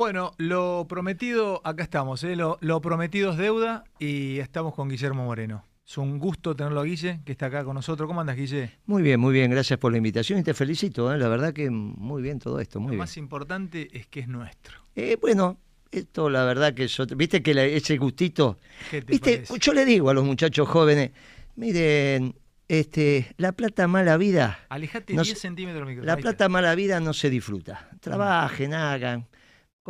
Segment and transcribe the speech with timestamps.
[0.00, 2.34] Bueno, lo prometido, acá estamos, ¿eh?
[2.34, 5.62] lo, lo prometido es deuda y estamos con Guillermo Moreno.
[5.86, 8.06] Es un gusto tenerlo a Guille, que está acá con nosotros.
[8.06, 8.78] ¿Cómo andas, Guille?
[8.86, 11.18] Muy bien, muy bien, gracias por la invitación y te felicito, ¿eh?
[11.18, 12.98] la verdad que muy bien todo esto, muy lo bien.
[13.00, 14.78] más importante es que es nuestro.
[14.96, 15.58] Eh, bueno,
[15.90, 18.58] esto la verdad que es otro- viste que la- ese gustito,
[18.90, 19.58] ¿Qué te viste, parece?
[19.58, 21.10] yo le digo a los muchachos jóvenes,
[21.56, 22.34] miren,
[22.68, 26.06] este, la plata mala vida, Alejate no 10 sé, centímetros micrófono.
[26.10, 27.90] la plata mala vida no se disfruta.
[28.00, 29.26] Trabajen, hagan,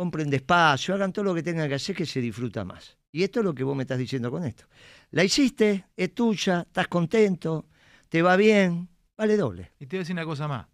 [0.01, 2.97] compren despacio, hagan todo lo que tengan que hacer que se disfruta más.
[3.11, 4.65] Y esto es lo que vos me estás diciendo con esto.
[5.11, 7.67] La hiciste, es tuya, estás contento,
[8.09, 9.73] te va bien, vale doble.
[9.77, 10.65] Y te voy a decir una cosa más.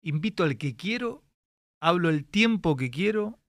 [0.00, 1.22] Invito al que quiero,
[1.80, 3.40] hablo el tiempo que quiero,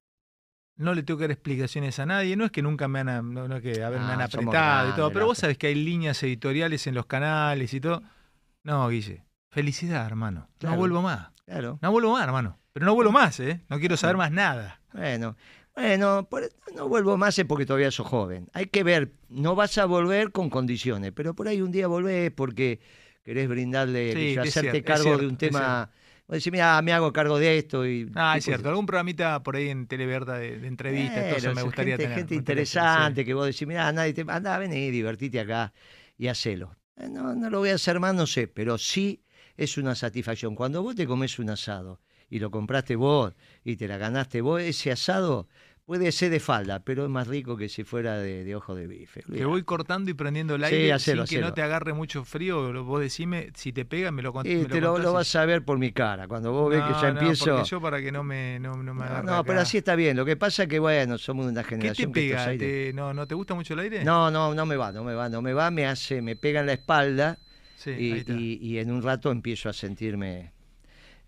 [0.75, 2.35] no le tengo que dar explicaciones a nadie.
[2.35, 4.27] No es que nunca me han, no, no es que a ver, me han Ah,
[4.27, 7.79] somos apretado y todo, pero vos sabés que hay líneas editoriales en los canales y
[7.79, 8.03] todo.
[8.63, 10.49] No, Guille, felicidad, hermano.
[10.61, 11.29] No vuelvo más.
[11.45, 11.79] Claro.
[11.81, 12.59] No vuelvo más, hermano.
[12.75, 13.61] Pero no vuelvo más, ¿eh?
[13.69, 14.81] No quiero saber más nada.
[14.91, 15.37] Bueno,
[15.73, 18.49] bueno, por- no vuelvo más es porque todavía sos joven.
[18.51, 22.31] Hay que ver, no vas a volver con condiciones, pero por ahí un día volvés
[22.31, 22.81] porque
[23.23, 25.89] querés brindarle, Sí, hacerte cierto, cargo cierto, de un tema.
[26.27, 27.87] Vos decís, mira, me hago cargo de esto.
[27.87, 28.67] Y, Ah, y es cierto.
[28.67, 32.17] Algún programita por ahí en Televerda de, de entrevistas, Bueno, me gustaría gente, tener.
[32.19, 35.71] gente interesante que vos decís, mira, nadie te anda, vení, divertite acá
[36.17, 36.75] y hacelo.
[36.97, 39.23] Eh, No, no lo voy a hacer más, no sé, pero sí
[39.55, 40.55] es una satisfacción.
[40.55, 44.61] Cuando vos te comes un asado y lo compraste vos y te la ganaste vos,
[44.61, 45.47] ese asado
[45.85, 48.87] puede ser de falda, pero es más rico que si fuera de, de ojo de
[48.87, 49.21] bife.
[49.21, 49.33] sí.
[49.33, 52.25] Que voy cortando y prendiendo el Sí, aire hacelo, sin que no te agarre mucho
[52.25, 52.83] frío.
[52.83, 55.35] Vos decime, si te pega, me lo, cont- Y me te lo, contás lo vas
[55.35, 56.27] a ver por mi cara.
[56.27, 57.63] Cuando vos ves que No, ya no, empiezo.
[57.63, 60.17] yo para que no me, no, no me No, agarre no, pero así está bien.
[60.17, 62.49] Lo que pasa es que, bueno, somos una ¿Qué te generación que estos pega?
[62.49, 64.03] aires- ¿Te- no, ¿No te gusta mucho el aire?
[64.03, 66.61] No, no, no me va, no me va, no me va, me hace, me pega
[66.61, 67.37] en la espalda
[67.77, 70.54] Sí, y, y- y en un rato empiezo a sentirme.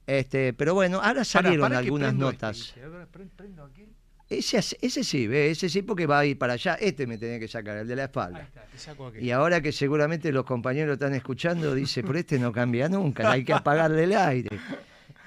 [0.07, 2.59] Este, pero bueno, ahora salieron algunas notas.
[2.75, 3.85] este, ver, prendo aquí.
[4.29, 6.75] Ese, ese sí, ve, ese sí porque va a ir para allá.
[6.75, 8.41] Este me tenía que sacar, el de la Ahí espalda.
[8.41, 9.11] está, te saco.
[9.19, 13.43] Y ahora que seguramente los compañeros están escuchando, dice, pero este no cambia nunca, hay
[13.45, 14.57] que apagarle el aire.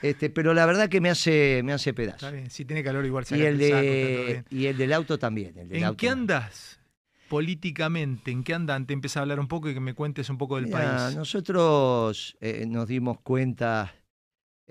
[0.02, 2.16] Este, pero la verdad que me hace, me hace pedazo.
[2.16, 5.56] Está bien, si tiene calor igual Y sacate el, de, y el del auto también.
[5.58, 6.80] el del ¿En auto qué andas
[7.28, 8.30] políticamente?
[8.30, 8.86] ¿En qué andan?
[8.86, 11.16] Te empieza a hablar un poco y que me cuentes un poco del Mira, país.
[11.16, 13.94] Nosotros eh, nos dimos cuenta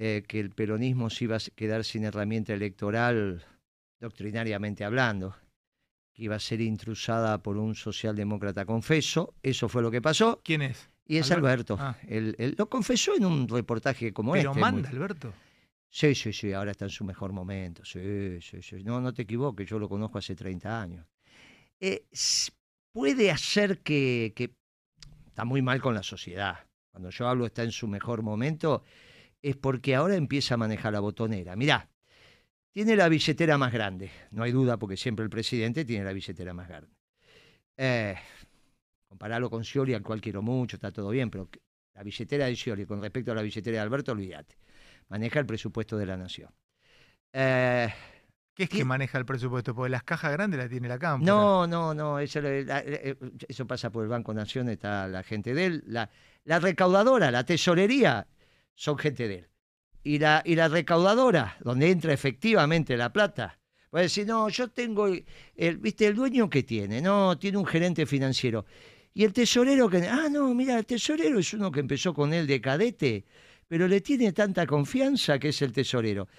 [0.01, 3.43] eh, que el peronismo se iba a quedar sin herramienta electoral,
[3.99, 5.35] doctrinariamente hablando,
[6.13, 9.33] que iba a ser intrusada por un socialdemócrata confeso.
[9.43, 10.39] Eso fue lo que pasó.
[10.41, 10.89] ¿Quién es?
[11.05, 11.73] Y es Alberto.
[11.73, 11.77] Alberto.
[11.81, 11.97] Ah.
[12.07, 14.61] Él, él lo confesó en un reportaje como Pero este.
[14.61, 15.33] manda, muy- Alberto.
[15.91, 17.83] Sí, sí, sí, ahora está en su mejor momento.
[17.83, 18.83] Sí, sí, sí.
[18.83, 21.05] No, no te equivoques, yo lo conozco hace 30 años.
[21.79, 22.05] Eh,
[22.93, 24.51] puede hacer que, que
[25.25, 26.59] está muy mal con la sociedad.
[26.91, 28.83] Cuando yo hablo está en su mejor momento,
[29.41, 31.55] es porque ahora empieza a manejar la botonera.
[31.55, 31.89] Mirá,
[32.71, 36.53] tiene la billetera más grande, no hay duda, porque siempre el presidente tiene la billetera
[36.53, 36.89] más grande.
[37.77, 38.15] Eh,
[39.07, 41.49] compararlo con Scioli, al cual quiero mucho, está todo bien, pero
[41.93, 44.55] la billetera de Scioli con respecto a la billetera de Alberto, olvídate
[45.09, 46.49] maneja el presupuesto de la nación.
[47.33, 47.91] Eh,
[48.53, 49.75] ¿Qué es que maneja el presupuesto?
[49.75, 51.25] Porque las cajas grandes las tiene la cámara.
[51.25, 53.15] no, no, no, eso, eh,
[53.47, 55.83] eso pasa por el Banco Nación, está la gente de él.
[55.87, 56.09] La,
[56.43, 58.27] la recaudadora, la tesorería,
[58.79, 59.47] son gente de él.
[60.03, 63.59] Y la, y la recaudadora, donde entra efectivamente la plata,
[63.93, 65.25] va a decir, no, yo tengo, el,
[65.55, 68.65] el- viste, el dueño que tiene, no, tiene un gerente financiero.
[69.13, 72.47] Y el tesorero que, ah, no, mira, el tesorero es uno que empezó con él
[72.47, 73.25] de cadete,
[73.67, 76.29] pero le tiene tanta confianza que es el tesorero.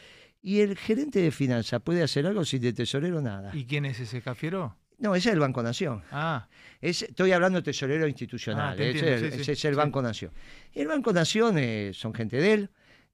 [0.40, 3.54] Y el gerente de finanzas puede hacer algo sin el tesorero nada.
[3.54, 4.78] ¿Y quién es ese cafiero?
[5.00, 6.02] No, ese es el Banco Nación.
[6.12, 6.46] Ah,
[6.80, 8.72] Es- estoy hablando de tesorero institucional.
[8.72, 9.76] Ah, te ese, entiendo, es- sí, sí, ese es el sí.
[9.78, 10.32] Banco Nación.
[10.72, 12.70] Y el Banco Nación eh, son gente de él.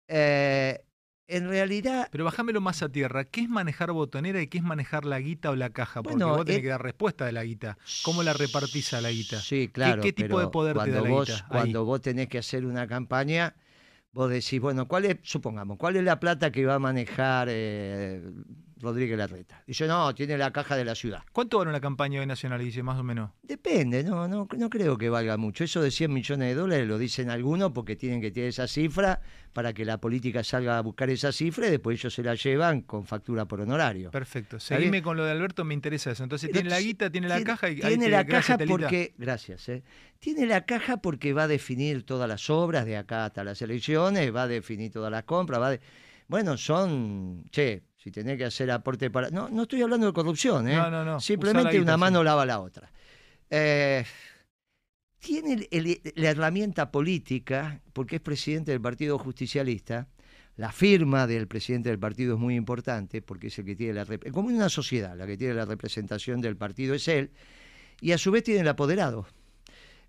[0.08, 0.82] Eh,
[1.28, 3.24] en realidad, pero bajámelo más a tierra.
[3.24, 6.02] ¿Qué es manejar botonera y qué es manejar la guita o la caja?
[6.02, 7.76] Porque Bueno, vos tenés eh, que dar respuesta de la guita.
[8.04, 9.40] ¿Cómo la repartís a la guita?
[9.40, 10.02] Sí, claro.
[10.02, 11.48] qué tipo pero de poder te da la vos, guita ahí?
[11.48, 13.56] Cuando vos tenés que hacer una campaña,
[14.12, 17.48] vos decís, bueno, ¿cuál es, supongamos, cuál es la plata que va a manejar
[18.78, 19.62] Rodríguez Larreta?
[19.66, 21.22] Dice, no, tiene la caja de la ciudad.
[21.32, 23.30] ¿Cuánto vale una campaña hoy nacional, dice más o menos?
[23.42, 25.64] Depende, no, no, no creo que valga mucho.
[25.64, 29.20] Eso de 100 millones de dólares lo dicen algunos porque tienen que tener esa cifra
[29.54, 32.82] para que la política salga a buscar esa cifra y después ellos se la llevan
[32.82, 34.10] con factura por honorario.
[34.10, 34.58] Perfecto.
[34.58, 36.22] ¿Está Seguime con lo de Alberto, me interesa eso.
[36.22, 39.82] Entonces tiene la guita, tiene la caja y tiene la caja porque gracias eh,
[40.18, 44.34] tiene la caja porque va a definir todas las obras de acá hasta las elecciones
[44.34, 45.80] va a definir todas las compras va a de-
[46.28, 50.68] bueno son che si tenés que hacer aporte para no no estoy hablando de corrupción
[50.68, 51.18] eh No, no, no.
[51.18, 52.88] Simplemente una mano lava la otra
[53.50, 54.04] Eh,
[55.18, 60.06] tiene el- el- la herramienta política porque es presidente del Partido Justicialista
[60.56, 64.06] La firma del presidente del partido es muy importante porque es el que tiene la...
[64.32, 67.30] Como en una sociedad, la que tiene la representación del partido es él,
[68.00, 69.26] y a su vez tiene el apoderado.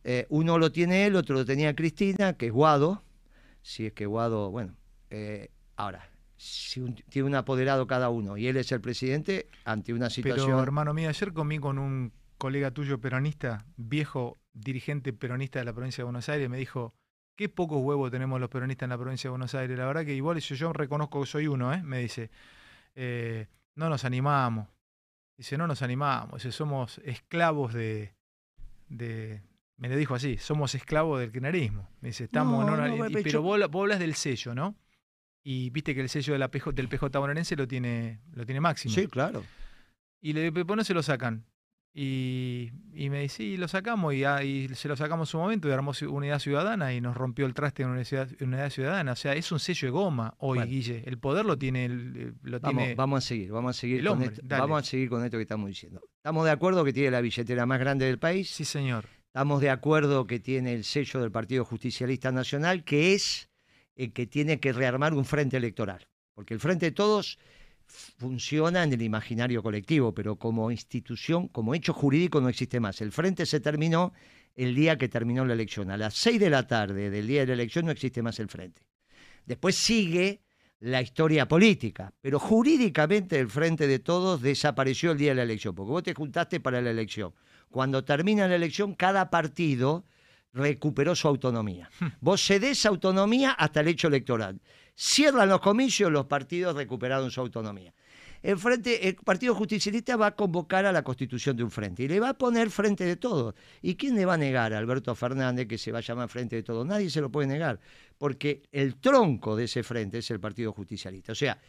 [0.05, 3.03] Eh, uno lo tiene él, otro lo tenía Cristina, que es Guado,
[3.61, 4.77] si es que Guado, bueno,
[5.09, 6.09] eh, ahora,
[6.47, 10.47] si tiene un apoderado cada uno y él es el presidente ante una situación...
[10.47, 15.73] Pero hermano mío, ayer comí con un colega tuyo peronista, viejo dirigente peronista de la
[15.73, 16.93] provincia de Buenos Aires, me dijo,
[17.35, 19.77] qué pocos huevos tenemos los peronistas en la provincia de Buenos Aires.
[19.77, 21.81] La verdad que igual yo, yo reconozco que soy uno, ¿eh?
[21.83, 22.29] me dice,
[22.95, 24.67] eh, no nos animamos.
[25.37, 28.15] Dice, no nos animamos, dice, somos esclavos de,
[28.89, 29.43] de,
[29.77, 31.87] me lo dijo así, somos esclavos del kirchnerismo.
[32.01, 34.75] Me dice, estamos en una, pero vos, hablas del sello, ¿no?
[35.49, 38.93] Y viste que el sello de la del PJ bonaerense lo tiene, lo tiene máximo.
[38.93, 39.45] Sí, claro.
[40.19, 41.45] Y le después no se lo sacan.
[41.93, 45.71] Y, me dice, sí, lo sacamos ah, y, se lo sacamos en su momento y
[45.71, 49.13] armó Unidad Ciudadana y nos rompió el traste en Unidad, unidad Ciudadana.
[49.13, 51.03] O sea, es un sello de goma hoy, Guille.
[51.05, 51.87] El poder lo tiene...
[52.43, 55.23] Lo vamos, tiene vamos a seguir, vamos a seguir, con esto, vamos a seguir con
[55.23, 56.01] esto que estamos diciendo.
[56.17, 58.49] ¿Estamos de acuerdo que tiene la billetera más grande del país?
[58.49, 59.05] Sí, señor.
[59.27, 63.47] Estamos de acuerdo que tiene el sello del Partido Justicialista Nacional, que es
[63.97, 66.07] el que tiene que rearmar un frente electoral.
[66.33, 67.39] Porque el Frente de Todos
[67.87, 73.01] funciona en el imaginario colectivo, pero como institución, como hecho jurídico no existe más.
[73.01, 74.13] El frente se terminó
[74.55, 75.89] el día que terminó la elección.
[75.89, 78.49] A las seis de la tarde del día de la elección no existe más el
[78.49, 78.83] frente.
[79.45, 80.41] Después sigue
[80.79, 85.73] la historia política, pero jurídicamente el frente de todos desapareció el día de la elección,
[85.73, 87.33] porque vos te juntaste para la elección.
[87.69, 90.05] Cuando termina la elección, cada partido
[90.53, 91.89] recuperó su autonomía.
[91.99, 92.09] Hmm.
[92.21, 94.61] Vos cedés autonomía hasta el hecho electoral.
[94.95, 97.93] Cierran los comicios, los partidos recuperaron su autonomía.
[98.43, 102.07] El, frente, el Partido Justicialista va a convocar a la constitución de un frente y
[102.07, 103.55] le va a poner frente de todos.
[103.81, 106.55] ¿Y quién le va a negar a Alberto Fernández que se va a llamar frente
[106.55, 106.85] de todos?
[106.85, 107.79] Nadie se lo puede negar,
[108.17, 111.31] porque el tronco de ese frente es el Partido Justicialista.
[111.31, 111.59] O sea,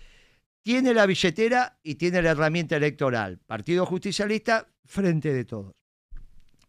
[0.62, 3.38] tiene la billetera y tiene la herramienta electoral.
[3.46, 5.72] Partido Justicialista, frente de todos.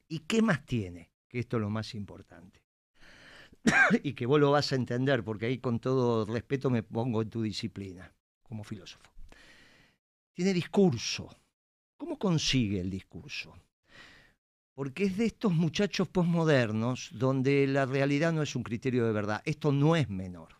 [0.07, 1.08] ¿Y qué más tiene?
[1.29, 2.61] Que esto es lo más importante.
[4.03, 7.29] y que vos lo vas a entender, porque ahí con todo respeto me pongo en
[7.29, 9.09] tu disciplina como filósofo.
[10.33, 11.29] Tiene discurso.
[11.97, 13.53] ¿Cómo consigue el discurso?
[14.73, 19.41] Porque es de estos muchachos posmodernos donde la realidad no es un criterio de verdad.
[19.45, 20.55] Esto no es menor.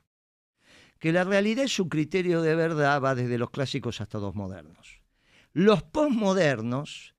[0.99, 5.01] Que la realidad es un criterio de verdad va desde los clásicos hasta los modernos.
[5.53, 7.15] Los posmodernos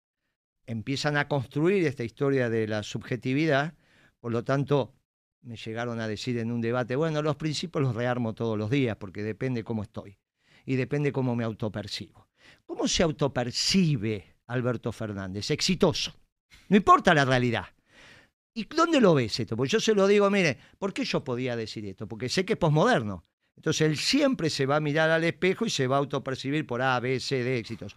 [0.71, 3.75] empiezan a construir esta historia de la subjetividad,
[4.21, 4.95] por lo tanto,
[5.43, 8.97] me llegaron a decir en un debate, bueno, los principios los rearmo todos los días,
[8.97, 10.17] porque depende cómo estoy
[10.65, 12.29] y depende cómo me autopercibo.
[12.67, 15.51] ¿Cómo se autopercibe Alberto Fernández?
[15.51, 16.15] Exitoso.
[16.69, 17.67] No importa la realidad.
[18.55, 19.57] ¿Y dónde lo ves esto?
[19.57, 22.07] Porque yo se lo digo, mire, ¿por qué yo podía decir esto?
[22.07, 23.25] Porque sé que es posmoderno.
[23.57, 26.81] Entonces él siempre se va a mirar al espejo y se va a autopercibir por
[26.81, 27.97] A, B, C, D, éxitos.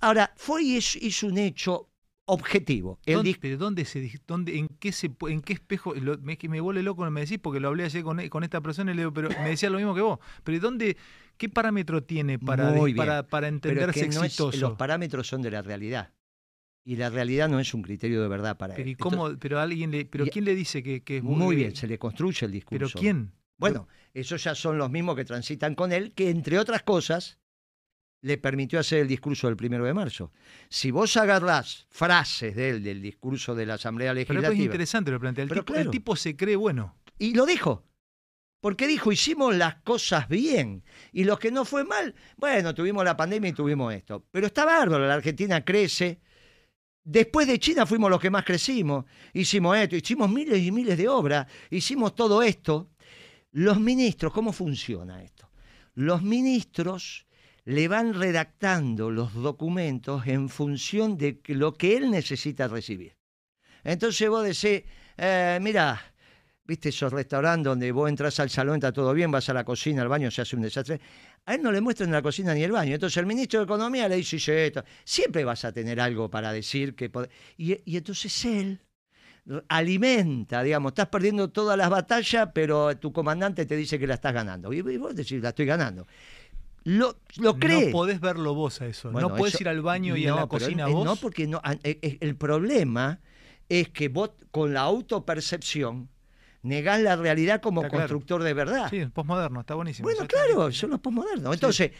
[0.00, 1.90] Ahora, fue y es un hecho
[2.30, 2.98] objetivo.
[3.06, 5.94] ¿Dónde, pero ¿dónde se, dónde, en, qué se, ¿En qué espejo?
[6.22, 8.94] me, me vuelve loco me decís porque lo hablé ayer con, con esta persona y
[8.94, 10.18] le digo, pero me decía lo mismo que vos.
[10.44, 10.96] Pero ¿dónde,
[11.36, 14.56] ¿qué parámetro tiene para, para, para, entenderse exitoso?
[14.58, 16.12] los parámetros son de la realidad.
[16.84, 18.96] Y la realidad no es un criterio de verdad para pero él.
[18.96, 21.76] cómo, pero alguien le, pero ¿quién le dice que, que es muy bien?
[21.76, 22.86] Se le construye el discurso.
[22.86, 23.32] ¿Pero quién?
[23.58, 27.38] Bueno, esos ya son los mismos que transitan con él, que entre otras cosas
[28.22, 30.32] le permitió hacer el discurso del primero de marzo.
[30.68, 34.48] Si vos agarrás frases de él, del discurso de la Asamblea Legislativa.
[34.48, 35.44] Pero es interesante lo plantea.
[35.44, 36.96] El, tipo, el tipo se cree bueno.
[37.18, 37.84] Y lo dijo.
[38.60, 40.84] Porque dijo, hicimos las cosas bien.
[41.12, 44.26] Y lo que no fue mal, bueno, tuvimos la pandemia y tuvimos esto.
[44.30, 46.20] Pero está bárbaro, la Argentina crece.
[47.02, 49.06] Después de China fuimos los que más crecimos.
[49.32, 52.90] Hicimos esto, hicimos miles y miles de obras, hicimos todo esto.
[53.52, 55.50] Los ministros, ¿cómo funciona esto?
[55.94, 57.26] Los ministros
[57.64, 63.16] le van redactando los documentos en función de lo que él necesita recibir.
[63.84, 64.84] Entonces vos decís,
[65.16, 66.00] eh, mira,
[66.64, 70.02] viste esos restaurantes donde vos entras al salón, está todo bien, vas a la cocina,
[70.02, 71.00] al baño, se hace un desastre.
[71.46, 72.94] A él no le muestran la cocina ni el baño.
[72.94, 74.84] Entonces el ministro de Economía le dice, esto.
[75.04, 77.10] siempre vas a tener algo para decir que...
[77.56, 78.80] Y, y entonces él
[79.68, 84.32] alimenta, digamos, estás perdiendo todas las batallas, pero tu comandante te dice que la estás
[84.32, 84.72] ganando.
[84.72, 86.06] Y vos decís, la estoy ganando
[86.84, 87.86] lo, lo cree.
[87.86, 89.10] No podés verlo vos a eso.
[89.10, 91.04] no podés ir al baño y a la cocina vos.
[91.04, 93.20] No, porque no, eh, el problema
[93.68, 96.08] es que vos con la autopercepción
[96.62, 98.88] negás la realidad como constructor de verdad.
[98.90, 100.08] Sí, postmoderno, está buenísimo.
[100.08, 101.54] Bueno, claro, son los postmodernos.
[101.54, 101.92] Entonces,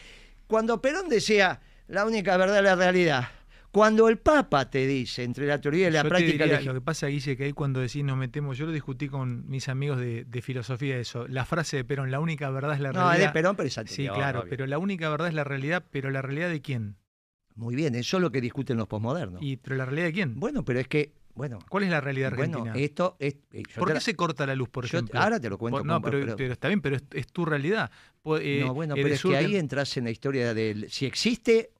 [0.47, 3.27] cuando Perón decía la única verdad es la realidad,
[3.71, 6.73] Cuando el Papa te dice, entre la teoría y la Yo te práctica, diría, lo
[6.73, 9.97] que pasa, Guille, que ahí cuando decís nos metemos, yo lo discutí con mis amigos
[9.97, 11.25] de, de filosofía eso.
[11.29, 13.27] La frase de Perón, la única verdad es la no, realidad.
[13.29, 14.49] de Perón, pero es Sí, claro, obvio.
[14.49, 16.97] pero la única verdad es la realidad, pero la realidad de quién?
[17.55, 19.41] Muy bien, eso es lo que discuten los posmodernos.
[19.41, 20.37] Y, pero la realidad de quién?
[20.39, 22.83] Bueno, pero es que, bueno, ¿Cuál es la realidad bueno, argentina?
[22.85, 23.35] esto es...
[23.53, 25.17] eh, ¿Por qué la- se corta la luz, por yo- ejemplo?
[25.17, 25.77] ahora te lo cuento.
[25.79, 27.89] Por- no, pero, pero- pero está bien, pero es, es tu realidad.
[28.21, 31.05] Po- eh, no, bueno, eres pero es que ahí entras en la historia del si
[31.05, 31.71] existe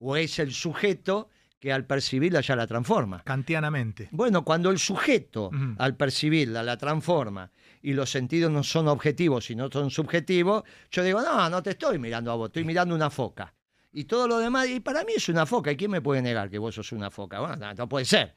[0.00, 3.22] o es el sujeto que al percibirla ya la transforma.
[3.24, 4.08] Kantianamente.
[4.12, 7.50] Bueno, cuando el sujeto al percibirla la transforma
[7.82, 11.98] y los sentidos no son objetivos, sino son subjetivos, yo digo, no, no te estoy
[11.98, 13.54] mirando a vos, estoy mirando una foca.
[13.92, 16.50] Y todo lo demás, y para mí es una foca, ¿y quién me puede negar
[16.50, 17.40] que vos sos una foca?
[17.40, 18.34] Bueno, no, no puede ser.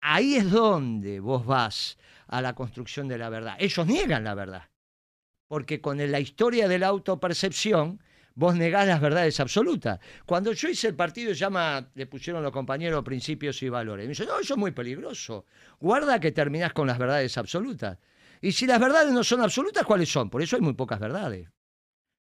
[0.00, 3.56] Ahí es donde vos vas a la construcción de la verdad.
[3.58, 4.64] Ellos niegan la verdad.
[5.46, 8.00] Porque con la historia de la autopercepción,
[8.38, 9.98] vos negás las verdades absolutas.
[10.24, 14.06] Cuando yo hice el partido, llama, le pusieron los compañeros principios y valores.
[14.06, 15.44] Me dice, no, eso es muy peligroso.
[15.80, 17.98] Guarda que terminás con las verdades absolutas.
[18.40, 20.30] Y si las verdades no son absolutas, ¿cuáles son?
[20.30, 21.48] Por eso hay muy pocas verdades.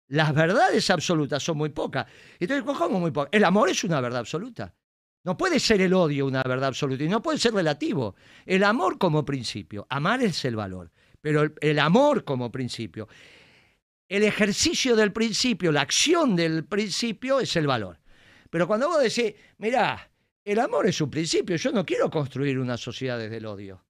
[0.08, 2.06] Las verdades absolutas son muy pocas.
[2.40, 3.30] Entonces, ¿cómo muy pocas?
[3.34, 4.74] El amor es una verdad absoluta.
[5.26, 8.16] No puede ser el odio una verdad absoluta y no puede ser relativo.
[8.46, 13.10] El amor como principio, amar es el valor, pero el amor como principio,
[14.08, 18.00] el ejercicio del principio, la acción del principio es el valor.
[18.50, 20.10] Pero cuando vos decís, mirá,
[20.46, 23.84] el amor es un principio, yo no quiero construir una sociedad desde el odio.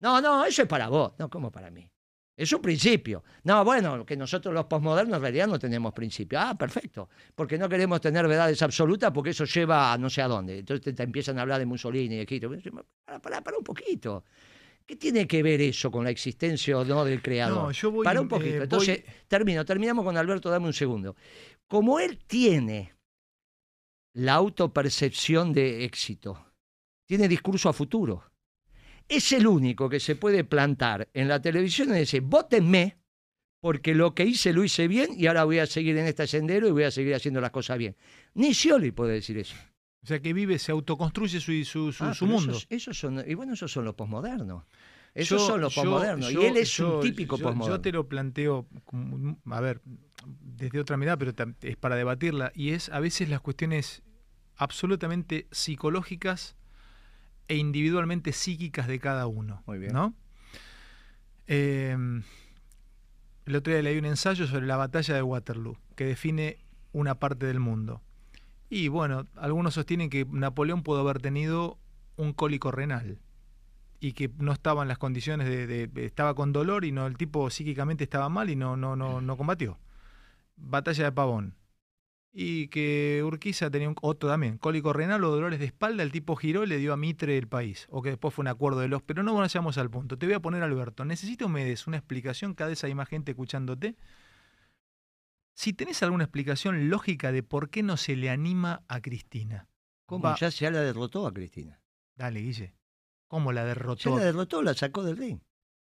[0.00, 1.12] No, no, eso es para vos.
[1.18, 1.90] No, ¿cómo para mí?
[2.36, 3.22] Es un principio.
[3.44, 6.38] No, bueno, que nosotros los posmodernos en realidad no tenemos principio.
[6.40, 7.08] Ah, perfecto.
[7.34, 10.58] Porque no queremos tener verdades absolutas porque eso lleva a no sé a dónde.
[10.58, 12.60] Entonces te, empiezan a hablar de Mussolini, de Hitler.
[13.04, 14.24] Para, para, para un poquito.
[14.86, 17.62] ¿Qué tiene que ver eso con la existencia o no del creador?
[17.64, 18.54] No, yo voy, Para un eh, poquito.
[18.56, 21.16] voy- Entonces, termino, terminamos con Alberto, dame un segundo.
[21.66, 22.92] Como él tiene
[24.14, 26.52] la autopercepción de éxito,
[27.08, 28.30] tiene discurso a futuro.
[29.08, 32.98] Es el único que se puede plantar en la televisión y decir, votenme,
[33.60, 36.68] porque lo que hice lo hice bien y ahora voy a seguir en este sendero
[36.68, 37.96] y voy a seguir haciendo las cosas bien.
[38.34, 39.56] Ni Scioli puede decir eso.
[40.04, 42.52] O sea, que vive, se autoconstruye su, su, su, Ah, su mundo.
[42.52, 44.64] Esos, esos son, y bueno, esos son los posmodernos.
[45.14, 46.30] Esos Yo- son los posmodernos.
[46.30, 47.76] y él es yo- un típico posmoderno.
[47.76, 48.66] Yo te lo planteo,
[49.50, 49.80] a ver,
[50.42, 51.32] desde otra mirada, pero
[51.62, 52.52] es para debatirla.
[52.54, 54.02] Y es a veces las cuestiones
[54.56, 56.54] absolutamente psicológicas
[57.48, 59.62] e individualmente psíquicas de cada uno.
[59.66, 59.92] Muy bien.
[59.94, 60.14] ¿no?
[61.46, 61.96] Eh,
[63.46, 66.58] el otro día leí un ensayo sobre la batalla de Waterloo, que define
[66.92, 68.02] una parte del mundo.
[68.70, 71.78] Y bueno, algunos sostienen que Napoleón pudo haber tenido
[72.16, 73.18] un cólico renal
[74.00, 77.06] y que no estaba en las condiciones de, de- de- estaba con dolor y no
[77.06, 79.78] el tipo psíquicamente estaba mal y no no no no combatió.
[80.56, 81.56] Batalla de Pavón.
[82.32, 86.36] Y que Urquiza tenía un, otro también, cólico renal o dolores de espalda, el tipo
[86.36, 88.88] giró y le dio a Mitre el país, o que después fue un acuerdo de
[88.88, 90.18] los, pero no vayamos al punto.
[90.18, 93.32] Te voy a poner Alberto, necesito me des una explicación, cada vez hay más gente
[93.32, 93.96] escuchándote.
[95.54, 99.68] Si tenés alguna explicación lógica de por qué no se le anima a Cristina.
[100.06, 100.24] ¿Cómo?
[100.24, 101.80] Va- Ya, ya la derrotó a Cristina.
[102.16, 102.74] Dale, Guille.
[103.28, 104.18] ¿Cómo la Ya derrotó?
[104.18, 105.38] la derrotó, la sacó del ring.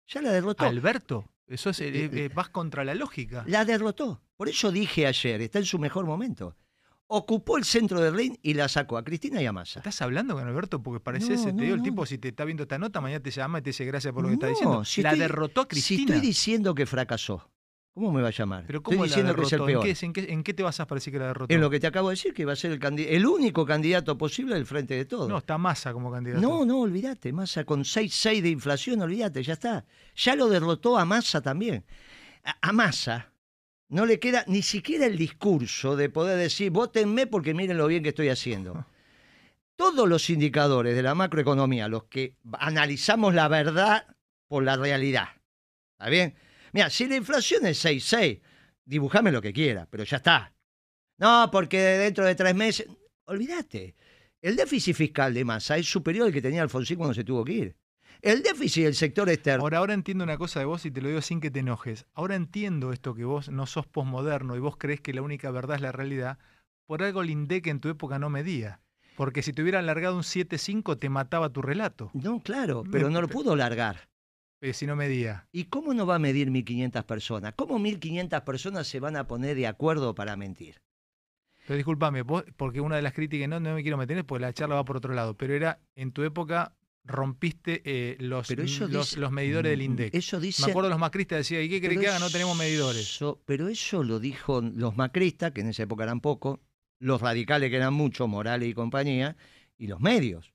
[0.09, 0.65] Ya la derrotó.
[0.65, 3.45] Alberto, eso es, eh, Eh, eh, vas contra la lógica.
[3.47, 4.21] La derrotó.
[4.37, 6.57] Por eso dije ayer, está en su mejor momento.
[7.07, 9.79] Ocupó el centro del ring y la sacó a Cristina y a Massa.
[9.81, 10.83] ¿Estás hablando con Alberto?
[10.83, 13.31] Porque parece, No, te no, el tipo, si te está viendo esta nota, mañana te
[13.31, 14.85] llama y te dice gracias por lo que está No, diciendo.
[14.85, 16.15] si la estoy- derrotó a Si Cristina.
[16.15, 17.51] estoy diciendo que fracasó,
[17.95, 18.65] ¿cómo me va a llamar?
[18.67, 19.83] Pero estoy ¿cómo la diciendo que es el peor.
[19.83, 21.55] qué, en, qué, en qué te basas para decir que la derrotó?
[21.55, 24.55] En lo que te acabo de decir, que va a ser el único candidato posible
[24.55, 25.29] del frente de todos.
[25.29, 26.43] No, está Massa como candidato.
[26.43, 29.85] No, no, olvídate, Massa con 6,6 de inflación, olvídate, ya está.
[30.17, 31.85] Ya lo derrotó a Massa también.
[32.43, 33.33] A, a Massa
[33.89, 38.03] no le queda ni siquiera el discurso de poder decir, votenme porque miren lo bien
[38.03, 38.87] que estoy haciendo.
[39.77, 44.07] Todos los indicadores de la macroeconomía, los que analizamos la verdad
[44.49, 45.29] por la realidad,
[45.93, 46.35] ¿está bien?
[46.75, 48.41] Mira, si la inflación es 6,6,
[48.85, 50.53] dibujame lo que quiera, pero ya está.
[51.19, 52.89] No, porque dentro de tres meses,
[53.27, 53.95] olvídate.
[54.43, 57.53] El déficit fiscal de masa es superior al que tenía Alfonsín cuando se tuvo que
[57.53, 57.77] ir.
[58.21, 59.63] El déficit del sector externo.
[59.63, 62.07] Ahora, ahora entiendo una cosa de vos y te lo digo sin que te enojes.
[62.13, 65.77] Ahora entiendo esto que vos no sos posmoderno y vos crees que la única verdad
[65.77, 66.39] es la realidad.
[66.87, 68.81] Por algo el INDEC en tu época no medía.
[69.17, 72.11] Porque si te hubiera alargado un 7.5 te mataba tu relato.
[72.15, 74.09] No, claro, pero no lo pudo largar.
[74.65, 75.47] Eh, si no medía.
[75.53, 77.55] ¿Y cómo no va a medir 1.500 personas?
[77.57, 80.81] ¿Cómo 1.500 personas se van a poner de acuerdo para mentir?
[81.67, 84.53] Pero discúlpame, vos, porque una de las críticas, no, no me quiero meter, porque la
[84.53, 89.21] charla va por otro lado, pero era, en tu época rompiste eh, los, los, dice-
[89.21, 90.15] los medidores del INDEC.
[90.15, 90.65] Eso dice.
[90.65, 92.19] Me acuerdo los macristas decían, ¿y qué pero que haga?
[92.19, 93.03] No tenemos medidores.
[93.03, 96.61] eso- pero eso lo dijo los macristas, que en esa época eran pocos,
[96.99, 99.37] los radicales, que eran muchos, Morales y compañía,
[99.77, 100.54] y los medios.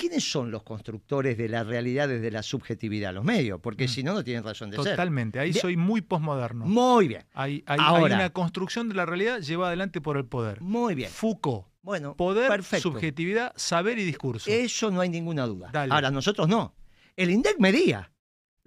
[0.00, 3.12] ¿Quiénes son los constructores de la realidad desde la subjetividad?
[3.12, 3.88] Los medios, porque Mm.
[3.88, 4.92] si no, no tienen razón de ser.
[4.92, 5.60] Totalmente, ahí Bien.
[5.60, 6.64] soy muy postmoderno.
[6.66, 10.60] Muy bien, Hay, hay- una construcción de la realidad llevada adelante por el poder.
[10.60, 11.10] muy bien.
[11.10, 12.90] Foucault, Bueno, poder, perfecto.
[12.90, 14.50] subjetividad, saber y discurso.
[14.50, 15.70] Eso no hay ninguna duda.
[15.72, 15.92] Dale.
[15.92, 16.74] Ahora, nosotros no.
[17.16, 18.10] El INDEC medía.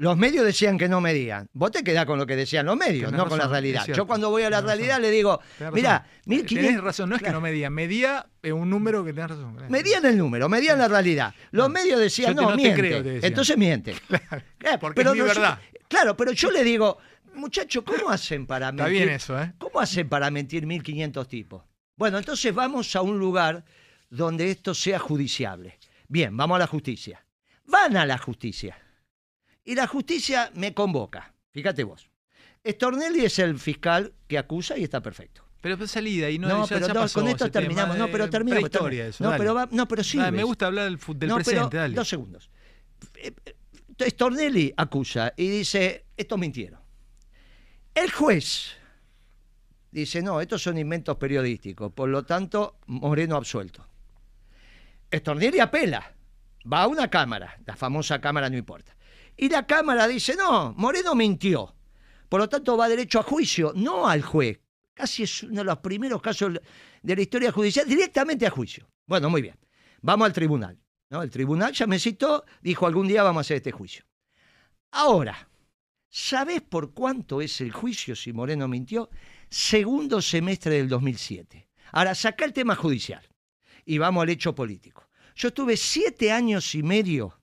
[0.04, 1.48] Los medios decían que no medían.
[1.54, 3.86] Vos te quedás con lo que decían los medios, Tenés no con la realidad.
[3.88, 4.78] Yo cuando voy a la Tenés razón.
[4.78, 5.40] realidad le digo,
[5.72, 6.08] mira, razón.
[6.26, 7.38] 1500 Tenés razón, no es que Claro.
[7.40, 9.58] no medía, medía eh, un número que tenés razón.
[9.70, 11.34] Medían el número, medían la realidad.
[11.52, 11.84] Los Claro.
[11.86, 12.80] medios decían, Yo no, no te miente.
[12.82, 13.20] creo.
[13.24, 13.96] Entonces miente.
[14.66, 15.60] Eh, Porque es mi nosotros- verdad.
[15.88, 16.98] Claro, pero yo le digo,
[17.36, 19.04] muchachos, ¿cómo hacen para Está mentir?
[19.04, 19.54] bien eso, ¿eh?
[19.58, 21.64] ¿Cómo hacen para mentir 1500 tipos?
[21.96, 23.64] Bueno, entonces vamos a un lugar
[24.10, 25.80] donde esto sea judiciable.
[26.10, 27.26] Bien, vamos a la justicia.
[27.66, 28.78] Van a la justicia.
[29.64, 31.34] Y la justicia me convoca.
[31.52, 32.10] Fíjate vos.
[32.66, 35.44] Stornelli es el fiscal que acusa y está perfecto.
[35.62, 37.98] Pero pues salida y no, No, ya- pero ya no, pasó con esto terminamos.
[37.98, 38.70] No, eh, pero terminamos.
[38.70, 39.40] eso, no, dale.
[39.42, 40.18] pero va- no, pero sí.
[40.18, 41.96] Me gusta hablar del, del No, presente, pero, dale.
[41.96, 42.50] Dos segundos.
[43.16, 46.82] Eh, eh, Stornelli acusa y dice, estos mintieron.
[47.96, 48.74] El juez
[49.92, 53.88] dice, no, estos son inventos periodísticos, por lo tanto, Moreno absuelto.
[55.14, 56.12] Stornelli apela,
[56.72, 58.96] va a una cámara, la famosa cámara no importa.
[59.36, 61.76] Y la cámara dice, no, Moreno mintió.
[62.30, 64.60] Por lo tanto, va derecho a juicio, no al juez.
[64.94, 66.54] Casi es uno de los primeros casos
[67.02, 68.88] de la historia judicial, directamente a juicio.
[69.06, 69.56] Bueno, muy bien.
[70.02, 70.80] Vamos al tribunal.
[71.10, 71.24] ¿no?
[71.24, 74.06] El tribunal ya me citó, dijo algún día vamos a hacer este juicio.
[74.92, 75.50] Ahora,
[76.10, 79.10] ¿sabés por cuánto es el juicio si Moreno mintió?
[79.50, 81.70] Segundo semestre del 2007.
[81.92, 83.28] Ahora, saca el tema judicial
[83.86, 85.08] y vamos al hecho político.
[85.36, 87.40] Yo estuve siete años y medio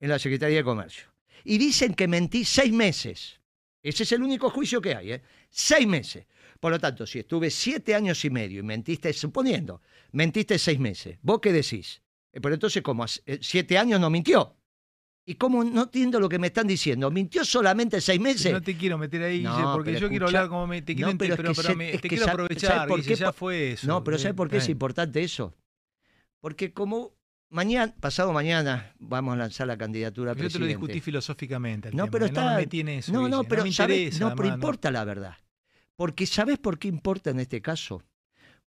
[0.00, 1.09] en la Secretaría de Comercio
[1.44, 3.40] y dicen que mentí seis meses.
[3.82, 5.22] Ese es el único juicio que hay, ¿eh?
[5.48, 6.26] Seis meses.
[6.60, 9.80] Por lo tanto, si estuve siete años y medio y mentiste, suponiendo,
[10.12, 12.02] mentiste seis meses, ¿vos qué decís?
[12.32, 14.56] Eh, Pero entonces, como eh, siete años no mintió.
[15.24, 17.10] ¿Y cómo no entiendo lo que me están diciendo?
[17.10, 18.52] ¿Mintió solamente seis meses?
[18.52, 20.94] No te quiero meter ahí, No, Guille, porque yo quiero escucha- hablar como me, te
[20.94, 22.88] quiero, No, pero es pero, que pero se- me- es te que quiero aprovechar, ¿sabes
[22.88, 23.16] por Guille, qué?
[23.20, 23.86] ya fue eso.
[23.86, 24.72] No, pero ¿sabes por qué es eh.
[24.72, 25.54] importante eso?
[26.40, 27.14] Porque como
[27.50, 31.90] mañana, pasado mañana, vamos a lanzar la candidatura a Yo te lo discutí filosóficamente.
[31.90, 32.60] No, tema, pero eh, está.
[32.60, 33.12] No me eso.
[33.12, 34.28] no, no, pero me interesa.
[34.28, 35.36] no, pero importa la verdad.
[35.96, 38.02] Porque ¿sabes por qué importa en este caso?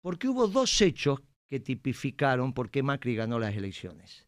[0.02, 4.28] Porque hubo dos hechos que tipificaron por qué Macri ganó las elecciones.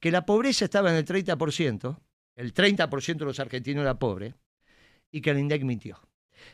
[0.00, 1.98] Que la pobreza estaba en el 30%,
[2.36, 4.34] el 30% de los argentinos era pobre,
[5.10, 6.00] y que el INDEC mintió.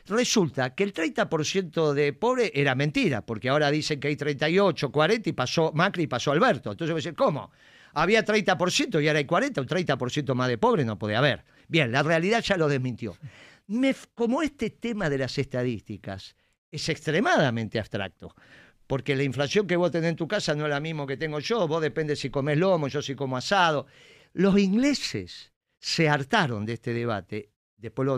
[0.07, 5.29] Resulta que el 30% de pobre era mentira, porque ahora dicen que hay 38, 40
[5.29, 6.71] y pasó Macri y pasó Alberto.
[6.71, 7.51] Entonces voy a decir, ¿cómo?
[7.93, 11.45] Había 30% y ahora hay 40, un 30% más de pobre no puede haber.
[11.67, 13.17] Bien, la realidad ya lo desmintió.
[14.15, 16.35] Como este tema de las estadísticas
[16.71, 18.35] es extremadamente abstracto,
[18.87, 21.39] porque la inflación que vos tenés en tu casa no es la misma que tengo
[21.39, 23.85] yo, vos depende si comés lomo, yo si como asado.
[24.33, 27.51] Los ingleses se hartaron de este debate,
[27.83, 28.09] después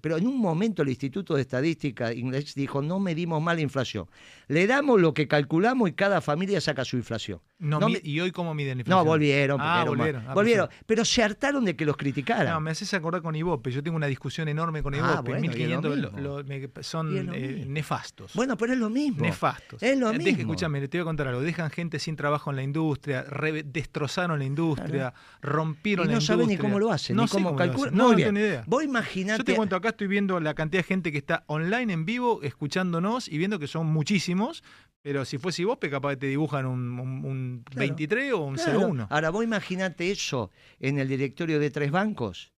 [0.00, 4.06] pero en un momento el Instituto de Estadística inglés dijo, no medimos mal la inflación,
[4.48, 7.40] le damos lo que calculamos y cada familia saca su inflación.
[7.60, 9.06] No, no mi- ¿Y hoy cómo miden la No, inflación?
[9.06, 10.24] volvieron, Ah, volvieron, volvieron.
[10.28, 12.52] Ah, volvieron, pero se hartaron de que los criticaran.
[12.54, 13.70] No, me haces acordar con Ibope.
[13.70, 15.30] Yo tengo una discusión enorme con Ah, Ibope.
[15.32, 16.20] bueno, y es lo 1500 lo- mismo.
[16.38, 18.32] lo- me- son eh, nefastos.
[18.34, 19.22] Bueno, pero es lo mismo.
[19.22, 19.82] Nefastos.
[19.82, 20.38] Es lo Eh, mismo.
[20.40, 21.42] escúchame, te voy a contar algo.
[21.42, 26.16] Dejan gente sin trabajo en la industria, re- destrozaron la industria, rompieron y la no
[26.18, 26.34] industria.
[26.36, 27.94] saben ni cómo lo hacen, No ni cómo cómo calculan.
[27.94, 28.28] No, Muy no bien.
[28.28, 28.64] tengo ni idea.
[28.66, 29.44] Vos Yo imaginate.
[29.44, 33.28] te cuento, acá estoy viendo la cantidad de gente que está online en vivo, escuchándonos
[33.28, 34.62] y viendo que son muchísimos,
[35.02, 37.78] pero si fuese vos, capaz te dibujan un, un- un Claro.
[37.80, 38.80] 23 o un Claro.
[38.88, 39.06] 01.
[39.10, 42.52] Ahora vos imaginate eso en el directorio de tres bancos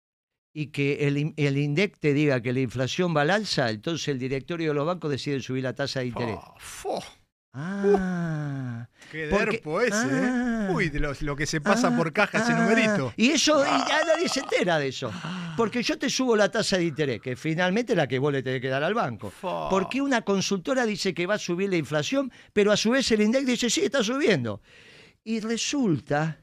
[0.53, 4.19] y que el, el INDEC te diga que la inflación va al alza, entonces el
[4.19, 6.37] directorio de los bancos decide subir la tasa de interés.
[6.85, 7.01] Oh,
[7.53, 10.67] Ah, qué derpo ese, ah.
[10.69, 10.73] ¿eh?
[10.73, 12.59] Uy, de lo, lo que se pasa ah, por caja ese ah.
[12.59, 13.13] numerito.
[13.17, 15.11] Y eso, y ya nadie se entera de eso.
[15.57, 18.41] Porque yo te subo la tasa de interés, que finalmente es la que vos le
[18.41, 19.33] tenés que dar al banco.
[19.69, 23.21] Porque una consultora dice que va a subir la inflación, pero a su vez el
[23.21, 24.61] INDEC dice, sí, está subiendo.
[25.23, 26.39] Y resulta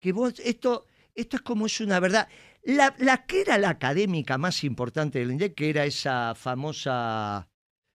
[0.00, 0.86] que vos, esto,
[1.16, 2.28] esto es como es una verdad.
[2.62, 7.48] La, la que era la académica más importante del INDEC, que era esa famosa,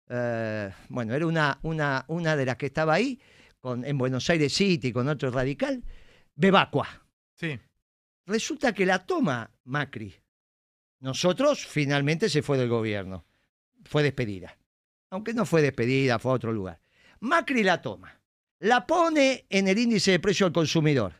[0.09, 3.21] eh, bueno, era una, una, una de las que estaba ahí,
[3.61, 5.83] con, en Buenos Aires City, con otro radical,
[6.35, 6.89] Bebacua.
[7.35, 7.59] Sí.
[8.27, 10.15] Resulta que la toma Macri.
[11.01, 13.25] Nosotros finalmente se fue del gobierno.
[13.85, 14.57] Fue despedida.
[15.11, 16.81] Aunque no fue despedida, fue a otro lugar.
[17.21, 18.21] Macri la toma.
[18.61, 21.15] La pone en el índice de precio al consumidor.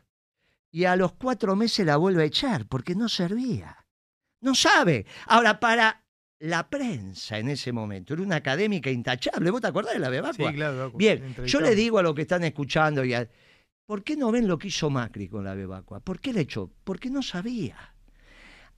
[0.71, 3.85] Y a los cuatro meses la vuelve a echar porque no servía.
[4.41, 5.05] No sabe.
[5.25, 6.03] Ahora, para
[6.39, 9.51] la prensa en ese momento, era una académica intachable.
[9.51, 10.53] ¿Vos te acordás de la Sí, Bebacua?
[10.53, 10.91] claro.
[10.95, 13.29] Bien, yo le digo a los que están escuchando y a-
[13.85, 15.99] ¿Por qué no ven lo que hizo Macri con la Bebacua?
[15.99, 16.71] ¿Por qué le echó?
[16.83, 17.75] Porque no sabía.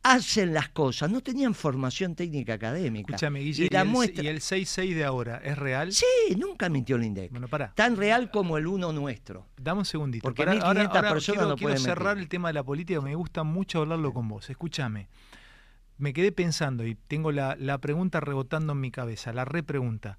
[0.03, 3.13] Hacen las cosas, no tenían formación técnica académica.
[3.13, 4.23] Escúchame, Guille, y la el, muestra...
[4.23, 5.91] y el 6-6 de ahora es real?
[5.91, 6.05] Sí,
[6.37, 7.29] nunca mintió el INDEC.
[7.29, 7.71] Bueno, pará.
[7.75, 9.45] Tan real como el uno nuestro.
[9.61, 10.23] Dame un segundito.
[10.23, 12.99] Porque Pará, 1500 ahora, ahora personas quiero, no quiero cerrar el tema de la política,
[13.01, 14.49] me gusta mucho hablarlo con vos.
[14.49, 15.07] Escúchame.
[16.01, 20.17] Me quedé pensando y tengo la, pregunta rebotando en mi cabeza, la repregunta.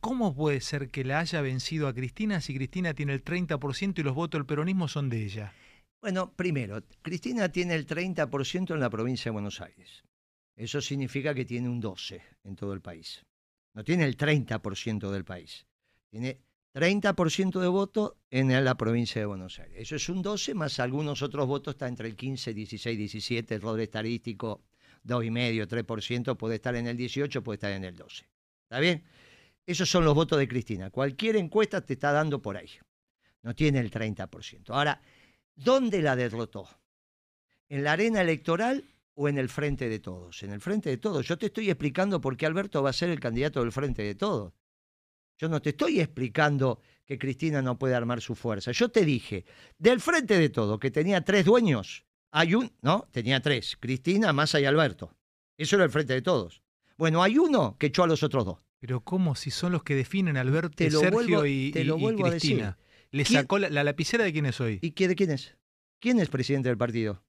[0.00, 4.02] ¿Cómo puede ser que la haya vencido a Cristina si Cristina tiene el 30% y
[4.04, 5.52] los votos del peronismo son de ella?
[6.00, 10.02] Bueno, primero, Cristina tiene el 30% en la provincia de Buenos Aires.
[10.56, 13.22] Eso significa que tiene un 12% en todo el país.
[13.74, 15.66] No tiene el 30% del país.
[16.08, 16.40] Tiene
[16.72, 19.76] 30% de votos en la provincia de Buenos Aires.
[19.78, 23.78] Eso es un 12 más algunos otros votos, está entre el 15, 16, 17, error
[23.78, 24.62] estadístico,
[25.04, 28.24] 2,5, 3%, puede estar en el 18, puede estar en el 12.
[28.64, 29.04] ¿Está bien?
[29.66, 30.90] Esos son los votos de Cristina.
[30.90, 32.70] Cualquier encuesta te está dando por ahí.
[33.42, 34.70] No tiene el 30%.
[34.70, 35.00] Ahora,
[35.54, 36.68] ¿dónde la derrotó?
[37.68, 38.84] ¿En la arena electoral
[39.14, 40.42] o en el frente de todos?
[40.42, 41.26] En el frente de todos.
[41.26, 44.14] Yo te estoy explicando por qué Alberto va a ser el candidato del frente de
[44.14, 44.54] todos.
[45.36, 48.72] Yo no te estoy explicando que Cristina no puede armar su fuerza.
[48.72, 49.44] Yo te dije,
[49.78, 54.60] del frente de todo, que tenía tres dueños, hay un, no, tenía tres, Cristina, Massa
[54.60, 55.14] y Alberto.
[55.56, 56.62] Eso era el frente de todos.
[56.96, 58.58] Bueno, hay uno que echó a los otros dos.
[58.80, 61.96] Pero ¿cómo si son los que definen Alberto, Te lo Sergio vuelvo- y, te lo
[61.96, 62.78] y- y vuelvo a Cristina?
[63.10, 64.78] ¿Le ¿Quién- sacó la, la lapicera de quién es hoy?
[64.82, 65.56] ¿Y qué- de quién es?
[66.00, 67.24] ¿Quién es presidente del partido?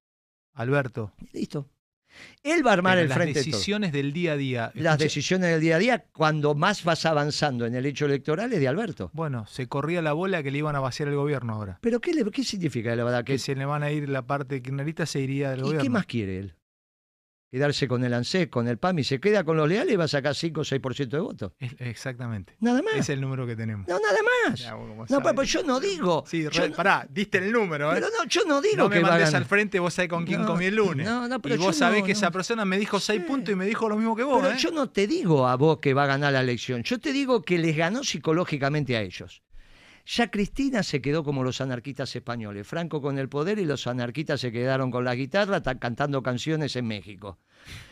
[0.53, 1.11] Alberto.
[1.33, 1.67] Listo.
[2.43, 3.45] Él va a armar Pero el las frente todos.
[3.47, 4.71] decisiones del día a día.
[4.75, 8.59] Las decisiones del día a día, cuando más vas avanzando en el hecho electoral, es
[8.59, 9.09] de Alberto.
[9.13, 11.77] Bueno, se corría la bola que le iban a vaciar el gobierno ahora.
[11.81, 13.23] ¿Pero qué, le- qué significa la verdad?
[13.23, 15.83] Que Que, se le van a ir la parte kirchnerista, se iría del ¿Y gobierno.
[15.83, 16.55] qué más quiere él?
[17.51, 20.07] Quedarse con el ANSES, con el PAMI, se queda con los leales y va a
[20.07, 21.51] sacar 5 o 6% de votos.
[21.79, 22.55] Exactamente.
[22.59, 22.93] Nada más.
[22.95, 23.87] Es el número que tenemos.
[23.87, 24.59] No, nada más.
[24.59, 25.27] Ya, No, sabés.
[25.31, 26.23] pero yo no digo.
[26.27, 27.95] Sí, yo re- no- pará, diste el número, ¿eh?
[27.95, 30.41] pero no, yo no digo no me que mandes al frente, vos sabés con quién
[30.41, 31.07] No, comí el lunes.
[31.07, 33.27] no, no, pero y yo vos sabés no, que esa persona me dijo seis Sí.
[33.27, 34.57] puntos y me dijo lo mismo que vos, Pero ¿eh?
[34.59, 37.41] yo no te digo a vos que va a ganar la elección, yo te digo
[37.41, 39.41] que les ganó psicológicamente a ellos.
[40.15, 44.41] Ya Cristina se quedó como los anarquistas españoles, Franco con el poder y los anarquistas
[44.41, 47.37] se quedaron con la guitarra ta- cantando canciones en México.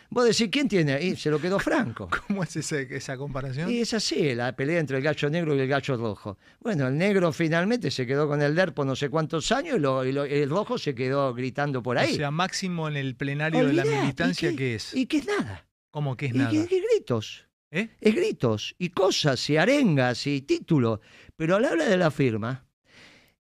[0.09, 0.99] Vos decís, ¿quién tiene?
[1.03, 2.09] Y se lo quedó Franco.
[2.27, 3.69] ¿Cómo es ese- esa comparación?
[3.69, 6.39] Y es así, la pelea entre el gallo negro y el gallo rojo.
[6.59, 10.03] Bueno, el negro finalmente se quedó con el DERPO no sé cuántos años y, lo-
[10.03, 12.13] y lo- el rojo se quedó gritando por ahí.
[12.13, 14.93] O sea, máximo en el plenario de la militancia, ¿y ¿qué es?
[14.95, 15.67] ¿Y qué es nada?
[15.91, 16.51] ¿Cómo que es ¿Y nada?
[16.67, 17.45] qué gritos?
[17.69, 17.89] ¿Eh?
[17.99, 20.99] es gritos y cosas y arengas y títulos,
[21.35, 22.65] pero a la hora de la firma,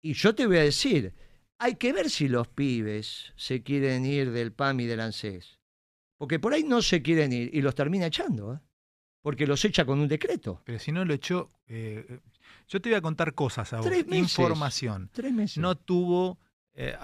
[0.02, 1.14] y yo te voy a decir,
[1.58, 5.58] hay que ver si los pibes se quieren ir del PAM y del ANSES,
[6.18, 8.58] porque por ahí no se quieren ir y los termina echando, ¿eh?
[9.22, 10.62] porque los echa con un decreto.
[10.64, 11.50] Pero si no lo echó...
[11.66, 12.20] eh,
[12.68, 13.86] yo te voy a contar cosas a vos.
[13.86, 14.38] Tres meses.
[14.38, 15.10] Información.
[15.12, 15.58] Tres meses.
[15.58, 16.38] No tuvo...
[16.74, 16.94] eh,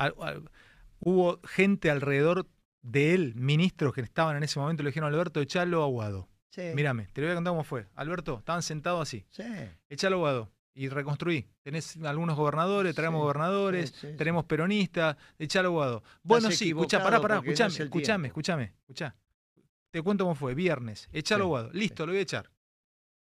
[1.00, 2.48] hubo gente alrededor
[2.82, 6.28] de él, ministros que estaban en ese momento, le dijeron, Alberto, echalo a Guado.
[6.56, 7.86] Sí, Mírame, te lo voy a contar cómo fue.
[7.94, 9.24] Alberto, estaban sentados así.
[9.30, 9.44] sí,
[9.88, 10.50] Echalo Guado.
[10.78, 11.46] Y reconstruí.
[11.62, 14.16] Tenés algunos gobernadores, traemos Sí, gobernadores, sí, sí, sí.
[14.18, 16.02] tenemos peronistas, echalo Guado.
[16.22, 19.16] Bueno, sí, escuchá, pará, pará, porque no escuchame, es escuchame, escuchame, escuchá.
[19.90, 21.70] Te cuento cómo fue, viernes, echalo Guado.
[21.72, 22.50] Listo, lo voy a echar.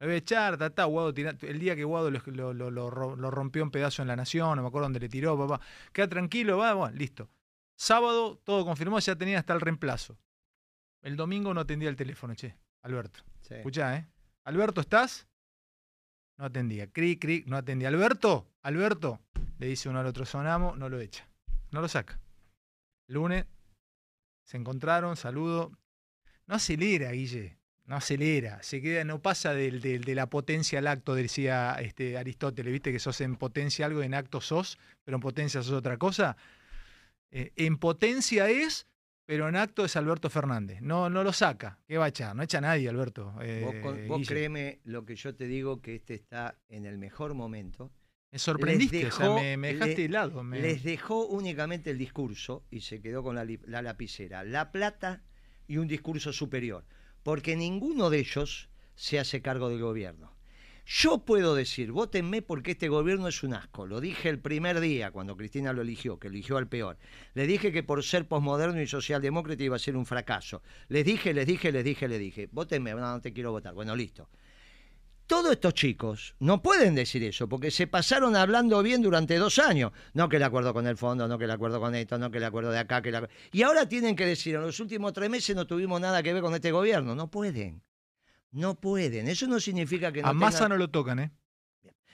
[0.01, 2.71] Lo voy a echar, ta, ta, Guado tira- el día que Guado lo, lo- lo-
[2.71, 5.37] lo ro- lo rompió en pedazos en la nación, no me acuerdo dónde le tiró,
[5.37, 5.61] papá.
[5.93, 7.29] Queda tranquilo, va, bueno, listo.
[7.77, 10.17] Sábado, todo confirmó, ya tenía hasta el reemplazo.
[11.01, 13.21] El domingo no atendía el teléfono, che, Alberto.
[13.41, 13.55] sí.
[13.55, 14.07] Escuchá, ¿eh?
[14.45, 15.27] Alberto, ¿estás?
[16.37, 16.87] No atendía.
[16.87, 17.89] Cric, cric, no atendía.
[17.89, 19.19] Alberto, Alberto,
[19.57, 21.27] le dice uno al otro sonamo, no lo echa.
[21.71, 22.19] No lo saca.
[23.07, 23.45] Lunes,
[24.45, 25.71] se encontraron, saludo.
[26.47, 27.57] No acelera, Guille.
[27.85, 28.61] No acelera.
[28.63, 32.71] Se queda, no pasa del, del- de la potencia al acto, decía este, Aristóteles.
[32.71, 36.37] Viste que sos en potencia algo, en acto sos, pero en potencia sos otra cosa.
[37.31, 38.87] Eh, en potencia es,
[39.29, 40.81] pero en acto es Alberto Fernández.
[40.81, 41.77] No, no lo saca.
[41.87, 42.35] ¿Qué va a echar?
[42.35, 43.35] No echa a nadie, Alberto.
[43.43, 46.97] eh, Vos, con- vos créeme lo que yo te digo, que este está en el
[46.97, 47.91] mejor momento.
[48.31, 50.43] Me sorprendiste, o sea, dejó- me, me dejaste le- helado.
[50.43, 55.21] me- Les dejó únicamente el discurso y se quedó con la, la lapicera, la plata
[55.67, 56.83] y un discurso superior,
[57.21, 60.33] porque ninguno de ellos se hace cargo del gobierno.
[60.91, 63.85] Yo puedo decir, votenme porque este gobierno es un asco.
[63.85, 66.97] Lo dije el primer día cuando Cristina lo eligió, que eligió al peor.
[67.35, 70.63] Le dije que por ser posmoderno y socialdemócrata iba a ser un fracaso.
[70.87, 73.75] Les dije, les dije, les dije, les dije, votenme, no, no te quiero votar.
[73.75, 74.29] Bueno, listo.
[75.27, 79.91] Todos estos chicos no pueden decir eso porque se pasaron hablando bien durante dos años.
[80.15, 82.39] No que el acuerdo con el fondo, no que el acuerdo con esto, no que
[82.39, 85.13] el acuerdo de acá, que el acu- Y ahora tienen que decir, en los últimos
[85.13, 87.13] tres meses no tuvimos nada que ver con este gobierno.
[87.13, 87.83] No pueden.
[88.51, 89.27] No pueden.
[89.27, 91.31] Eso no significa que no a Massa tengan- no lo tocan, ¿eh?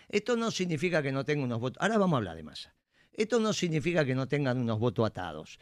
[0.09, 1.81] Esto no significa que no tenga unos votos.
[1.81, 2.75] Ahora vamos a hablar de masa.
[3.11, 5.59] Esto no significa que no tengan unos votos atados.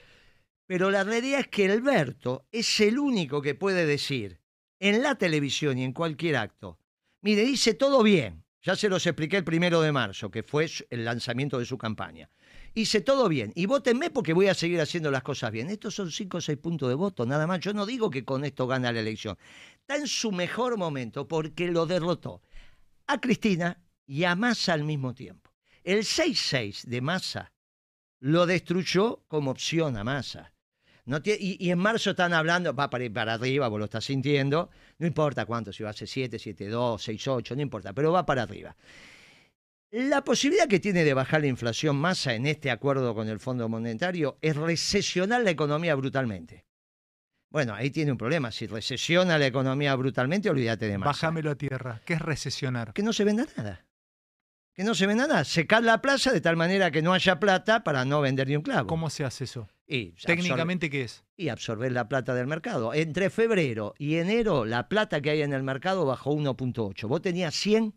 [0.65, 4.39] Pero la realidad es que Alberto es el único que puede decir
[4.79, 6.79] en la televisión y en cualquier acto,
[7.21, 11.05] mire, dice todo bien, ya se los expliqué el primero de marzo, que fue el
[11.05, 12.29] lanzamiento de su campaña.
[12.75, 13.51] Hice todo bien.
[13.55, 15.69] Y votenme porque voy a seguir haciendo las cosas bien.
[15.69, 17.59] Estos son cinco o seis puntos de voto, nada más.
[17.59, 19.37] Yo no digo que con esto gana la elección.
[19.83, 22.41] Está en su mejor momento porque lo derrotó
[23.05, 25.51] a Cristina y a Massa al mismo tiempo.
[25.83, 27.51] El 6-6 de Massa
[28.21, 30.53] lo destruyó como opción a Massa.
[31.25, 34.69] Y, en marzo están hablando, va para para arriba, vos lo estás sintiendo,
[34.99, 38.13] no importa cuánto, si va a ser 7, 7, 2, 6, 8, no importa, pero
[38.13, 38.73] va para arriba.
[39.91, 43.67] La posibilidad que tiene de bajar la inflación masa en este acuerdo con el Fondo
[43.67, 46.63] Monetario es recesionar la economía brutalmente.
[47.53, 48.51] Bueno, ahí tiene un problema.
[48.51, 51.05] Si recesiona la economía brutalmente, olvídate de más.
[51.05, 52.01] Bájamelo a tierra.
[52.03, 52.93] ¿Qué es recesionar?
[52.93, 53.85] Que no se venda nada.
[54.73, 55.43] Que no se venda nada.
[55.45, 58.63] Secar la plaza de tal manera que no haya plata para no vender ni un
[58.63, 58.87] clavo.
[58.87, 59.69] ¿Cómo se hace eso?
[59.85, 61.23] Y Técnicamente, ¿qué es?
[61.37, 62.91] Y absorber la plata del mercado.
[62.91, 67.07] Entre febrero y enero, la plata que hay en el mercado bajó 1.8.
[67.07, 67.93] Vos tenías 100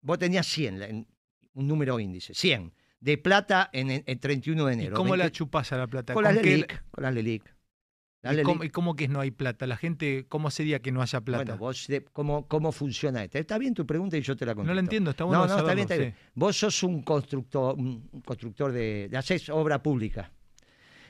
[0.00, 1.06] Vos tenías 100,
[1.52, 4.94] un número índice, 100 de plata en, el 31 de enero.
[4.94, 6.14] ¿Y cómo la chupás a la plata?
[6.14, 6.82] Con, la LELIC.
[6.90, 7.57] Con la LELIC.
[8.22, 9.66] ¿Y, cómo, que no hay plata?
[9.66, 11.44] La gente, ¿cómo sería que no haya plata?
[11.54, 13.38] Bueno, vos, ¿cómo, ¿cómo funciona esto?
[13.38, 14.68] Está bien tu pregunta y yo te la contesto.
[14.68, 16.14] No la entiendo, está bueno No, no, está bien, está bien.
[16.34, 20.32] Vos sos un constructor, un constructor de, de haces obra pública.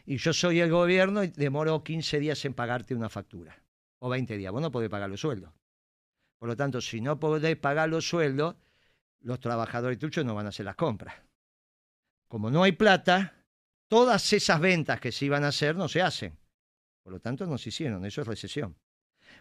[0.04, 3.58] Y yo soy el gobierno y demoro 15 días en pagarte una factura.
[4.00, 4.52] O 20 días.
[4.52, 5.50] Vos no podés pagar los sueldos.
[6.38, 8.56] Por lo tanto, si no podés pagar los sueldos,
[9.20, 11.14] los trabajadores tuyos no van a hacer las compras.
[12.28, 13.34] Como no hay plata,
[13.88, 16.38] todas esas ventas que se iban a hacer no se hacen.
[17.08, 18.04] Por lo tanto, no se hicieron.
[18.04, 18.76] Eso es recesión.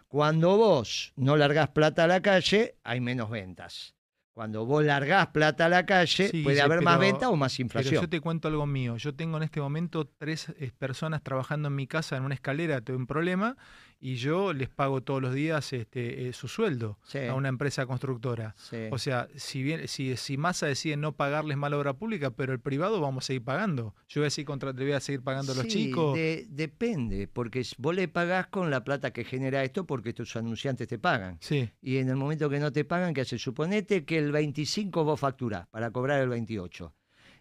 [0.08, 3.93] Cuando vos no largás plata a la calle, hay menos ventas.
[4.32, 7.91] Cuando vos largás plata a la calle, puede haber más venta o más inflación.
[7.91, 8.95] Pero yo te cuento algo mío.
[8.95, 12.80] Yo tengo en este momento tres eh, personas trabajando en mi casa en una escalera,
[12.80, 13.58] tengo un problema,
[13.99, 18.55] y yo les pago todos los días este, eh, su sueldo a una empresa constructora.
[18.91, 22.60] O sea, si bien si, si Massa decide no pagarles mala obra pública, pero el
[22.60, 23.95] privado vamos a seguir pagando.
[24.07, 26.17] Yo voy a seguir, contra, voy a seguir pagando a los chicos.
[26.49, 30.99] depende, porque vos le pagás con la plata que genera esto porque tus anunciantes te
[30.99, 31.39] pagan.
[31.81, 33.38] Y en el momento que no te pagan, ¿qué hace?
[33.38, 36.93] Suponete que el 25 vos facturás para cobrar el 28.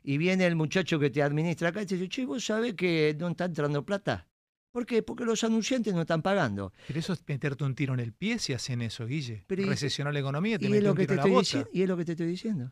[0.02, 3.16] Y viene el muchacho que te administra acá y te dice, che, vos sabés que
[3.18, 4.28] no está entrando plata.
[4.76, 5.02] ¿Por qué?
[5.02, 6.70] Porque los anunciantes no están pagando.
[6.86, 9.42] Pero eso es meterte un tiro en el pie si hacen eso, Guille.
[9.48, 11.66] Recesionar la economía, te y mete un tiro en la bota.
[11.72, 12.70] Y es lo que te estoy diciendo.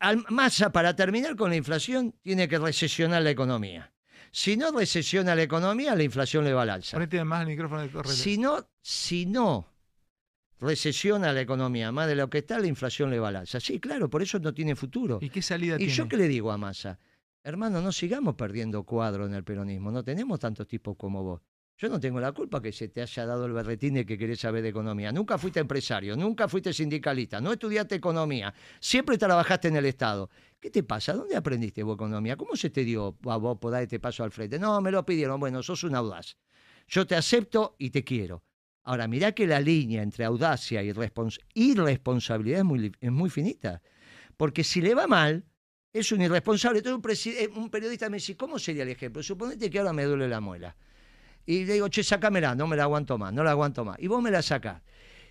[0.00, 3.92] Al, masa, para terminar con la inflación, tiene que recesionar la economía.
[4.32, 6.96] Si no recesiona la economía, la inflación le va al alza.
[6.96, 7.88] Ponete más el micrófono.
[8.02, 9.68] Si no, si no
[10.58, 13.60] recesiona la economía más de lo que está, la inflación le va al alza.
[13.60, 15.20] Sí, claro, por eso no tiene futuro.
[15.22, 15.92] ¿Y qué salida tiene?
[15.92, 16.98] ¿Y yo qué le digo a Massa?
[17.42, 21.42] Hermano, no sigamos perdiendo cuadro en el peronismo, no tenemos tantos tipos como vos.
[21.78, 24.38] Yo no tengo la culpa que se te haya dado el berretín de que querés
[24.38, 25.10] saber de economía.
[25.10, 30.30] Nunca fuiste empresario, nunca fuiste sindicalista, no estudiaste economía, siempre trabajaste en el Estado.
[30.60, 31.12] ¿Qué te pasa?
[31.14, 32.36] ¿Dónde aprendiste vos economía?
[32.36, 34.60] ¿Cómo se te dio a vos por dar este paso al frente?
[34.60, 35.40] No, me lo pidieron.
[35.40, 36.36] Bueno, sos un audaz.
[36.86, 38.44] Yo te acepto y te quiero.
[38.84, 43.82] Ahora, mirá que la línea entre audacia y irresponsabilidad es muy, es muy finita.
[44.36, 45.46] Porque si le va mal,
[45.92, 46.78] es un irresponsable.
[46.78, 49.22] Entonces un, eh, un, periodista me dice, ¿cómo sería el ejemplo?
[49.22, 50.74] Suponete que ahora me duele la muela.
[51.44, 53.98] Y le digo, che, sácamela, no me la aguanto más, no la aguanto más.
[53.98, 54.80] Y vos me la sacás.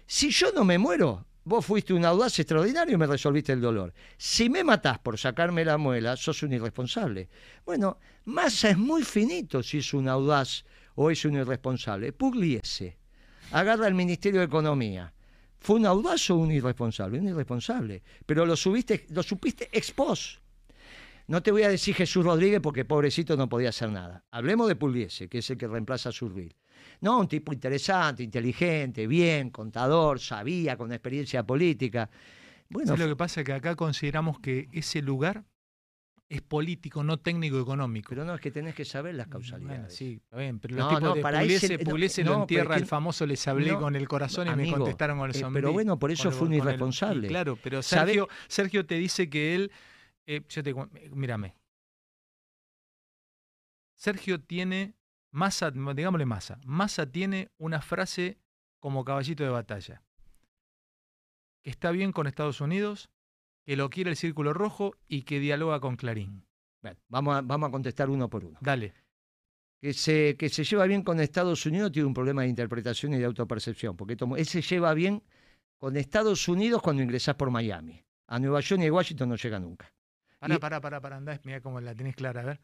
[0.06, 3.94] Si yo no me muero, vos fuiste un audaz extraordinario y me resolviste el dolor.
[4.18, 7.30] Si me matás por sacarme la muela, sos un irresponsable.
[7.66, 12.12] Bueno, Massa es muy finito si es un audaz o es un irresponsable.
[12.12, 12.98] Pugliese
[13.52, 15.14] agarra el Ministerio de Economía
[15.62, 17.20] ¿Fue un audaz o un irresponsable?
[17.20, 18.02] Un irresponsable.
[18.26, 19.94] Pero lo, subiste, lo supiste ex
[21.32, 24.26] no te voy a decir Jesús Rodríguez porque pobrecito no podía hacer nada.
[24.32, 26.58] Hablemos de Pugliese, que es el que reemplaza a Surville.
[27.00, 32.10] No, un tipo interesante, inteligente, bien, contador, sabía, con experiencia política.
[32.68, 35.46] Bueno, lo que pasa es que acá consideramos que ese lugar
[36.28, 38.10] es político, no técnico económico.
[38.10, 39.96] Pero no, es que tenés que saber las causalidades.
[39.96, 43.74] sí, está bien, pero los tipos de Pugliese, Pugliese lo entierra el famoso les hablé
[43.76, 45.70] con el corazón y me contestaron con el sombrero.
[45.70, 47.30] Eh, pero bueno, por eso fue un irresponsable.
[47.30, 49.72] claro, pero Sergio, Sergio te dice que él
[50.26, 50.44] eh,
[51.14, 51.56] mírame.
[53.96, 54.96] Sergio tiene,
[55.32, 58.40] Massa, digámosle Massa, Massa tiene una frase
[58.80, 60.02] como caballito de batalla.
[61.64, 63.12] Que está bien con Estados Unidos,
[63.64, 66.48] que lo quiere el Círculo Rojo y que dialoga con Clarín.
[67.10, 68.58] vamos, a, vamos a contestar uno por uno.
[68.62, 68.94] Dale.
[69.80, 73.18] Que se, que se lleva bien con Estados Unidos tiene un problema de interpretación y
[73.18, 75.24] de autopercepción, porque él se lleva bien
[75.78, 78.04] con Estados Unidos cuando ingresás por Miami.
[78.28, 79.94] A Nueva York y a Washington no llega nunca.
[80.42, 82.60] Pará, pará, pará, pará, andá, mira cómo la tenés clara, a ver.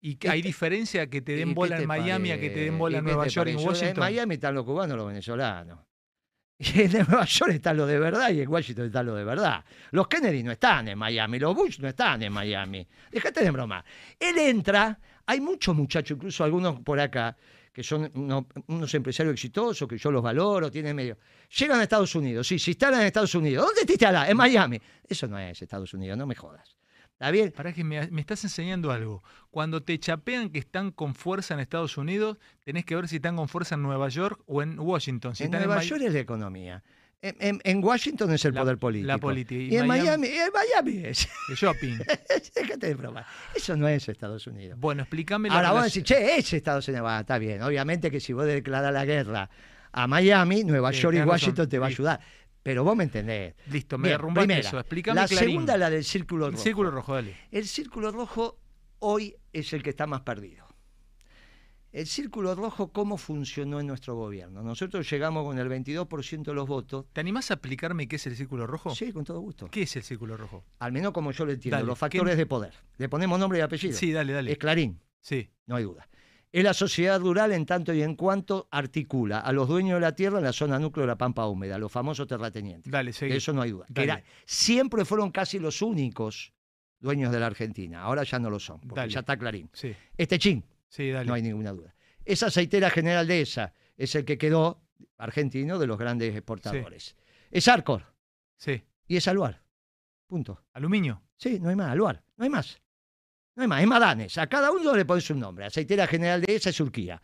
[0.00, 2.50] ¿Y que ¿Qué hay diferencia que te ¿Y den bola te en Miami a que
[2.50, 3.56] te den bola ¿Y en Nueva York y en?
[3.58, 3.88] Washington?
[3.88, 5.78] En Miami están los cubanos y los venezolanos.
[6.58, 9.64] Y en Nueva York están los de verdad y en Washington están los de verdad.
[9.92, 12.86] Los Kennedy no están en Miami, los Bush no están en Miami.
[13.10, 13.84] Déjate de broma.
[14.18, 17.36] Él entra, hay muchos muchachos, incluso algunos por acá,
[17.72, 21.18] que son uno- unos empresarios exitosos, que yo los valoro, tienen medio.
[21.58, 23.66] Llegan a Estados Unidos, sí, se instalan en Estados Unidos.
[23.66, 24.28] ¿Dónde te instalás?
[24.28, 24.80] En Miami.
[25.08, 26.76] Eso no es Estados Unidos, no me jodas.
[27.14, 27.52] ¿Está bien?
[27.52, 29.22] Pará que me, me estás enseñando algo.
[29.50, 33.36] Cuando te chapean que están con fuerza en Estados Unidos, tenés que ver si están
[33.36, 35.34] con fuerza en Nueva York o en Washington.
[35.36, 36.82] Si en Nueva York es la economía.
[37.22, 39.06] En, en- en Washington es el La- poder político.
[39.08, 39.58] la política.
[39.62, 41.26] Y, Y en Miami- Miami, y en Miami es.
[41.56, 41.98] shopping.
[42.54, 43.24] Déjate de broma.
[43.54, 44.78] Eso no es Estados Unidos.
[44.78, 47.06] Bueno, explícame la Ahora vos decís, che, es Estados Unidos.
[47.08, 47.62] Ah, está bien.
[47.62, 49.48] Obviamente que si vos declarás la guerra
[49.92, 51.30] a Miami, Nueva Sí, York y razón.
[51.30, 52.20] Washington te va a ayudar.
[52.64, 53.54] Pero vos me entendés.
[53.70, 54.80] Listo, me derrumbaste eso.
[54.80, 55.48] Explícame La Clarín.
[55.50, 56.64] segunda, la del círculo El rojo.
[56.64, 57.36] círculo rojo, dale.
[57.52, 58.58] El círculo rojo
[58.98, 60.64] hoy es el que está más perdido.
[61.92, 64.62] El círculo rojo, ¿cómo funcionó en nuestro gobierno?
[64.62, 67.06] Nosotros llegamos con el 22% de los votos.
[67.12, 68.92] ¿Te animás a explicarme qué es el círculo rojo?
[68.94, 69.68] Sí, con todo gusto.
[69.70, 70.64] ¿Qué es el círculo rojo?
[70.80, 71.76] Al menos como yo lo entiendo.
[71.76, 72.72] Dale, los ¿qué- factores de poder.
[72.96, 73.96] Le ponemos nombre y apellido.
[73.96, 74.50] Sí, dale, dale.
[74.50, 75.48] Es Clarín, Sí.
[75.66, 76.08] no hay duda.
[76.54, 80.14] Es la sociedad rural en tanto y en cuanto articula a los dueños de la
[80.14, 82.92] tierra en la zona núcleo de la Pampa Húmeda, los famosos terratenientes.
[82.92, 83.86] Dale, De eso no hay duda.
[83.86, 84.12] Que Dale.
[84.12, 86.52] era- siempre fueron casi los únicos
[87.00, 88.02] dueños de la Argentina.
[88.02, 89.12] Ahora ya no lo son, porque Dale.
[89.12, 89.68] ya está Clarín.
[89.72, 91.26] Sí, Este chin, sí, dale.
[91.26, 91.92] no hay ninguna duda.
[92.24, 94.80] Esa aceitera general de esa es el que quedó
[95.18, 97.16] argentino de los grandes exportadores.
[97.50, 98.14] Es Arcor
[98.58, 98.80] Sí.
[99.08, 99.60] y es Aluar.
[100.28, 100.62] Punto.
[100.72, 101.20] Aluminio.
[101.36, 102.80] Sí, no hay más, Aluar, no hay más.
[103.56, 104.38] No hay más, es Madanes.
[104.38, 105.66] A cada uno le pones un nombre.
[105.66, 107.22] Aceitera general de esa es Urquía.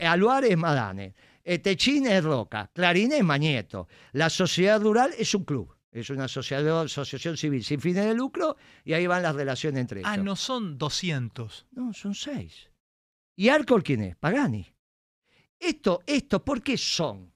[0.00, 1.14] Aluar es Madanes.
[1.42, 2.70] Eh, Techín es Roca.
[2.74, 3.88] Clarín es Mañeto.
[4.12, 5.74] La sociedad rural es un club.
[5.90, 10.00] Es una asociación, asociación civil sin fines de lucro y ahí van las relaciones entre
[10.00, 10.12] ellos.
[10.12, 11.66] Ah, no son 200.
[11.72, 12.68] No, son seis.
[13.34, 14.16] ¿Y Arcor quién es?
[14.16, 14.66] Pagani.
[15.58, 17.32] Esto, esto, ¿por qué son?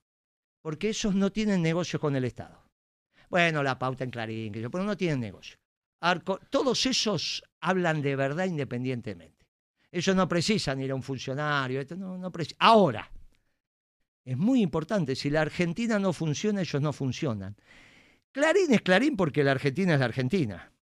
[0.60, 2.62] Porque esos no tienen negocio con el Estado.
[3.30, 5.56] Bueno, la pauta en Clarín, pero no tienen negocio.
[6.00, 9.46] Arcor, todos esos hablan de verdad independientemente.
[9.90, 11.82] Ellos no precisan ir a un funcionario.
[11.96, 13.10] no, no Ahora,
[14.24, 17.56] es muy importante, si la Argentina no funciona, ellos no funcionan.
[18.30, 20.72] Clarín es Clarín porque la Argentina es la Argentina.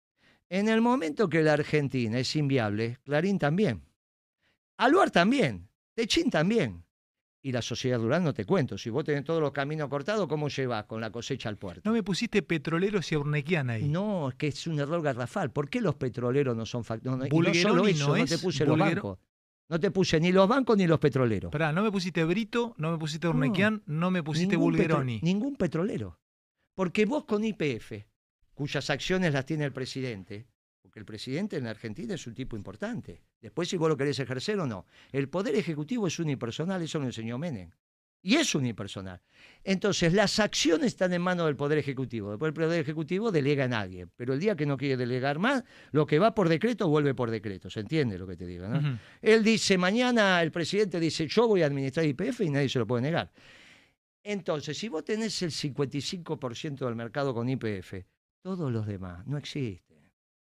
[0.48, 3.82] En el momento que la Argentina es inviable, Clarín también.
[4.76, 5.68] Aluar también.
[5.94, 6.84] Techín también.
[7.42, 8.76] Y la sociedad rural no te cuento.
[8.76, 11.80] Si vos tenés todos los caminos cortados, ¿cómo llevas con la cosecha al puerto?
[11.84, 13.88] No me pusiste petroleros y Urnequian ahí.
[13.88, 15.50] No, es que es un error garrafal.
[15.50, 17.18] ¿Por qué los petroleros no son factores?
[17.18, 19.18] no Bulgeroni solo no eso, no, te es puse los bancos.
[19.70, 21.50] No te puse ni los bancos ni los petroleros.
[21.50, 25.20] Pará, no me pusiste Brito, no me pusiste Urnequian, no, me pusiste petro- Bulgeroni.
[25.22, 26.18] ningún petrolero.
[26.74, 28.04] Porque vos con IPF,
[28.52, 30.46] cuyas acciones las tiene el presidente,
[30.90, 33.22] porque el presidente en la Argentina es un tipo importante.
[33.40, 34.86] Después si vos lo querés ejercer o no.
[35.12, 37.70] El poder ejecutivo es unipersonal, eso lo enseñó Menem.
[38.20, 39.22] Y es unipersonal.
[39.62, 42.30] Entonces, las acciones están en manos del Poder Ejecutivo.
[42.30, 44.10] Después el Poder Ejecutivo delega en alguien.
[44.16, 47.30] Pero el día que no quiere delegar más, lo que va por decreto vuelve por
[47.30, 47.70] decreto.
[47.70, 48.66] ¿Se entiende lo que te digo?
[49.22, 52.86] Él dice, mañana el presidente dice, yo voy a administrar IPF y nadie se lo
[52.86, 53.30] puede negar.
[54.24, 57.94] Entonces, si vos tenés el 55% del mercado con IPF,
[58.42, 59.89] todos los demás no existen.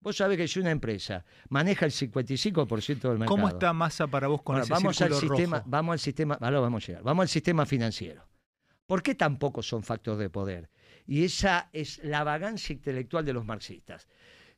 [0.01, 3.27] Vos sabés que si una empresa maneja el 55% del mercado.
[3.27, 5.69] ¿Cómo está Massa para vos con Ahora, ese vamos al sistema, rojo?
[5.69, 8.25] vamos al sistema, vamos a llegar, vamos al sistema financiero.
[8.85, 10.69] ¿Por qué tampoco son factor de poder?
[11.05, 14.07] Y esa es la vagancia intelectual de los marxistas.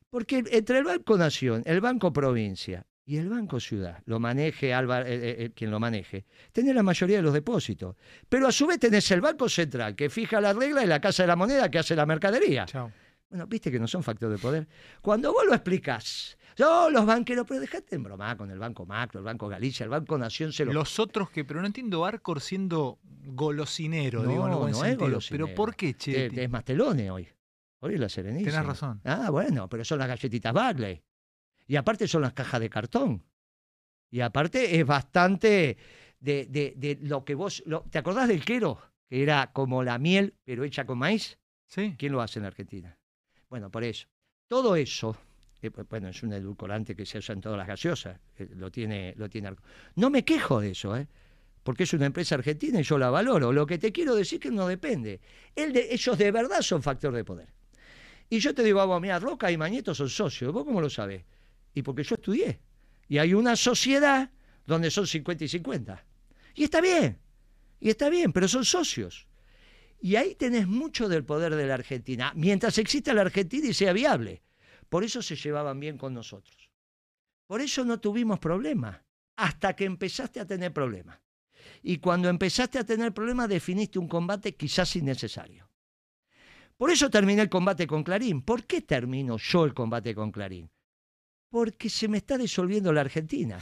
[0.08, 5.06] Porque entre el Banco Nación, el Banco Provincia y el Banco Ciudad, lo maneje Álvaro,
[5.06, 7.96] eh, eh, eh, quien lo maneje, tenés la mayoría de los depósitos.
[8.28, 11.24] Pero a su vez tenés el Banco Central, que fija la regla, y la Casa
[11.24, 12.66] de la Moneda, que hace la mercadería.
[12.66, 12.92] Chao.
[13.32, 14.68] Bueno, viste que no son factor de poder.
[15.00, 19.20] Cuando vos lo explicás, yo los banqueros, pero dejate en broma con el Banco Macro,
[19.20, 22.42] el Banco Galicia, el Banco Nación se lo Los otros que, pero no entiendo Arcor
[22.42, 25.46] siendo golosinero, digo, No, el buen no es golosinero.
[25.46, 26.26] Pero ¿por qué, che?
[26.44, 27.26] Es Mastelone hoy.
[27.80, 28.50] Hoy es la Serenísima.
[28.52, 29.00] Tenés razón.
[29.04, 31.02] Ah, bueno, pero son las galletitas Bagley.
[31.66, 33.24] Y aparte son las cajas de cartón.
[34.10, 35.78] Y aparte es bastante
[36.20, 37.62] de, de- de lo que vos...
[37.64, 38.78] lo- ¿Te acordás del quero?
[39.08, 41.38] Que era como la miel, pero hecha con maíz.
[41.66, 41.94] Sí.
[41.98, 42.98] ¿Quién lo hace en la Argentina?
[43.52, 44.06] Bueno, por eso.
[44.48, 45.14] Todo eso,
[45.60, 48.18] eh, bueno, es un edulcorante que se usa en todas las gaseosas.
[48.38, 49.54] eh, lo tiene, lo tiene.
[49.96, 51.06] No me quejo de eso, ¿eh?
[51.62, 53.52] Porque es una empresa argentina y yo la valoro.
[53.52, 55.20] Lo que te quiero decir es que no depende.
[55.54, 57.48] De, ellos de verdad son factor de poder.
[58.30, 60.50] Y yo te digo, vamos, mira, Roca y Mañeto son socios.
[60.50, 61.22] ¿Vos cómo lo sabés?
[61.74, 62.58] Y porque yo estudié.
[63.06, 64.30] Y hay una sociedad
[64.64, 66.04] donde son 50 y 50.
[66.54, 67.18] Y está bien.
[67.80, 69.26] Y está bien, pero son socios.
[70.04, 73.92] Y ahí tenés mucho del poder de la Argentina, mientras exista la Argentina y sea
[73.92, 74.42] viable.
[74.88, 76.72] Por eso se llevaban bien con nosotros.
[77.46, 79.00] Por eso no tuvimos problemas,
[79.36, 81.20] hasta que empezaste a tener problemas.
[81.84, 85.70] Y cuando empezaste a tener problemas definiste un combate quizás innecesario.
[86.76, 88.42] Por eso terminé el combate con Clarín.
[88.42, 90.68] ¿Por qué termino yo el combate con Clarín?
[91.48, 93.60] Porque se me está disolviendo la Argentina.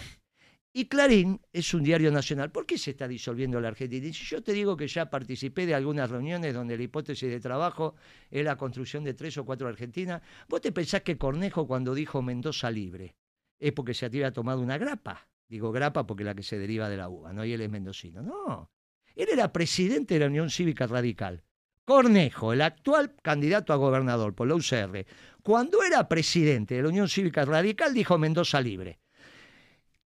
[0.73, 2.53] Y Clarín es un diario nacional.
[2.53, 4.07] ¿Por qué se está disolviendo la Argentina?
[4.07, 7.41] Y si yo te digo que ya participé de algunas reuniones donde la hipótesis de
[7.41, 7.97] trabajo
[8.31, 12.23] es la construcción de tres o cuatro Argentinas, ¿vos te pensás que Cornejo cuando dijo
[12.23, 13.17] Mendoza libre
[13.59, 15.29] es porque se había tomado una grapa?
[15.49, 17.45] Digo grapa porque la que se deriva de la uva, ¿no?
[17.45, 18.23] Y él es mendocino.
[18.23, 18.71] No.
[19.17, 21.43] Él era presidente de la Unión Cívica Radical.
[21.85, 25.05] Cornejo, el actual candidato a gobernador por la UCR,
[25.43, 29.01] cuando era presidente de la Unión Cívica Radical, dijo Mendoza libre.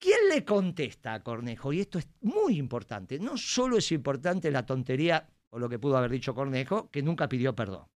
[0.03, 1.73] ¿Quién le contesta a Cornejo?
[1.73, 3.21] Y esto es muy importante.
[3.21, 7.29] No solo es importante la tontería o lo que pudo haber dicho Cornejo, que nunca
[7.29, 7.87] pidió perdón.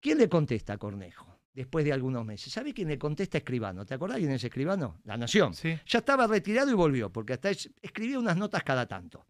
[0.00, 2.52] ¿Quién le contesta a Cornejo después de algunos meses?
[2.52, 3.86] ¿Sabe quién le contesta a Escribano?
[3.86, 5.00] ¿Te acordás quién es Escribano?
[5.04, 5.54] La Nación.
[5.54, 5.78] Sí.
[5.86, 9.24] Ya estaba retirado y volvió, porque hasta es- escribía unas notas cada tanto.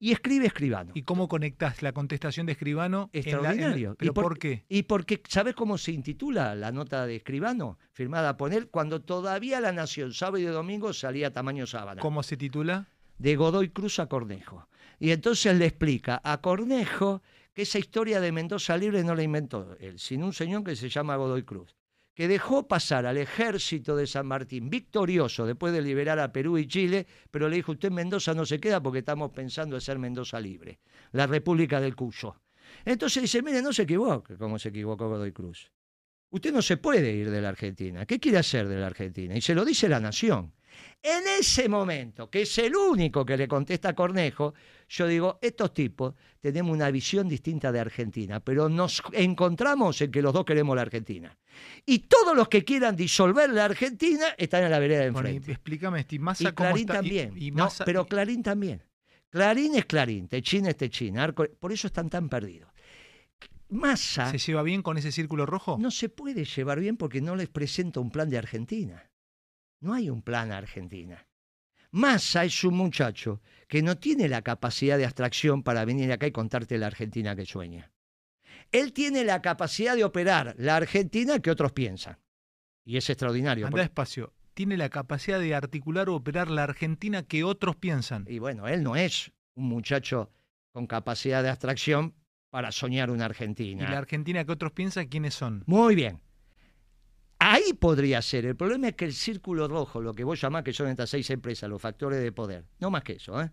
[0.00, 0.92] Y escribe Escribano.
[0.94, 3.10] ¿Y cómo conectás la contestación de Escribano?
[3.12, 3.94] en la- en la- Extraordinario.
[3.98, 4.64] ¿Pero ¿Y por- por qué?
[4.68, 7.78] Y porque, ¿sabes cómo se intitula la nota de Escribano?
[7.92, 12.00] Firmada por él, cuando todavía la Nación, sábado y domingo, salía a tamaño sábana.
[12.00, 12.86] ¿Cómo se titula?
[13.18, 14.68] De Godoy Cruz a Cornejo.
[15.00, 17.22] Y entonces le explica a Cornejo
[17.52, 20.88] que esa historia de Mendoza Libre no la inventó él, sino un señor que se
[20.88, 21.74] llama Godoy Cruz,
[22.18, 26.66] que dejó pasar al ejército de San Martín victorioso después de liberar a Perú y
[26.66, 30.00] Chile, pero le dijo, usted en Mendoza no se queda porque estamos pensando en ser
[30.00, 30.80] Mendoza Libre,
[31.12, 32.34] la República del Cuyo.
[32.84, 35.70] Entonces dice, mire, no se equivoque, como se equivocó Godoy Cruz.
[36.30, 38.04] Usted no se puede ir de la Argentina.
[38.04, 39.36] ¿Qué quiere hacer de la Argentina?
[39.36, 40.52] Y se lo dice la nación.
[41.02, 44.54] En ese momento, que es el único que le contesta a Cornejo,
[44.88, 50.20] yo digo, estos tipos tenemos una visión distinta de Argentina, pero nos encontramos en que
[50.22, 51.36] los dos queremos la Argentina.
[51.86, 55.36] Y todos los que quieran disolver la Argentina están en la vereda de Bueno, y
[55.36, 55.52] enfrente.
[55.52, 56.92] explícame, Y Massa, cómo Clarín está.
[56.94, 57.32] y- también.
[57.36, 58.82] y No, pero Clarín también.
[59.30, 61.18] Clarín es Clarín, Techín es Techín.
[61.18, 61.46] Arco...
[61.60, 62.70] Por eso están tan perdidos.
[63.70, 65.76] Massa ¿Se lleva bien con ese círculo rojo?
[65.78, 69.07] no se puede llevar bien porque no les presenta un plan de Argentina.
[69.80, 71.26] No hay un plan a Argentina.
[71.90, 76.32] Massa es un muchacho que no tiene la capacidad de abstracción para venir acá y
[76.32, 77.90] contarte la Argentina que sueña.
[78.72, 82.18] Él tiene la capacidad de operar la Argentina que otros piensan.
[82.84, 83.66] Y es extraordinario.
[83.66, 84.34] Anda porque- despacio.
[84.54, 88.24] Tiene la capacidad de articular o operar la Argentina que otros piensan.
[88.28, 90.32] Y bueno, él no es un muchacho
[90.72, 92.14] con capacidad de abstracción
[92.50, 93.88] para soñar una ¿Y Argentina.
[93.88, 95.62] la Argentina que otros piensan quiénes son?
[95.66, 96.20] Muy bien.
[97.38, 98.46] Ahí podría ser.
[98.46, 101.30] El problema es que el círculo rojo, lo que vos llamás que son estas seis
[101.30, 103.50] empresas, los factores de poder, no más que eso, ¿eh?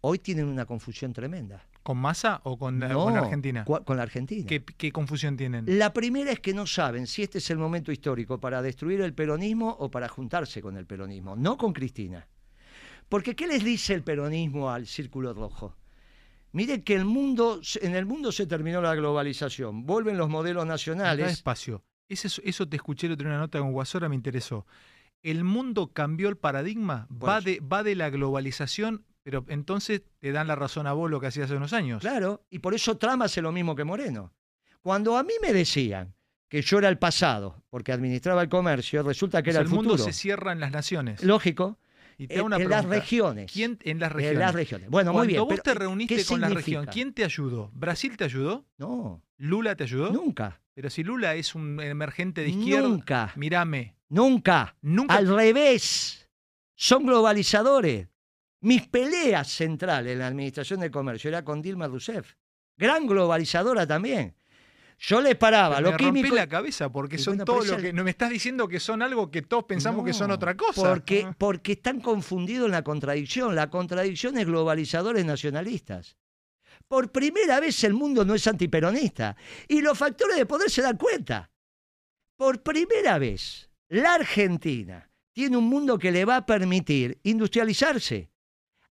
[0.00, 1.66] hoy tienen una confusión tremenda.
[1.82, 3.64] ¿Con Massa o con, la- No, con Argentina?
[3.64, 4.46] Con la Argentina.
[4.46, 5.64] ¿Qué, qué confusión tienen?
[5.78, 9.12] La primera es que no saben si este es el momento histórico para destruir el
[9.14, 12.26] peronismo o para juntarse con el peronismo, no con Cristina.
[13.10, 15.76] Porque ¿qué les dice el peronismo al círculo rojo?
[16.52, 21.26] Miren que el mundo, en el mundo se terminó la globalización, vuelven los modelos nacionales.
[21.26, 21.82] despacio.
[22.08, 24.66] Eso te escuché el día en una nota con Guasora, me interesó.
[25.22, 27.46] El mundo cambió el paradigma, Por va eso.
[27.48, 31.28] de, va de la globalización, pero entonces te dan la razón a vos lo que
[31.28, 32.00] hacías hace unos años.
[32.02, 34.32] Claro, y por eso Trump hace lo mismo que Moreno.
[34.82, 36.14] Cuando a mí me decían
[36.48, 39.92] que yo era el pasado, porque administraba el comercio, resulta que era el, el mundo
[39.92, 40.04] futuro.
[40.04, 41.24] se cierra en las naciones.
[41.24, 41.78] Lógico,
[42.18, 43.50] y te en, una en las regiones.
[43.50, 44.38] ¿Quién en las En regiones?
[44.40, 44.90] las regiones.
[44.90, 45.40] Bueno, Cuando muy bien.
[45.40, 46.86] vos pero, te ¿qué reuniste con la región?
[46.92, 47.70] ¿quién te ayudó?
[47.72, 48.66] ¿Brasil te ayudó?
[48.76, 50.12] No, ¿Lula te ayudó?
[50.12, 54.76] nunca, Pero si Lula es un emergente de izquierda, nunca, mírame, nunca.
[54.82, 56.28] nunca Al revés,
[56.74, 58.08] son globalizadores.
[58.60, 62.32] Mis peleas centrales en la administración del comercio era con Dilma Rousseff,
[62.76, 64.34] gran globalizadora también.
[64.98, 66.34] Yo le paraba me lo rompés químico.
[66.34, 69.30] la cabeza porque son bueno, todo lo que no me estás diciendo que son algo
[69.30, 70.82] que todos pensamos que son otra cosa.
[70.88, 71.34] Porque, Ah.
[71.36, 73.54] porque están confundidos en la contradicción.
[73.54, 76.16] La contradicción es globalizadores nacionalistas.
[76.94, 79.34] Por primera vez el mundo no es antiperonista.
[79.66, 81.50] Y los factores de poder se dan cuenta.
[82.36, 88.30] Por primera vez, la Argentina tiene un mundo que le va a permitir industrializarse.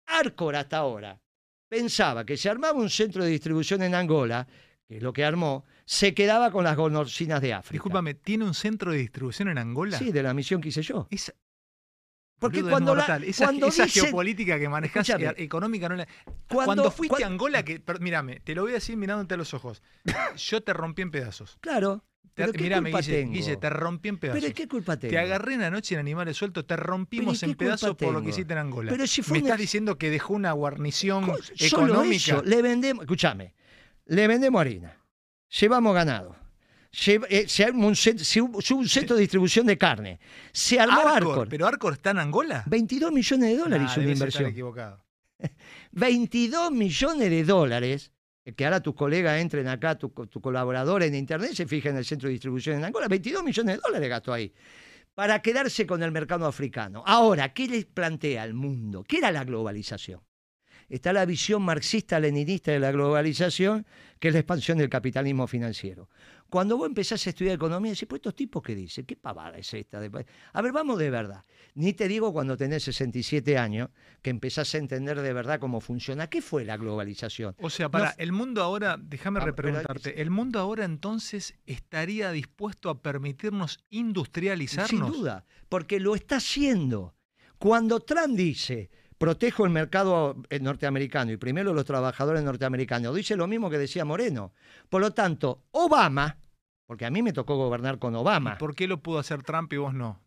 [0.07, 1.21] Arcor hasta ahora
[1.69, 4.47] pensaba que si armaba un centro de distribución en Angola,
[4.87, 7.73] que es lo que armó, se quedaba con las golosinas de África.
[7.73, 9.99] Discúlpame, ¿tiene un centro de distribución en Angola?
[9.99, 11.07] Sí, de la misión que hice yo.
[12.41, 16.07] Porque cuando, la- esa, cuando esa dicen- geopolítica que eh, económica no la...
[16.49, 19.37] Cuando- Cuando, fuiste a Angola, que per- mírame, te lo voy a decir mirándote a
[19.37, 19.83] los ojos.
[20.37, 21.59] Yo te rompí en pedazos.
[21.61, 22.03] Claro.
[22.33, 23.33] Te- ¿Pero qué culpa Guille, tengo?
[23.33, 24.41] Guille, te rompí en pedazos.
[24.41, 25.11] ¿Pero qué culpa tengo?
[25.11, 28.29] Te agarré una noche en Animales Sueltos, te rompimos ¿Pero en pedazos por lo que
[28.29, 28.89] hiciste en Angola.
[28.91, 32.15] Pero si fue Me estás diciendo que dejó una guarnición Co- Solo económica.
[32.15, 33.53] eso, le vendemos, escúchame,
[34.05, 34.97] le vendemos harina,
[35.59, 36.35] llevamos ganado,
[36.93, 39.77] Se, eh, se arma un centro, se hubo- se hubo un centro de distribución de
[39.77, 40.19] carne.
[40.51, 41.49] Se armó Arcor, Arcor.
[41.49, 42.63] ¿Pero Arcor está en Angola?
[42.67, 44.45] 22 millones de dólares Nah, hizo una estar inversión.
[44.49, 45.05] equivocado.
[45.91, 48.11] 22 millones de dólares.
[48.45, 51.89] eh, Que ahora tus colegas entren acá, tu, co- tu colaborador en internet se fija
[51.89, 53.07] en el centro de distribución en Angola.
[53.07, 54.51] 22 millones de dólares gastó ahí.
[55.13, 57.03] Para quedarse con el mercado africano.
[57.05, 59.03] Ahora, ¿qué les plantea al mundo?
[59.07, 60.21] ¿Qué era la globalización?
[60.89, 63.85] Está la visión marxista-leninista de la globalización,
[64.19, 66.09] que es la expansión del capitalismo financiero.
[66.51, 69.73] Cuando vos empezás a estudiar economía, decís, pues estos tipos qué dicen, qué pavada es
[69.73, 69.99] esta.
[70.51, 71.45] A ver, vamos de verdad.
[71.75, 73.87] Ni te digo cuando tenés 67 años,
[74.21, 76.27] que empezás a entender de verdad cómo funciona.
[76.27, 77.55] ¿Qué fue la globalización?
[77.61, 82.31] O sea, para el mundo ahora, déjame Ah, pero- repreguntarte, ¿el mundo ahora entonces estaría
[82.33, 84.89] dispuesto a permitirnos industrializarnos?
[84.89, 87.15] Sin duda, porque lo está haciendo.
[87.59, 88.89] Cuando Trump dice,
[89.21, 94.03] protejo el mercado eh, norteamericano y primero los trabajadores norteamericanos, dice lo mismo que decía
[94.03, 94.51] Moreno.
[94.89, 96.37] Por lo tanto, Obama,
[96.87, 99.71] porque a mí me tocó gobernar con Obama, ¿Y ¿Por qué lo pudo hacer Trump
[99.73, 100.19] y vos no?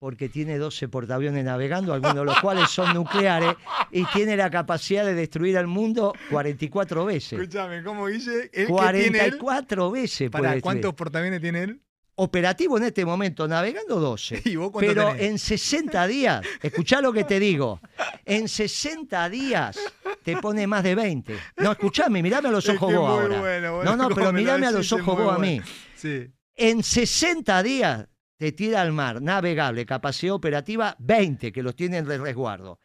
[0.00, 3.54] porque tiene 12 portaaviones navegando, algunos de los cuales son nucleares,
[3.90, 7.32] y tiene la capacidad de destruir al mundo 44 veces.
[7.32, 8.48] Escúchame, ¿cómo dice?
[8.52, 10.30] ¿El 44 veces.
[10.30, 11.80] puede ¿Para cuántos portaaviones tiene él?
[12.20, 14.42] Operativo en este momento, navegando 12.
[14.46, 15.22] ¿Y vos cuánto Pero tenés?
[15.22, 17.80] en 60 días, escuchá lo que te digo,
[18.24, 19.78] en 60 días
[20.24, 21.38] te pone más de 20.
[21.58, 23.40] No, escuchame, mirame a los ojos vos ahora.
[23.40, 25.60] bueno, bueno, no, no, pero mirame a los ojos vos a mí.
[25.94, 26.26] Sí.
[26.56, 32.18] En 60 días te tira al mar, navegable, capacidad operativa 20, que los tienen de
[32.18, 32.80] resguardo.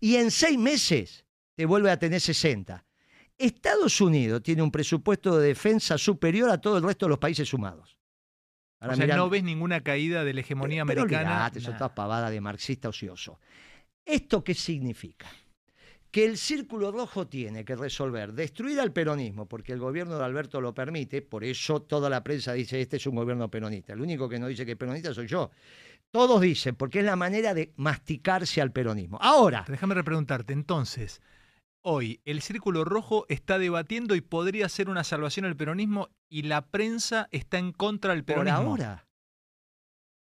[0.00, 2.86] Y en 6 meses te vuelve a tener 60.
[3.36, 7.46] Estados Unidos tiene un presupuesto de defensa superior a todo el resto de los países
[7.46, 7.97] sumados.
[8.80, 11.30] Ahora o sea, mirá- no ves ninguna caída de la hegemonía pero americana.
[11.30, 11.78] olvidate, son Nah.
[11.78, 13.38] todas pavadas de marxista ocioso.
[14.04, 15.26] ¿Esto qué significa?
[16.10, 20.60] Que el círculo rojo tiene que resolver destruir al peronismo, porque el gobierno de Alberto
[20.60, 23.92] lo permite, por eso toda la prensa dice este es un gobierno peronista.
[23.92, 25.50] El único que no dice que es peronista soy yo.
[26.10, 29.18] Todos dicen, porque es la manera de masticarse al peronismo.
[29.20, 31.20] Ahora, Déjame repreguntarte, entonces,
[31.82, 36.66] hoy el Círculo Rojo está debatiendo y podría ser una salvación al peronismo y la
[36.66, 38.58] prensa está en contra del por peronismo.
[38.58, 39.08] ahora,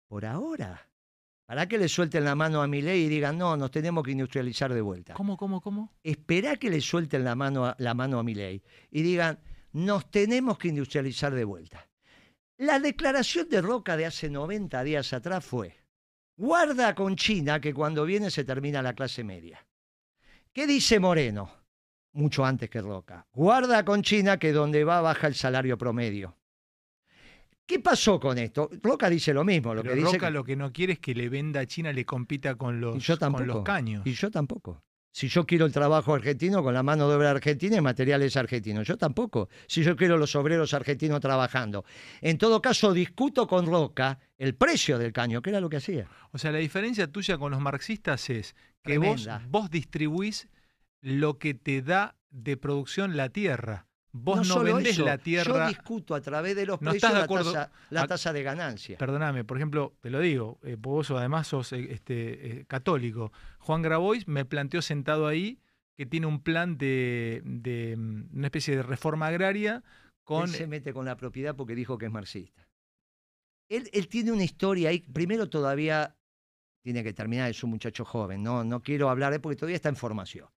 [0.09, 0.89] por ahora,
[1.47, 4.13] para que le suelten la mano a mi ley y digan, no, nos tenemos que
[4.13, 5.15] industrializar de vuelta.
[5.15, 5.93] ¿Cómo, cómo, cómo?
[6.03, 9.39] esperá que le suelten la mano a, la mano a Milei y digan,
[9.73, 11.89] nos tenemos que industrializar de vuelta.
[12.59, 15.77] La declaración de Roca de hace 90 días atrás fue,
[16.37, 19.68] guarda con China que cuando viene se termina la clase media.
[20.59, 21.49] ¿Qué dice Moreno?
[22.15, 23.25] Mucho antes que Roca.
[23.33, 26.37] Guarda con China que donde va baja el salario promedio.
[27.65, 28.69] ¿Qué pasó con esto?
[28.83, 30.99] Roca dice lo mismo, lo Pero que dice Roca que- lo que no quiere es
[30.99, 34.05] que le venda a China, le compita con los, Y yo con los caños.
[34.05, 34.83] Y yo tampoco.
[35.19, 38.87] Si yo quiero el trabajo argentino con la mano de obra argentina y materiales argentinos,
[38.87, 39.49] yo tampoco.
[39.67, 41.85] Si yo quiero los obreros argentinos trabajando.
[42.21, 46.07] En todo caso, discuto con Roca el precio del caño, que era lo que hacía.
[46.31, 48.55] O sea, la diferencia tuya con los marxistas es
[48.85, 50.47] que vos, vos distribuís
[51.01, 53.88] lo que te da de producción la tierra.
[54.13, 55.69] Vos no, solo vendés eso, la Yo tierra.
[55.69, 57.53] discuto a través de los ¿No precios de la, acuerdo?
[57.53, 58.99] tasa, la tasa de ganancia.
[58.99, 63.33] Perdóname, por ejemplo, te lo digo, eh, vos además sos eh, este, eh, católico.
[63.59, 65.61] Juan Grabois me planteó sentado ahí
[65.95, 69.83] que tiene un plan de, de, mm, una especie de reforma agraria
[70.25, 70.45] con...
[70.45, 72.69] Él se mete con la propiedad porque dijo que es marxista.
[73.69, 75.01] Él, él tiene una historia ahí.
[75.01, 76.17] Primero todavía
[76.83, 78.43] tiene que terminar, es un muchacho joven.
[78.43, 80.49] No, no quiero hablar de porque todavía está en formación.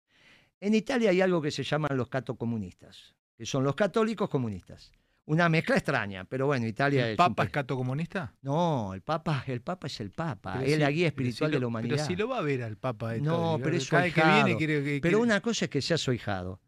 [0.61, 4.93] En Italia hay algo que se llaman los catocomunistas, que son los católicos comunistas.
[5.25, 7.17] Una mezcla extraña, pero bueno, Italia ¿El es.
[7.17, 8.35] Papa es país- cato comunista?
[8.43, 10.53] No, el Papa, el Papa es el Papa.
[10.59, 11.95] Pero es si- la guía si espiritual lo- de la humanidad.
[11.97, 13.15] Pero si lo va a ver al Papa.
[13.15, 15.71] esto, No, pero es su cada que viene quiere, que- Pero quiere- una cosa es
[15.71, 16.61] que sea su ahijado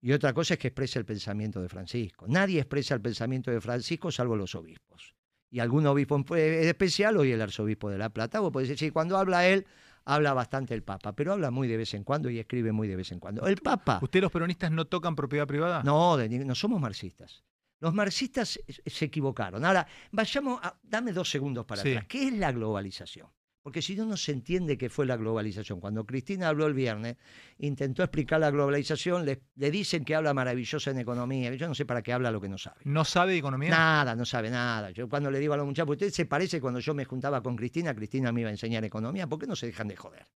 [0.00, 2.26] y otra cosa es que exprese el pensamiento de Francisco.
[2.26, 5.14] Nadie expresa el pensamiento de Francisco salvo los obispos.
[5.48, 8.90] Y algún obispo en especial, hoy el arzobispo de La Plata, vos podés decir, sí,
[8.92, 9.64] cuando habla él,
[10.06, 12.96] habla bastante el Papa, pero habla muy de vez en cuando y escribe muy de
[12.96, 13.46] vez en cuando.
[13.46, 15.82] El Papa, ¿Ustedes los peronistas no tocan propiedad privada?
[15.82, 17.44] no, de no somos marxistas.
[17.80, 19.64] Los marxistas eh, se equivocaron.
[19.64, 21.90] Ahora, vayamos a, dame dos segundos para Sí.
[21.90, 22.06] atrás.
[22.08, 23.28] ¿Qué es la globalización?
[23.66, 25.80] Porque si no, no se entiende qué fue la globalización.
[25.80, 27.16] Cuando Cristina habló el viernes,
[27.58, 31.52] intentó explicar la globalización, le, le dicen que habla maravillosa en economía.
[31.52, 32.82] Yo no sé para qué habla lo que no sabe.
[32.84, 33.70] ¿No sabe de economía?
[33.70, 34.92] Nada, no sabe nada.
[34.92, 37.56] Yo cuando le digo a los muchachos, usted se parece cuando yo me juntaba con
[37.56, 40.28] Cristina, Cristina me iba a enseñar economía, ¿por qué no se dejan de joder?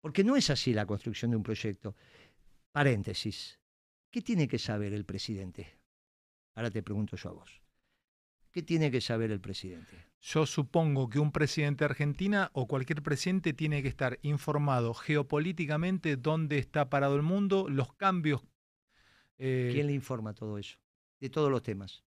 [0.00, 1.94] Porque no es así la construcción de un proyecto.
[2.72, 3.60] Paréntesis.
[4.10, 5.78] ¿Qué tiene que saber el presidente?
[6.56, 7.62] Ahora te pregunto yo a vos.
[8.50, 10.09] ¿Qué tiene que saber el presidente?
[10.22, 16.16] Yo supongo que un presidente de Argentina o cualquier presidente tiene que estar informado geopolíticamente
[16.16, 18.42] dónde está parado el mundo, los cambios.
[19.38, 20.78] eh, ¿Quién le informa todo eso?
[21.20, 22.04] De todos los temas.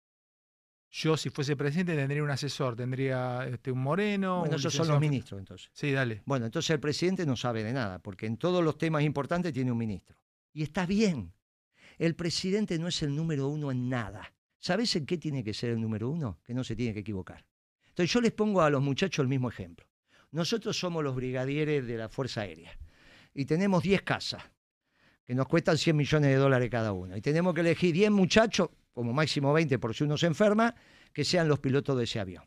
[0.93, 4.41] Yo, si fuese presidente, tendría un asesor, tendría este, un moreno.
[4.41, 5.71] Bueno, un esos son los ministros entonces.
[5.73, 6.23] Sí, dale.
[6.27, 9.71] Bueno, entonces el presidente no sabe de nada, porque en todos los temas importantes tiene
[9.71, 10.17] un ministro.
[10.53, 11.33] Y está bien.
[11.97, 14.35] El presidente no es el número uno en nada.
[14.59, 16.41] ¿Sabes en qué tiene que ser el número uno?
[16.43, 17.45] Que no se tiene que equivocar.
[18.01, 19.87] Entonces yo les pongo a los muchachos el mismo ejemplo.
[20.31, 22.75] Nosotros somos los brigadieres de la Fuerza Aérea
[23.35, 24.43] y tenemos 10 casas
[25.27, 27.15] que nos cuestan 100 millones de dólares cada uno.
[27.15, 30.75] Y tenemos que elegir 10 muchachos, como máximo 20 por si uno se enferma,
[31.13, 32.45] que sean los pilotos de ese avión.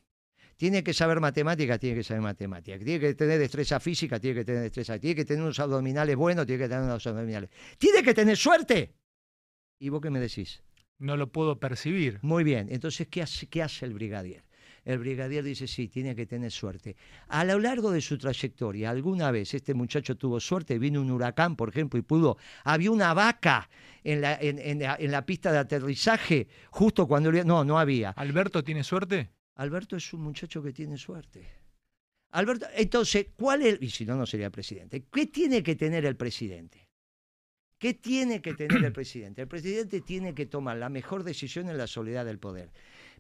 [0.58, 2.80] Tiene que saber matemática, tiene que saber matemática.
[2.80, 4.98] Tiene que tener destreza física, tiene que tener destreza.
[4.98, 7.52] Tiene que tener unos abdominales buenos, tiene que tener unos abdominales.
[7.78, 8.96] Tiene que tener suerte.
[9.78, 10.64] ¿Y vos qué me decís?
[10.98, 12.18] No lo puedo percibir.
[12.24, 12.70] Muy bien.
[12.72, 14.43] Entonces, ¿qué hace, qué hace el brigadier?
[14.86, 16.96] El brigadier dice, sí, tiene que tener suerte.
[17.30, 21.56] A lo largo de su trayectoria, alguna vez este muchacho tuvo suerte, vino un huracán,
[21.56, 23.70] por ejemplo, y pudo, había una vaca
[24.04, 27.32] en la, en, en la, en la pista de aterrizaje, justo cuando...
[27.32, 28.10] No, no había.
[28.12, 29.30] ¿Alberto tiene suerte?
[29.56, 31.48] Alberto es un muchacho que tiene suerte.
[32.32, 33.78] Alberto, entonces, ¿cuál es?
[33.80, 35.06] Y si no, no sería presidente.
[35.12, 36.90] ¿Qué tiene que tener el presidente?
[37.78, 39.42] ¿Qué tiene que tener el presidente?
[39.42, 42.72] El presidente tiene que tomar la mejor decisión en la soledad del poder.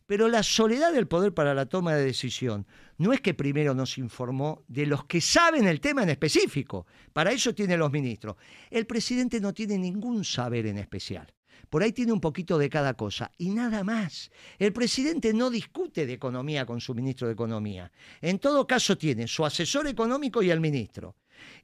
[0.05, 3.97] Pero la soledad del poder para la toma de decisión no es que primero nos
[3.97, 6.85] informó de los que saben el tema en específico.
[7.13, 8.35] Para eso tiene los ministros.
[8.69, 11.33] El presidente no tiene ningún saber en especial.
[11.69, 14.29] Por ahí tiene un poquito de cada cosa y nada más.
[14.59, 17.91] El presidente no discute de economía con su ministro de Economía.
[18.21, 21.15] En todo caso tiene su asesor económico y el ministro.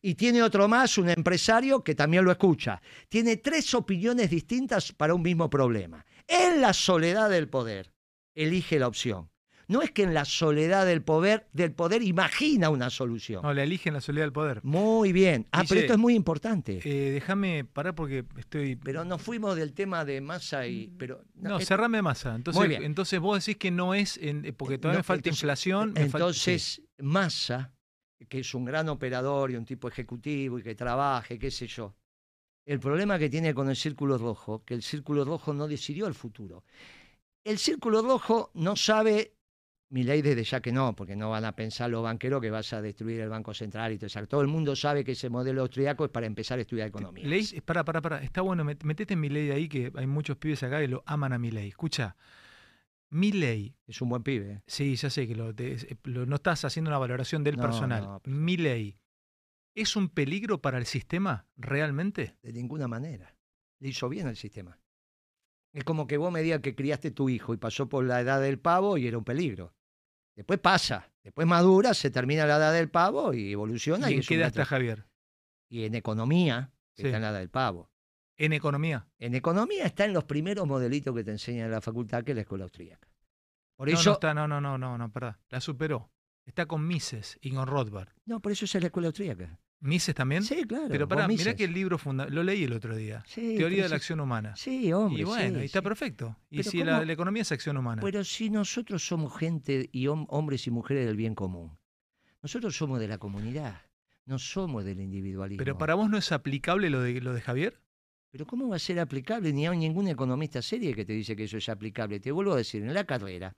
[0.01, 2.81] Y tiene otro más, un empresario que también lo escucha.
[3.07, 6.05] Tiene tres opiniones distintas para un mismo problema.
[6.27, 7.91] En la soledad del poder,
[8.35, 9.29] elige la opción.
[9.67, 13.43] No es que en la soledad del poder, del poder imagina una solución.
[13.43, 14.61] No, le eligen la soledad del poder.
[14.63, 15.45] Muy bien.
[15.51, 16.79] Ah, Dice- pero esto es muy importante.
[16.83, 18.77] Eh, déjame parar porque estoy.
[18.77, 20.87] Pero nos fuimos del tema de masa y.
[20.97, 22.29] Pero, No, es- cerrame masa.
[22.31, 22.83] Muy Entonces, bien.
[22.83, 24.17] entonces vos decís que no es.
[24.17, 25.89] en- eh, porque todavía No, me falta entonces- inflación.
[25.93, 27.71] me falta- Entonces, Massa,
[28.27, 31.95] que es un gran operador y un tipo ejecutivo y que trabaje, qué sé yo.
[32.65, 36.15] El problema que tiene con el círculo rojo, que el círculo rojo no decidió el
[36.15, 36.63] futuro.
[37.43, 39.33] El círculo rojo no sabe,
[39.91, 42.71] mi ley desde ya que no, porque no van a pensar los banqueros que vas
[42.73, 44.27] a destruir el Banco Central y todo eso.
[44.27, 47.25] Todo el mundo sabe que ese modelo austriaco es para empezar a estudiar economía.
[47.25, 48.21] Ley, para, para, para.
[48.21, 51.01] Está bueno, met- metete en mi ley ahí, que hay muchos pibes acá que lo
[51.05, 51.69] aman a mi ley.
[51.69, 52.15] Escucha,
[53.11, 54.51] mi ley, Es un buen pibe.
[54.51, 54.61] ¿eh?
[54.67, 57.63] sí, ya sé que lo, te- es- lo- no estás haciendo una valoración del No,
[57.63, 58.03] personal.
[58.03, 58.99] no, pero- mi ley,
[59.73, 62.35] ¿es un peligro para el sistema realmente?
[62.43, 63.35] De ninguna manera.
[63.79, 64.77] Le hizo bien al sistema.
[65.79, 68.41] Es como que vos me digas que criaste tu hijo y pasó por la edad
[68.41, 69.73] del pavo y era un peligro.
[70.35, 74.09] Después pasa, después madura, se termina la edad del pavo y evoluciona.
[74.09, 75.05] ¿Y Y, en es qué edad está Javier?
[75.69, 77.05] y en economía Sí.
[77.05, 77.89] está en la edad del pavo.
[78.37, 79.07] En economía.
[79.19, 82.35] En economía está en los primeros modelitos que te enseñan en la facultad, que es
[82.35, 83.07] la escuela austríaca.
[83.77, 85.37] Por No, eso, no está, no, no, no, no, no, perdón.
[85.49, 86.11] La superó.
[86.45, 88.09] Está con Mises y con Rothbard.
[88.25, 89.57] no, por eso es la escuela austríaca.
[89.81, 90.43] ¿Mises también?
[90.43, 90.87] Sí, claro.
[90.89, 93.23] Pero pará, mirá que el libro funda lo leí el otro día.
[93.25, 94.55] Sí, Teoría de la acción humana.
[94.57, 95.21] Sí, hombre.
[95.21, 95.83] y bueno, sí, y está sí.
[95.83, 96.35] perfecto.
[96.49, 98.01] Y Pero si la, la economía es acción humana.
[98.01, 101.77] Pero si nosotros somos gente y hom- hombres y mujeres del bien común,
[102.41, 103.81] nosotros somos de la comunidad,
[104.25, 105.59] no somos del individualismo.
[105.59, 107.79] Pero para vos no es aplicable lo de lo de Javier?
[108.31, 109.51] Pero ¿cómo va a ser aplicable?
[109.53, 112.19] Ni hay ningún economista serio que te dice que eso es aplicable.
[112.19, 113.53] Te vuelvo a decir, en la carrera,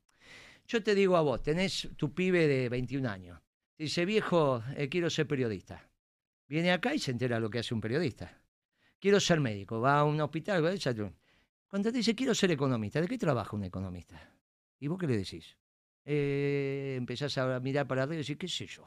[0.68, 3.40] yo te digo a vos, tenés tu pibe de 21 años,
[3.76, 5.91] te dice, viejo, eh, quiero ser periodista.
[6.52, 8.38] Viene acá y se entera lo que hace un periodista.
[9.00, 10.62] Quiero ser médico, va a un hospital,
[11.66, 14.20] cuando te dice, quiero ser economista, ¿de qué trabaja un economista?
[14.78, 15.56] ¿Y vos qué le decís?
[16.04, 18.84] Eh, empezás a mirar para arriba y decís, ¿qué sé yo?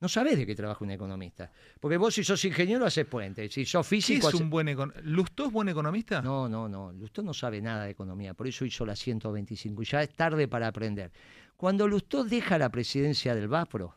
[0.00, 1.52] No sabés de qué trabaja un economista.
[1.78, 4.26] Porque vos si sos ingeniero haces puentes, si sos ¿Qué físico...
[4.28, 5.00] es haces- un buen economista?
[5.08, 6.20] ¿Lustó es buen economista?
[6.22, 6.90] no, no, no.
[6.92, 10.48] Lustó no sabe nada de economía, por eso hizo la 125 y ya es tarde
[10.48, 11.12] para aprender.
[11.56, 13.94] Cuando Lustó deja la presidencia del BAPRO,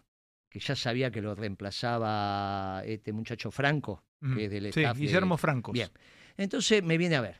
[0.50, 4.97] que ya sabía que lo reemplazaba este muchacho Franco, Mm, que es del sí, staff
[4.97, 5.74] de- Guillermo Francos.
[5.74, 5.89] Bien.
[6.36, 7.38] Entonces me viene a ver.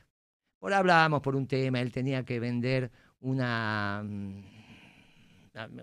[0.58, 2.90] Por hablábamos por un tema, él tenía que vender
[3.20, 4.42] una, mm,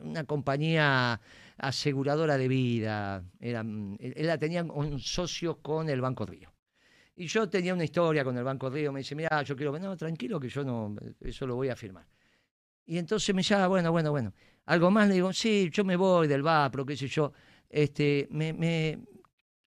[0.03, 1.19] una compañía
[1.57, 3.23] aseguradora de vida.
[3.39, 6.51] Era, mm, él él la tenía un socio con el Banco Río.
[7.15, 9.97] Y yo tenía una historia con el Banco Río, me dice, mira, yo quiero, no,
[9.97, 12.07] tranquilo que yo no, eso lo voy a firmar.
[12.85, 14.33] Y entonces me llama, bueno, bueno, bueno.
[14.67, 17.33] Algo más le digo, sí, yo me voy del VAPRO, qué sé yo.
[17.69, 18.99] Este, me, me,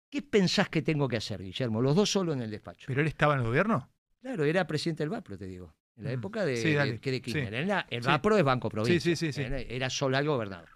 [0.09, 1.80] ¿Qué pensás que tengo que hacer, Guillermo?
[1.82, 2.86] Los dos solo en el despacho.
[2.86, 3.90] ¿Pero él estaba en el gobierno?
[4.20, 5.74] Claro, era presidente del VAPRO, te digo.
[5.97, 6.14] En la Mm.
[6.14, 7.22] época de, Sí, de- que de sí.
[7.22, 7.55] Kirchner.
[7.55, 8.07] En la- el Sí.
[8.09, 9.01] VAPRO es Banco Provincia.
[9.01, 9.42] Sí, sí, sí, sí.
[9.42, 10.68] Era, era Solá el gobernador.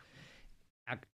[0.86, 1.06] Ac-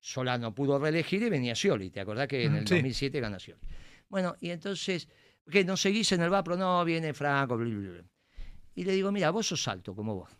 [0.00, 1.90] Solá no pudo reelegir y venía Scioli.
[1.90, 2.74] ¿Te acordás que en Ujú, el sí.
[2.76, 3.60] 2007 gana Scioli?
[4.08, 5.08] Bueno, y entonces,
[5.50, 5.64] ¿qué?
[5.64, 6.56] ¿No seguís en el VAPRO?
[6.56, 7.56] No, viene Franco.
[7.56, 8.04] bla, bla, bla.
[8.74, 10.30] Y le digo, mira, vos sos alto como vos.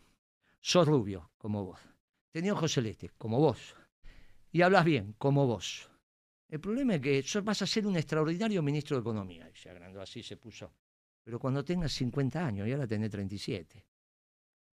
[0.61, 1.79] sos rubio, como vos.
[2.31, 3.75] Tenés ojos celestes, como vos.
[4.53, 5.91] Y hablas bien, como vos.
[6.49, 9.51] El problema es que vas a ser un extraordinario ministro de Economía.
[9.53, 10.73] Y se agrandó así, se puso.
[11.23, 13.85] Pero cuando tengas 50 años, y ahora tenés 37,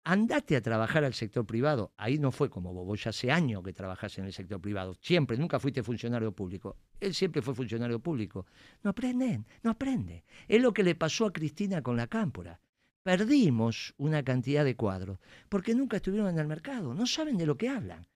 [0.04, 1.92] andate a trabajar al sector privado.
[1.96, 4.94] Ahí no fue como vos, vos ya hace años que trabajás en el sector privado.
[5.00, 6.76] Siempre, nunca fuiste funcionario público.
[6.98, 8.46] Él siempre fue funcionario público.
[8.82, 10.24] No aprenden, no aprende.
[10.48, 12.60] Es lo que le pasó a Cristina con la cámpora.
[13.02, 17.56] Perdimos una cantidad de cuadros porque nunca estuvieron en el mercado, no saben de lo
[17.56, 18.06] que hablan.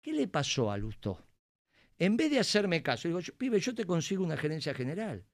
[0.00, 1.18] ¿Qué le pasó a Lustó?
[1.98, 5.24] En vez de hacerme caso, digo, pibe, yo te consigo una gerencia general.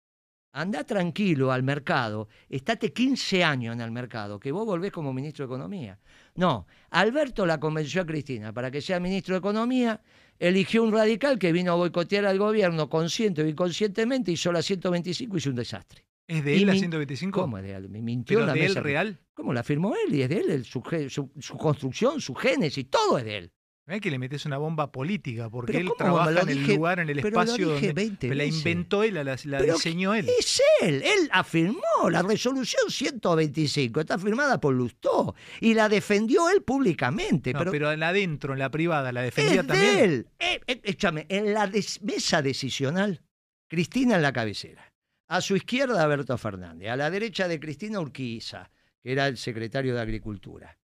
[0.52, 5.46] Anda tranquilo al mercado, estate 15 años en el mercado, que vos volvés como ministro
[5.46, 6.00] de Economía.
[6.34, 10.02] No, Alberto la convenció a Cristina para que sea ministro de Economía,
[10.38, 15.36] eligió un radical que vino a boicotear al gobierno consciente o inconscientemente, hizo la 125
[15.36, 16.07] y hizo un desastre.
[16.28, 17.40] ¿Es de él la 125?
[17.40, 17.88] ¿Cómo es de él?
[17.88, 18.80] Me mintió la de él mesa.
[18.82, 19.18] real?
[19.32, 20.14] ¿Cómo la firmó él?
[20.14, 23.52] Y es de él, su, su, construcción, su génesis, todo es de él.
[23.86, 27.20] es que le metes una bomba política, porque él trabaja en el lugar, en el
[27.20, 30.28] espacio donde la inventó él, la, la diseñó él.
[30.38, 36.62] Es él, él afirmó la resolución 125, está firmada por Lustó y la defendió él
[36.62, 37.54] públicamente.
[37.54, 39.96] No, pero, pero en adentro, en la privada, la defendía es también.
[39.96, 40.26] De él.
[40.40, 41.70] Eh, eh, échame, en la
[42.02, 43.22] mesa decisional,
[43.66, 44.88] Cristina en la cabecera.
[45.28, 46.88] A su izquierda, Alberto Fernández.
[46.90, 48.70] A la derecha de Cristina Urquiza,
[49.02, 50.78] que era el secretario de Agricultura.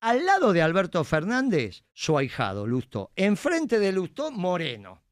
[0.00, 3.10] Al lado de Alberto Fernández, su ahijado, Lustó.
[3.16, 5.02] Enfrente de Lustó, Moreno.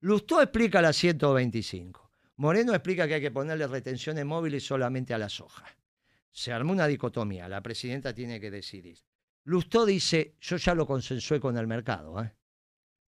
[0.00, 2.10] Lustó explica la 125.
[2.36, 5.66] Moreno explica que hay que ponerle retenciones móviles solamente a la soja.
[6.30, 7.46] Se armó una dicotomía.
[7.46, 8.98] La presidenta tiene que decidir.
[9.44, 12.22] Lustó dice, yo ya lo consensué con el mercado.
[12.22, 12.32] ¿eh?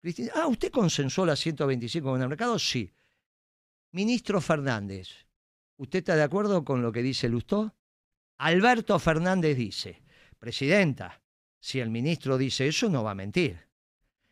[0.01, 2.59] Cristina, ah, ¿usted consensuó la 125 con el mercado?
[2.59, 2.93] Sí.
[3.95, 5.27] Ministro Fernández,
[5.77, 7.75] ¿usted está de acuerdo con lo que dice Lustó?
[8.39, 10.01] Alberto Fernández dice,
[10.39, 11.21] Presidenta,
[11.59, 13.67] si el ministro dice eso, no va a mentir.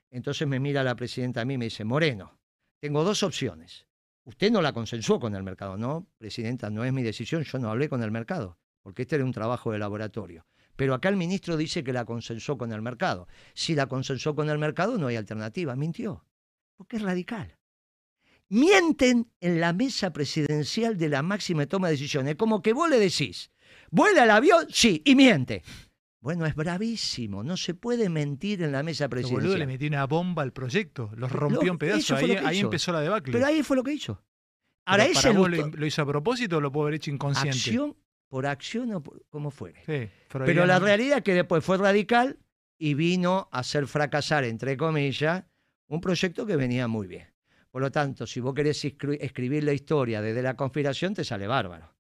[0.09, 2.39] Entonces me mira la presidenta a mí y me dice, Moreno,
[2.79, 3.85] tengo dos opciones.
[4.23, 7.69] Usted no la consensuó con el mercado, no, Presidenta, no es mi decisión, yo no
[7.69, 10.47] hablé con el mercado, porque este era un trabajo de laboratorio.
[10.75, 13.27] Pero acá el ministro dice que la consensuó con el mercado.
[13.53, 15.75] Si la consensuó con el mercado, no hay alternativa.
[15.75, 16.25] Mintió,
[16.77, 17.60] porque es radical
[18.51, 22.35] mienten en la mesa presidencial de la máxima toma de decisiones.
[22.35, 23.49] Como que vos le decís,
[23.89, 24.67] ¿vuela el avión?
[24.69, 25.63] Sí, y miente.
[26.19, 29.41] Bueno, es bravísimo, no se puede mentir en la mesa presidencial.
[29.41, 33.33] boludo le metió una bomba al proyecto, los rompió en pedazos, ahí, empezó la debacle.
[33.33, 34.21] Pero ahí fue lo que hizo.
[34.85, 37.57] Ahora, ese para vos lo, hizo a propósito o lo pudo haber hecho inconsciente?
[37.57, 37.95] Acción
[38.27, 40.11] por acción o como fuere.
[40.29, 42.37] Pero la realidad es que después fue radical
[42.77, 45.45] y vino a hacer fracasar, entre comillas,
[45.87, 47.30] un proyecto que venía muy bien.
[47.71, 51.95] Por lo tanto, si vos querés escribir la historia desde la conspiración, te sale bárbaro.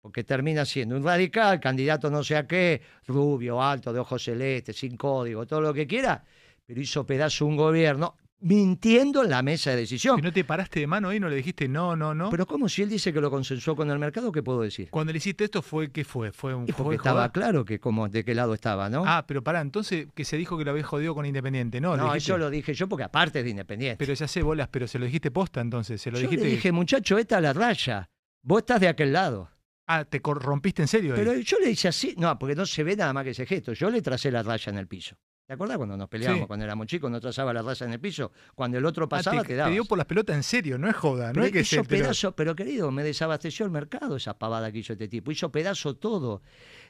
[0.00, 4.78] Porque termina siendo un radical, candidato no sé a qué, rubio, alto, de ojos celestes,
[4.78, 6.24] sin código, todo lo que quiera,
[6.64, 10.18] pero hizo pedazo un gobierno mintiendo en la mesa de decisión.
[10.18, 12.30] ¿Y no te paraste de mano ahí no le dijiste no, no, no?
[12.30, 14.32] Pero ¿cómo si él dice que lo consensuó con el mercado?
[14.32, 14.88] ¿Qué puedo decir?
[14.90, 16.32] Cuando le hiciste esto, fue ¿qué fue?
[16.32, 19.04] Fue un y porque estaba claro que como de qué lado estaba, ¿no?
[19.06, 21.96] Ah, pero pará, entonces que se dijo que lo había jodido con Independiente, ¿no?
[21.96, 23.96] No, eso lo dije yo porque aparte de Independiente.
[23.98, 26.44] Pero ya sé bolas, pero se lo dijiste posta entonces, se lo yo dijiste.
[26.44, 28.08] Le dije, muchacho, esta es la raya.
[28.42, 29.50] Vos estás de aquel lado.
[29.86, 31.14] Ah, te rompiste en serio.
[31.16, 33.72] Pero yo le hice así, no, porque no se ve nada más que ese gesto.
[33.72, 35.16] Yo le tracé la raya en el piso.
[35.50, 38.30] ¿Te acuerdas cuando nos peleábamos cuando éramos chicos, no trazaba la raza en el piso?
[38.54, 40.94] Cuando el otro pasaba, ah, te, te dio por las pelotas en serio, no es
[40.94, 42.54] joda, no es que hizo pedazo, pero...
[42.54, 45.32] querido, me desabasteció el mercado esa pavada que hizo este tipo.
[45.32, 46.42] Hizo pedazo todo.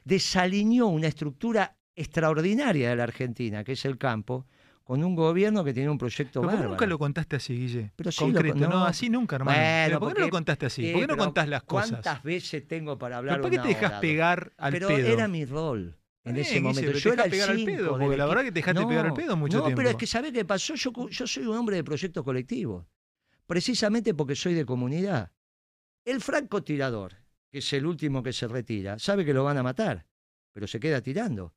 [0.04, 4.46] Desalineó una estructura extraordinaria de la Argentina, que es el campo,
[4.84, 6.68] con un gobierno que tiene un proyecto pero bárbaro.
[6.68, 7.92] nunca lo contaste así, Guille?
[7.96, 9.98] Pero sí Concreto, no, así nunca, hermano.
[10.00, 10.92] ¿Por qué no lo contaste así?
[10.92, 11.92] ¿Por qué no contás las cosas?
[11.92, 14.98] ¿Cuántas veces tengo para hablar ¿Por qué te dejas pegar al pero pedo?
[14.98, 16.92] Pero era mi rol en ese momento.
[16.92, 19.36] Yo era el pegar al pedo, porque la verdad que te dejaste pegar al pedo
[19.36, 19.70] mucho tiempo.
[19.70, 20.74] No, pero es que ¿sabés qué pasó?
[20.74, 22.86] Yo, yo soy un hombre de proyectos colectivos,
[23.46, 25.32] precisamente porque soy de comunidad.
[26.04, 27.16] El francotirador,
[27.50, 30.06] que es el último que se retira, sabe que lo van a matar,
[30.52, 31.54] pero se queda tirando.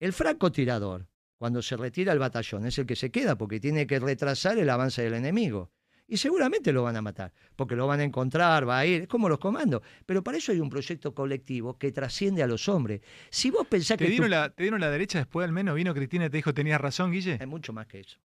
[0.00, 1.08] El francotirador,
[1.38, 4.70] cuando se retira el batallón, es el que se queda porque tiene que retrasar el
[4.70, 5.72] avance del enemigo.
[6.12, 9.08] Y seguramente lo van a matar, porque lo van a encontrar, va a ir, es
[9.08, 9.80] como los comandos.
[10.04, 13.00] Pero para eso hay un proyecto colectivo que trasciende a los hombres.
[13.30, 14.10] Si vos pensás ¿Te que.
[14.10, 15.74] Dieron la, ¿Te dieron la derecha después al menos?
[15.74, 17.38] ¿Vino Cristina y te dijo tenías razón, Guille?
[17.40, 18.18] Es mucho más que eso.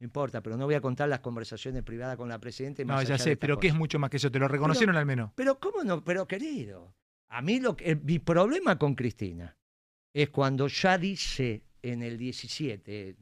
[0.00, 2.82] No importa, pero no voy a contar las conversaciones privadas con la presidenta.
[2.82, 4.30] no, ya sé, pero ¿qué es mucho más que eso?
[4.30, 5.32] ¿Te lo reconocieron al menos?
[5.34, 6.02] Pero ¿cómo no?
[6.02, 6.94] Pero querido,
[7.28, 9.54] a mí lo que, mi problema con Cristina
[10.14, 13.16] es cuando ya dice en el 17,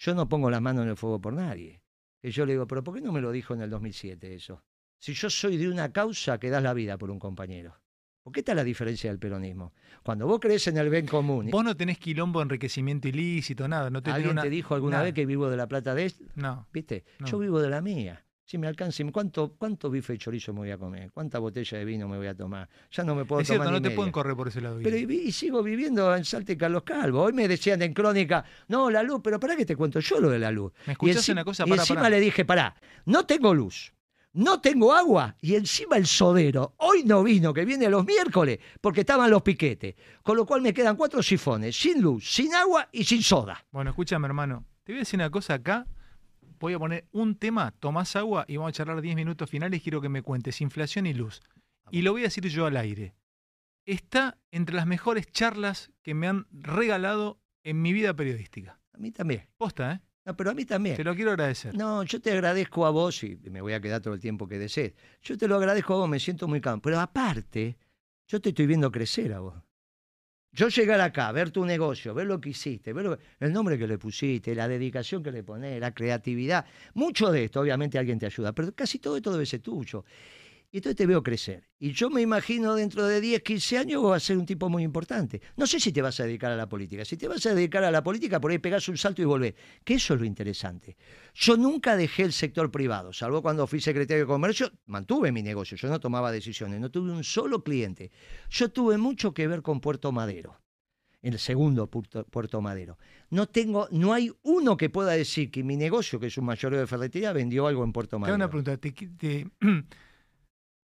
[0.00, 1.80] yo no pongo la mano en el fuego por nadie.
[2.22, 4.62] Y yo le digo, pero ¿por qué no me lo dijo en el 2007 eso?
[4.98, 7.78] Si yo soy de una causa que das la vida por un compañero.
[8.22, 9.72] Porque esta es la diferencia del peronismo.
[10.02, 11.48] Cuando vos crees en el bien común.
[11.52, 13.88] Vos no tenés quilombo, enriquecimiento ilícito, nada.
[13.88, 15.04] No te ¿Alguien una- te dijo alguna nada.
[15.04, 16.24] vez que vivo de la plata de esto?
[16.34, 16.66] No.
[16.72, 17.04] ¿Viste?
[17.20, 17.26] No.
[17.28, 18.25] Yo vivo de la mía.
[18.48, 21.10] Si me alcanza, ¿cuánto, ¿cuánto bife de chorizo me voy a comer?
[21.10, 22.68] ¿Cuánta botella de vino me voy a tomar?
[22.92, 24.78] Ya no me puedo Es cierto, tomar no ni te pueden correr por ese lado.
[24.84, 27.22] Pero y, y sigo viviendo en Salta y Carlos Calvo.
[27.22, 30.30] Hoy me decían en crónica, no, la luz, pero para que te cuento yo lo
[30.30, 30.72] de la luz.
[30.86, 31.64] ¿Me Y escuchás enci- una cosa?
[31.66, 32.76] Y Pará, encima le dije, pará,
[33.06, 33.92] no tengo luz,
[34.34, 36.74] no tengo agua y encima el sodero.
[36.76, 39.96] Hoy no vino, que viene los miércoles, porque estaban los piquetes.
[40.22, 43.66] Con lo cual me quedan cuatro sifones, sin luz, sin agua y sin soda.
[43.72, 44.64] Bueno, escúchame, hermano.
[44.84, 45.84] Te voy a decir una cosa acá.
[46.58, 49.82] Voy a poner un tema, tomás agua y vamos a charlar 10 minutos finales.
[49.82, 51.42] Quiero que me cuentes inflación y luz.
[51.90, 53.14] Y lo voy a decir yo al aire.
[53.84, 58.80] Está entre las mejores charlas que me han regalado en mi vida periodística.
[58.92, 59.48] A mí también.
[59.56, 60.00] Posta, ¿eh?
[60.24, 60.96] No, pero a mí también.
[60.96, 61.76] Te lo quiero agradecer.
[61.76, 64.58] No, yo te agradezco a vos y me voy a quedar todo el tiempo que
[64.58, 64.94] desees.
[65.22, 66.82] Yo te lo agradezco a vos, me siento muy calmo.
[66.82, 67.78] Pero aparte,
[68.26, 69.54] yo te estoy viendo crecer a vos.
[70.56, 73.98] Yo llegar acá, ver tu negocio, ver lo que hiciste, ver el nombre que le
[73.98, 78.54] pusiste, la dedicación que le pones, la creatividad, mucho de esto, obviamente alguien te ayuda,
[78.54, 80.06] pero casi todo esto debe ser tuyo.
[80.70, 81.68] Y entonces te veo crecer.
[81.78, 84.82] Y yo me imagino dentro de 10, 15 años vas a ser un tipo muy
[84.82, 85.40] importante.
[85.56, 87.04] No sé si te vas a dedicar a la política.
[87.04, 89.54] Si te vas a dedicar a la política, por ahí pegás un salto y volvés.
[89.84, 90.96] Que eso es lo interesante.
[91.34, 95.76] Yo nunca dejé el sector privado, salvo cuando fui secretario de Comercio, mantuve mi negocio,
[95.76, 98.10] yo no tomaba decisiones, no tuve un solo cliente.
[98.48, 100.58] Yo tuve mucho que ver con Puerto Madero,
[101.22, 102.98] el segundo Puerto, Puerto Madero.
[103.30, 106.80] No tengo, no hay uno que pueda decir que mi negocio, que es un mayoreo
[106.80, 108.36] de ferretería, vendió algo en Puerto Te Madero.
[108.36, 108.76] una pregunta.
[108.76, 109.46] ¿Te, te,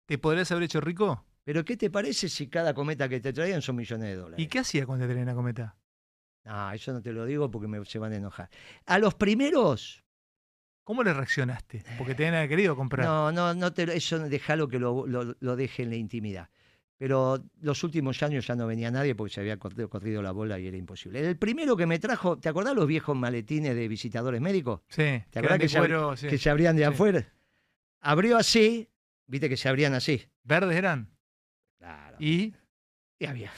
[0.10, 1.24] ¿Te podrías haber hecho rico?
[1.43, 4.43] Pero ¿qué te parece si cada cometa que te traían son millones de dólares?
[4.43, 5.78] ¿Y qué hacía cuando te traían la cometa?
[6.45, 8.49] No, eso no te lo digo porque me, se van a enojar.
[8.88, 10.03] A los primeros,
[10.84, 11.84] ¿Cómo le reaccionaste?
[11.99, 13.05] Porque te habían querido comprar.
[13.05, 16.49] no, no, no te, lo- eso déjalo que lo, lo, lo deje en la intimidad.
[16.97, 20.66] Pero los últimos años ya no venía nadie porque se había corrido, la bola y
[20.66, 21.20] era imposible.
[21.20, 24.82] El primero que me trajo, ¿te acordás los viejos maletines de visitadores médicos?
[24.88, 25.24] Sí.
[25.30, 26.28] ¿Te acordás que se, abri- cuero, sí.
[26.28, 26.89] que se abrían de sí.
[26.89, 27.32] afuera?
[28.01, 28.89] Abrió así,
[29.30, 30.24] viste que se abrían así.
[30.44, 31.10] ¿Verdes eran?
[31.78, 32.18] Claro.
[32.20, 32.54] ¿Y?
[33.18, 33.52] y había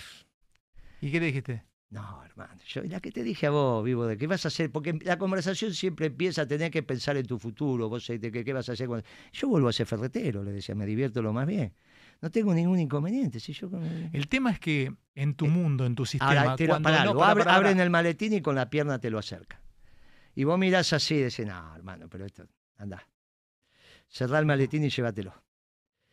[1.01, 1.63] ¿Y qué le dijiste?
[1.89, 4.71] No, hermano, yo la que te dije a vos, vivo, de qué vas a hacer,
[4.71, 8.45] porque la conversación siempre empieza a tener que pensar en tu futuro, vos de qué,
[8.45, 9.05] qué vas a hacer cuando...
[9.33, 11.73] Yo vuelvo a ser ferretero, le decía, me divierto lo más bien.
[12.21, 13.69] No tengo ningún inconveniente, si yo...
[14.13, 17.13] El tema es que en tu Eh, mundo, en tu sistema, Ahora, te lo, cuando
[17.13, 19.59] no, abren el maletín y con la pierna te lo acerca.
[20.33, 22.47] Y vos mirás así y decís, no, hermano, pero esto,
[22.77, 23.05] anda.
[24.07, 25.33] Cerrá el maletín y llévatelo.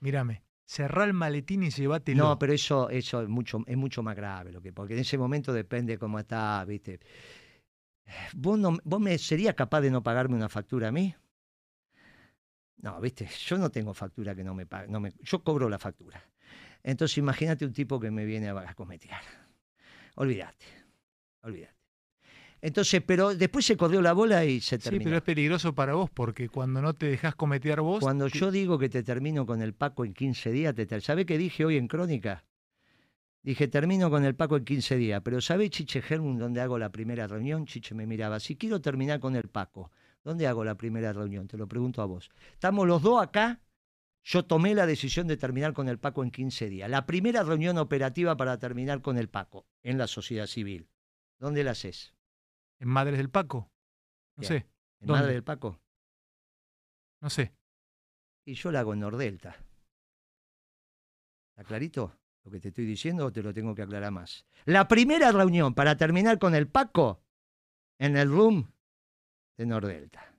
[0.00, 2.24] Mírame, cerrá el maletín y llévatelo.
[2.24, 5.18] No, pero eso, eso es mucho, es mucho más grave, lo que, porque en ese
[5.18, 7.00] momento depende cómo está, viste.
[8.34, 11.14] ¿Vos, no, ¿Vos me serías capaz de no pagarme una factura a mí?
[12.78, 14.88] No, viste, yo no tengo factura que no me pague.
[14.88, 16.22] No me, yo cobro la factura.
[16.82, 19.22] Entonces imagínate un tipo que me viene a, a cometear.
[20.14, 20.64] Olvídate,
[21.42, 21.77] olvídate.
[22.60, 25.04] Entonces, pero después se corrió la bola y se Sí, terminó.
[25.04, 28.00] pero es peligroso para vos porque cuando no te dejas cometear vos.
[28.00, 31.02] Cuando te- yo digo que te termino con el Paco en 15 días, te ter-
[31.02, 32.44] ¿sabe qué dije hoy en Crónica?
[33.42, 36.90] Dije, termino con el Paco en 15 días, pero ¿sabe Chiche Germún dónde hago la
[36.90, 37.64] primera reunión?
[37.66, 39.90] Chiche me miraba, si quiero terminar con el Paco,
[40.24, 41.46] ¿dónde hago la primera reunión?
[41.46, 42.30] Te lo pregunto a vos.
[42.52, 43.60] Estamos los dos acá,
[44.24, 46.90] yo tomé la decisión de terminar con el Paco en 15 días.
[46.90, 50.88] La primera reunión operativa para terminar con el Paco en la sociedad civil.
[51.38, 52.12] ¿Dónde la haces?
[52.80, 53.70] En Madres del Paco.
[54.36, 54.48] No Bien.
[54.48, 54.56] sé,
[55.00, 55.20] ¿En ¿Dónde?
[55.20, 55.80] Madre del Paco?
[57.20, 57.52] no sé.
[58.46, 59.56] Y yo la hago en Nordelta.
[61.50, 62.16] ¿Está clarito?
[62.44, 64.46] Lo que te estoy diciendo o te lo tengo que aclarar más.
[64.64, 67.20] La primera reunión para terminar con el Paco
[67.98, 68.70] en el room
[69.58, 70.34] de Nordelta.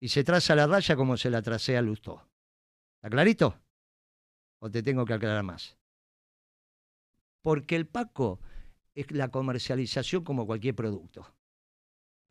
[0.00, 2.26] Y se traza la raya como se la tracé a Lustó.
[2.96, 3.60] ¿Está clarito?
[4.60, 5.76] ¿O te tengo que aclarar más?
[7.42, 8.40] Porque el Paco
[8.94, 11.32] es la comercialización como cualquier producto.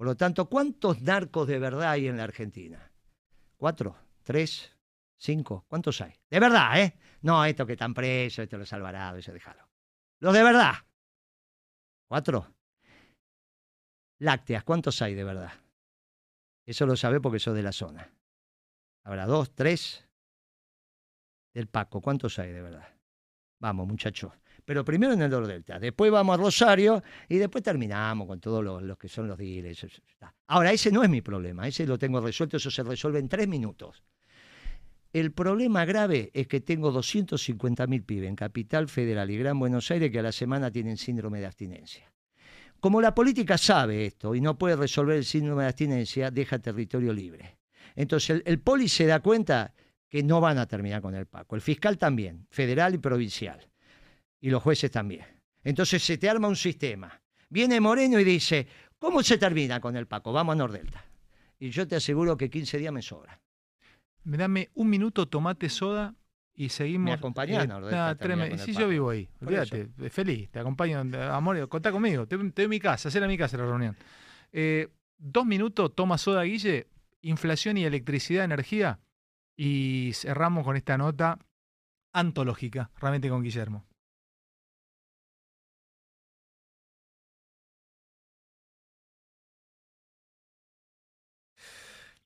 [0.02, 2.92] Por lo tanto, ¿cuántos narcos de verdad hay en la Argentina?
[3.56, 3.96] ¿Cuatro?
[4.24, 4.76] ¿Tres?
[5.16, 5.64] ¿Cinco?
[5.68, 6.12] ¿Cuántos hay?
[6.28, 6.98] De verdad, ¿eh?
[7.22, 9.70] No, estos que están presos, estos los Alvarado, eso déjalo.
[10.20, 10.74] Los de verdad.
[12.08, 12.52] ¿Cuatro?
[14.18, 15.54] Lácteas, ¿cuántos hay de verdad?
[16.66, 18.12] Eso lo sabe porque sos de la zona.
[19.04, 20.10] Habrá dos, tres.
[21.54, 22.92] Del Paco, ¿cuántos hay de verdad?
[23.60, 24.34] Vamos, muchachos.
[24.72, 28.98] Pero primero en el Delta, después vamos a Rosario y después terminamos con todos los,
[28.98, 30.34] que son los está.
[30.48, 33.50] Ahora, ese no es mi problema, ese lo tengo resuelto, eso se resuelve en tres
[33.50, 34.02] minutos.
[35.12, 40.10] El problema grave es que tengo 250.000 pibes en Capital Federal y Gran Buenos Aires
[40.10, 42.10] que a la semana tienen síndrome de abstinencia.
[42.80, 47.12] Como la política sabe esto y no puede resolver el síndrome de abstinencia, deja territorio
[47.12, 47.58] libre.
[47.94, 49.74] Entonces el, el poli se da cuenta
[50.08, 51.58] que no van a terminar con el Paco.
[51.58, 53.68] El fiscal también, federal y provincial.
[54.42, 55.26] Y los jueces también.
[55.64, 57.22] Entonces se te arma un sistema.
[57.50, 58.68] Viene Moreno y dice,
[58.98, 60.34] ¿cómo se termina con el Paco?
[60.34, 61.06] Vamos a Nordelta.
[61.60, 63.40] Y yo te aseguro que 15 días me sobra.
[64.24, 66.16] Me dame un minuto, tomate soda
[66.56, 67.06] y seguimos.
[67.06, 68.18] Me acompañás, eh, Nordelta,
[68.58, 68.80] Sí, Paco.
[68.82, 69.30] yo vivo ahí.
[69.42, 71.00] Olvídate, eh, feliz, te acompaño.
[71.32, 72.26] Amor, contá conmigo.
[72.28, 73.96] Te, te doy mi casa, hacer a mi casa la reunión.
[74.52, 74.88] Eh,
[75.18, 76.88] dos minutos, toma soda, Guille.
[77.22, 79.00] Inflación y electricidad, energía.
[79.56, 81.38] Y cerramos con esta nota
[82.14, 83.86] antológica, realmente con Guillermo.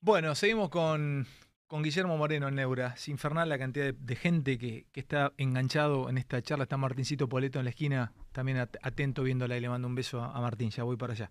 [0.00, 1.26] Bueno, seguimos con,
[1.66, 2.94] con Guillermo Moreno en Neura.
[2.96, 6.64] Es infernal la cantidad de, gente que, que está enganchado en esta charla.
[6.64, 10.22] Está Martincito Poleto en la esquina, también at- atento viéndola y le mando un beso
[10.22, 10.70] a, Martín.
[10.70, 11.30] Ya voy para allá.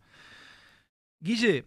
[1.22, 1.66] Guille,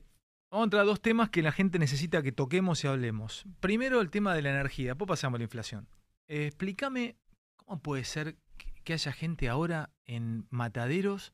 [0.51, 3.45] vamos a entrar a dos temas que la gente necesita que toquemos y hablemos.
[3.61, 4.89] Primero, el tema de la energía.
[4.91, 5.89] Después pasamos a la inflación.
[6.29, 7.17] Eh, explícame
[7.57, 8.37] cómo puede ser
[8.85, 11.33] que haya gente ahora en mataderos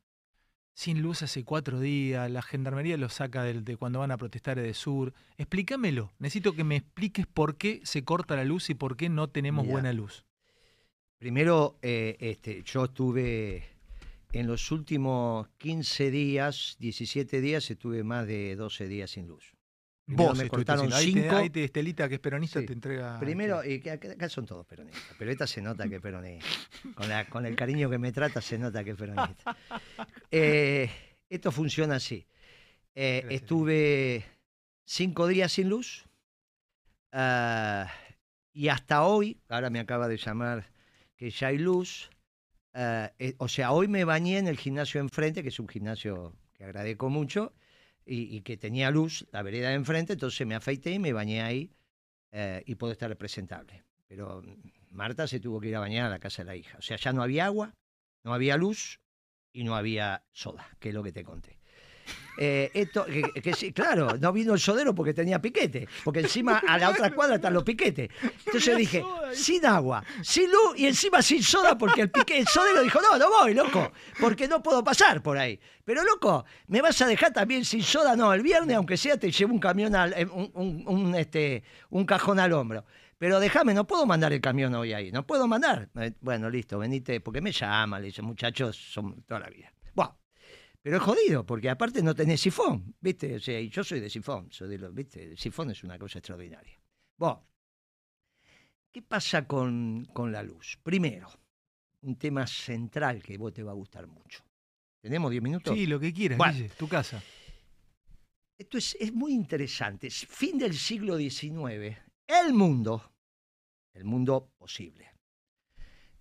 [0.75, 4.61] sin luz hace cuatro días, la gendarmería los saca del- de, cuando van a protestar
[4.61, 5.14] de sur.
[5.39, 6.12] Explícamelo.
[6.18, 9.64] Necesito que me expliques por qué se corta la luz y por qué no tenemos
[9.64, 9.72] Mirá.
[9.75, 10.25] buena luz.
[11.18, 13.64] Primero, eh, este, yo estuve
[14.33, 19.55] en los últimos 15 días, 17 días, estuve más de 12 días sin luz.
[20.07, 21.36] Primero Vos me cortaron haciendo- ahí te- cinco.
[21.36, 22.66] Ahí te, Estelita, que es peronista, Sí.
[22.66, 23.18] te entrega.
[23.18, 26.46] Primero, y que acá, son todos peronistas, pero esta se nota que es peronista.
[26.94, 29.57] Con, la- con el cariño que me trata se nota que es peronista.
[30.30, 30.90] Eh,
[31.30, 32.26] esto funciona así.
[32.94, 33.42] Eh, Gracias.
[33.42, 34.24] estuve
[34.84, 36.05] cinco días sin luz
[37.12, 37.90] ah,
[38.52, 40.66] y hasta hoy, ahora me acaba de llamar
[41.16, 42.11] que ya hay luz.
[42.74, 46.34] ah, eh, o sea, hoy me bañé en el gimnasio enfrente, que es un gimnasio
[46.52, 47.52] que agradezco mucho,
[48.07, 51.70] y, que tenía luz, la vereda de enfrente, entonces me afeité y me bañé ahí
[52.32, 53.84] eh, y puedo estar presentable.
[54.07, 56.78] Pero mm, Marta se tuvo que ir a bañar a la casa de la hija.
[56.78, 57.74] O sea, ya no había agua,
[58.22, 59.00] no había luz
[59.52, 61.59] y no había soda, que es lo que te conté.
[62.36, 66.59] Eh, esto, que, que sí, claro, no vino el sodero porque tenía piquete, porque encima
[66.66, 68.09] a la otra cuadra están los piquetes.
[68.46, 72.82] Entonces dije, sin agua, sin luz y encima sin soda porque el, pique, el sodero
[72.82, 75.61] dijo, no, no voy, loco, porque no puedo pasar por ahí.
[75.84, 78.16] Pero loco, ¿me vas a dejar también sin soda?
[78.16, 81.62] No, el viernes, aunque sea, te llevo un camión, al, eh, un, un- un, este,
[81.90, 82.84] un cajón al hombro.
[83.16, 85.88] Pero déjame, no puedo mandar el camión hoy ahí, no puedo mandar.
[86.00, 89.72] Eh, Bueno, listo, venite, porque me llama, le dice, muchachos, son toda la vida.
[89.94, 90.16] Bueno,
[90.85, 93.37] pero es jodido, porque aparte no tenés sifón, ¿viste?
[93.37, 95.22] O sea, y yo soy de sifón, soy de los, ¿viste?
[95.22, 96.78] El sifón es una cosa extraordinaria.
[97.16, 97.49] Bueno,
[98.93, 100.78] ¿qué pasa con, con la luz?
[100.82, 101.30] Primero,
[102.03, 104.45] un tema central que vos te va a gustar mucho.
[105.01, 105.74] ¿Tenemos 10 minutos?
[105.74, 106.53] Sí, lo que quieras, Bueno.
[106.53, 107.22] Guille, tu casa.
[108.59, 110.09] Esto es, es muy interesante.
[110.09, 113.11] Es Fin del siglo XIX, el mundo,
[113.95, 115.13] el mundo posible,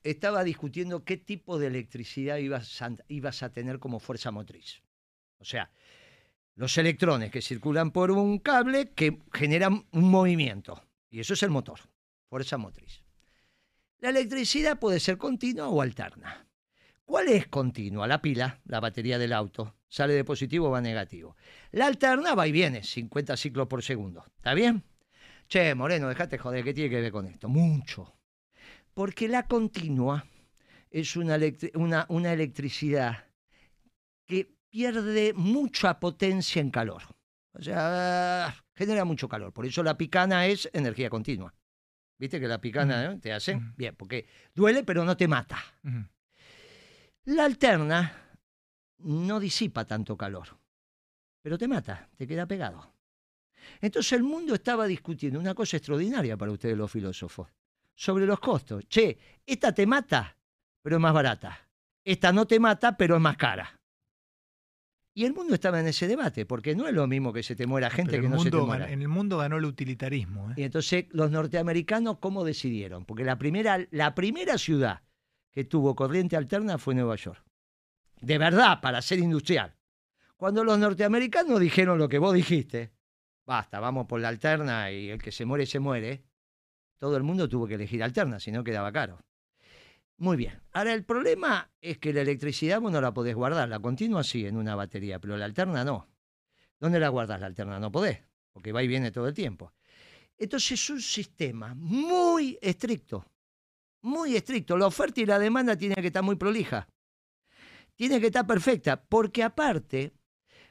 [0.04, 4.82] estaba discutiendo qué tipo de electricidad ibas a, ibas a tener como fuerza motriz.
[5.40, 5.72] O sea,
[6.56, 10.84] los electrones que circulan por un cable que generan un movimiento.
[11.10, 11.80] Y eso es el motor,
[12.30, 13.04] fuerza motriz.
[14.00, 16.48] La electricidad puede ser continua o alterna.
[17.06, 18.08] ¿Cuál es continua?
[18.08, 19.76] La pila, la batería del auto.
[19.88, 21.36] Sale de positivo o va negativo.
[21.72, 24.26] La alterna va y viene, 50 ciclos por segundo.
[24.38, 24.84] ¿Está bien?
[25.48, 27.48] Che, Moreno, dejate joder, ¿qué tiene que ver con esto?
[27.50, 28.13] Mucho.
[28.94, 30.26] Porque la continua
[30.90, 31.38] es una,
[31.76, 33.26] una, una electricidad
[34.28, 37.04] que pierde mucha potencia en calor.
[37.54, 39.54] O sea, genera mucho calor.
[39.54, 41.54] Por eso la picana es energía continua.
[42.18, 43.20] ¿Viste que la picana ¿no?
[43.20, 43.60] te hace?
[43.76, 45.62] Bien, porque duele pero no te mata.
[47.26, 48.38] La alterna
[49.00, 50.48] no disipa tanto calor,
[51.42, 52.94] pero te mata, te queda pegado.
[53.82, 57.50] Entonces el mundo estaba discutiendo una cosa extraordinaria para ustedes los filósofos,
[57.96, 58.88] sobre los costos.
[58.88, 60.38] Che, esta te mata,
[60.82, 61.58] pero es más barata.
[62.04, 63.80] Esta no te mata, pero es más cara.
[65.16, 67.68] Y el mundo estaba en ese debate, porque no es lo mismo que se te
[67.68, 68.92] muera gente Pero que no se te muera.
[68.92, 70.52] en el mundo ganó el utilitarismo.
[70.52, 70.54] ¿eh?
[70.58, 73.06] Y entonces los norteamericanos, ¿cómo decidieron?
[73.06, 75.04] Porque la primera, la primera ciudad
[75.52, 77.46] que tuvo corriente alterna fue Nueva York.
[78.22, 79.76] De verdad, para ser industrial.
[80.36, 82.92] Cuando los norteamericanos dijeron lo que vos dijiste,
[83.46, 86.24] basta, vamos por la alterna y el que se muere, se muere,
[87.04, 89.20] todo el mundo tuvo que elegir alterna, si no quedaba caro.
[90.16, 90.62] Muy bien.
[90.72, 94.46] Ahora, el problema es que la electricidad vos no la podés guardar, la continua sí
[94.46, 96.08] en una batería, pero la alterna no.
[96.80, 97.78] ¿Dónde la guardas la alterna?
[97.78, 98.22] No podés,
[98.54, 99.74] porque va y viene todo el tiempo.
[100.38, 103.26] Entonces es un sistema muy estricto,
[104.02, 104.78] muy estricto.
[104.78, 106.88] La oferta y la demanda tiene que estar muy prolija.
[107.96, 110.14] Tiene que estar perfecta, porque aparte,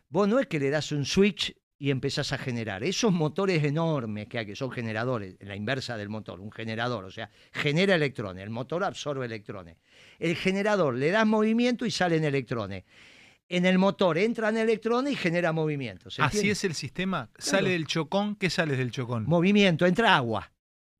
[0.09, 2.85] vos no es que le das un switch y empezás a generar.
[2.85, 7.11] Esos motores enormes que hay, que son generadores, la inversa del motor, un generador, o
[7.11, 9.78] sea, genera electrones, el motor absorbe electrones.
[10.20, 12.85] El generador le das movimiento y salen electrones.
[13.49, 16.09] En el motor entran electrones y genera movimiento.
[16.09, 17.30] ¿se Así es el sistema.
[17.37, 18.37] Sale del chocón.
[18.37, 19.24] ¿Qué sale del chocón?
[19.26, 20.53] Movimiento, entra agua.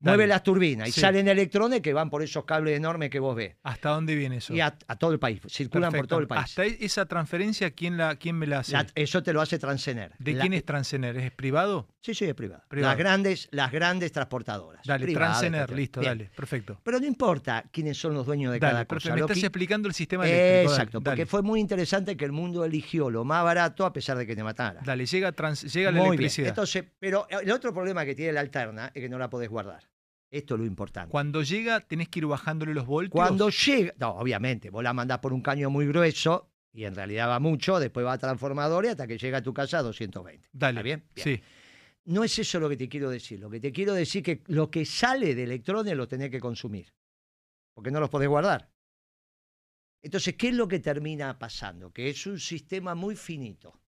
[0.03, 1.01] Mueve las turbinas y Sí.
[1.01, 3.55] salen electrones que van por esos cables enormes que vos ves.
[3.63, 4.53] ¿Hasta dónde viene eso?
[4.53, 6.43] Y a, a todo el país, circulan por todo el país.
[6.43, 8.73] Hasta esa transferencia, ¿quién, la, quién me la hace?
[8.73, 10.11] La- eso te lo hace Transener.
[10.19, 11.17] ¿De La- quién es Transener?
[11.17, 11.87] ¿Es privado?
[12.01, 12.63] Sí, sí, es privado.
[12.67, 12.91] Privado.
[12.91, 14.81] Las grandes, las grandes transportadoras.
[14.85, 16.17] Dale, Privadas, Transener, listo, Bien.
[16.17, 16.79] dale, perfecto.
[16.83, 19.13] Pero no importa quiénes son los dueños de Dale, cada cosa.
[19.15, 20.49] Me estás que- explicando el sistema eléctrico.
[20.53, 21.25] dale, Exacto, porque dale.
[21.25, 24.43] fue muy interesante que el mundo eligió lo más barato a pesar de que te
[24.43, 24.81] matara.
[24.83, 26.07] Dale, llega, trans- llega la bien.
[26.07, 26.49] electricidad.
[26.49, 29.81] Entonces, pero el otro problema que tiene la alterna es que no la podés guardar.
[30.33, 31.11] Esto es lo importante.
[31.11, 33.11] Cuando llega, tenés que ir bajándole los voltios.
[33.11, 37.29] Cuando llega, no, obviamente, vos la mandás por un caño muy grueso y en realidad
[37.29, 40.49] va mucho, después va a transformadores hasta que llega a tu casa a 220.
[40.51, 41.03] Dale, ¿Está bien?
[41.13, 41.37] Bien.
[41.37, 41.43] Sí.
[42.05, 43.39] No es eso lo que te quiero decir.
[43.39, 46.39] Lo que te quiero decir es que lo que sale de electrones lo tenés que
[46.39, 46.91] consumir.
[47.75, 48.71] Porque no los podés guardar.
[50.01, 51.93] Entonces, ¿qué es lo que termina pasando?
[51.93, 53.79] Que es un sistema muy finito.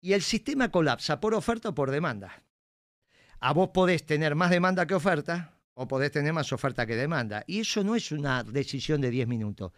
[0.00, 2.42] Y el sistema colapsa por oferta o por demanda.
[3.44, 7.42] A vos podés tener más demanda que oferta o podés tener más oferta que demanda.
[7.46, 9.72] Y eso no es una decisión de 10 minutos.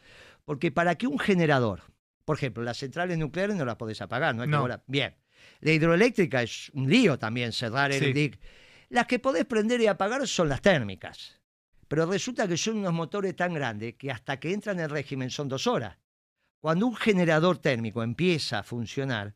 [0.45, 1.81] Porque para que un generador,
[2.27, 4.69] por ejemplo, las centrales nucleares no las podés apagar, no es que No.
[4.69, 5.15] la- Bien.
[5.61, 8.13] La hidroeléctrica es un lío también cerrar el Sí.
[8.13, 8.39] DIC.
[8.91, 11.41] Las que podés prender y apagar son las térmicas.
[11.89, 15.49] Pero resulta que son unos motores tan grandes que hasta que entran en régimen son
[15.49, 15.97] dos horas.
[16.61, 19.35] Cuando un generador térmico empieza a funcionar,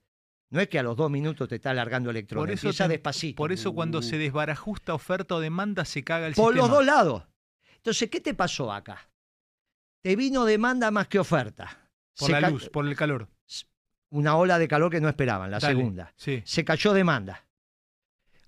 [0.50, 3.36] no es que a los dos minutos te está alargando electrones, Por eso, empieza despacito.
[3.36, 6.66] por eso cuando Uh, se desbarajusta oferta o demanda, se caga el Por sistema.
[6.68, 7.22] los dos lados.
[7.76, 9.08] Entonces, ¿qué te pasó acá?
[10.02, 11.90] Te vino demanda más que oferta.
[12.16, 13.28] Por Se la luz, por el calor.
[14.10, 16.12] Una ola de calor que no esperaban, la Dale, segunda.
[16.16, 16.42] Sí.
[16.44, 17.44] se cayó demanda.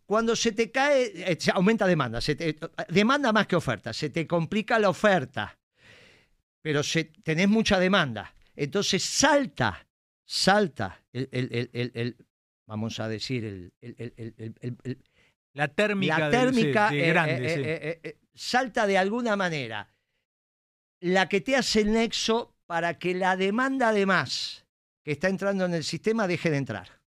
[0.06, 2.56] Cuando se te cae, eh, se aumenta demanda, se te-
[2.88, 5.56] demanda más que oferta, se te complica la oferta,
[6.62, 8.34] pero se, tenés mucha demanda.
[8.56, 9.86] Entonces salta,
[10.30, 12.16] salta el, el- el-
[12.66, 13.72] vamos a decir, el,
[15.52, 18.96] La térmica, la del- sí, térmica de eh, grande, eh, eh, eh, eh, salta de
[18.96, 19.92] alguna manera.
[21.00, 24.64] La que te hace el nexo para que la demanda de más
[25.02, 27.00] que está entrando en el sistema deje de entrar.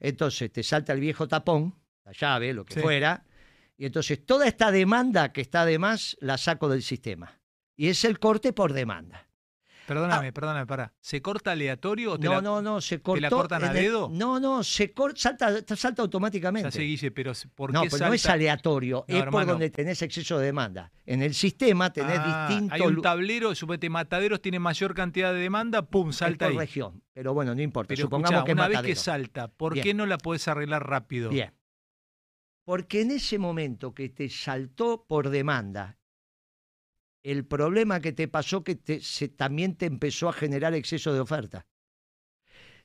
[0.00, 2.80] Entonces te salta el viejo tapón, la llave, lo que Sí.
[2.80, 3.24] fuera,
[3.76, 7.40] y entonces toda esta demanda que está de más la saco del sistema.
[7.76, 9.28] Y es el corte por demanda.
[9.86, 10.92] Perdóname, perdóname, para.
[11.00, 12.40] ¿Se corta aleatorio o te No, la...
[12.42, 13.20] no, no, se cortó.
[13.20, 14.08] la cortan a el- dedo?
[14.10, 16.68] No, no, se cor- salta, salta automáticamente.
[16.68, 19.70] Ya sé, Guille, pero ¿por No, qué pero no es aleatorio, No, es por donde
[19.70, 20.90] tenés exceso de demanda.
[21.06, 25.40] En el sistema tenés Ah, distintos Hay un tablero, suponete, mataderos tiene mayor cantidad de
[25.40, 26.58] demanda, pum, es salta por ahí.
[26.58, 27.02] región.
[27.12, 27.88] Pero bueno, no importa.
[27.88, 29.84] Pero Supongamos escuchá, que es una vez que salta, ¿por Bien.
[29.84, 31.28] qué no la podés arreglar rápido?
[31.30, 31.52] Bien.
[32.64, 35.98] Porque en ese momento que te saltó por demanda,
[37.24, 41.18] el problema que te pasó que te- se, también te empezó a generar exceso de
[41.20, 41.66] oferta.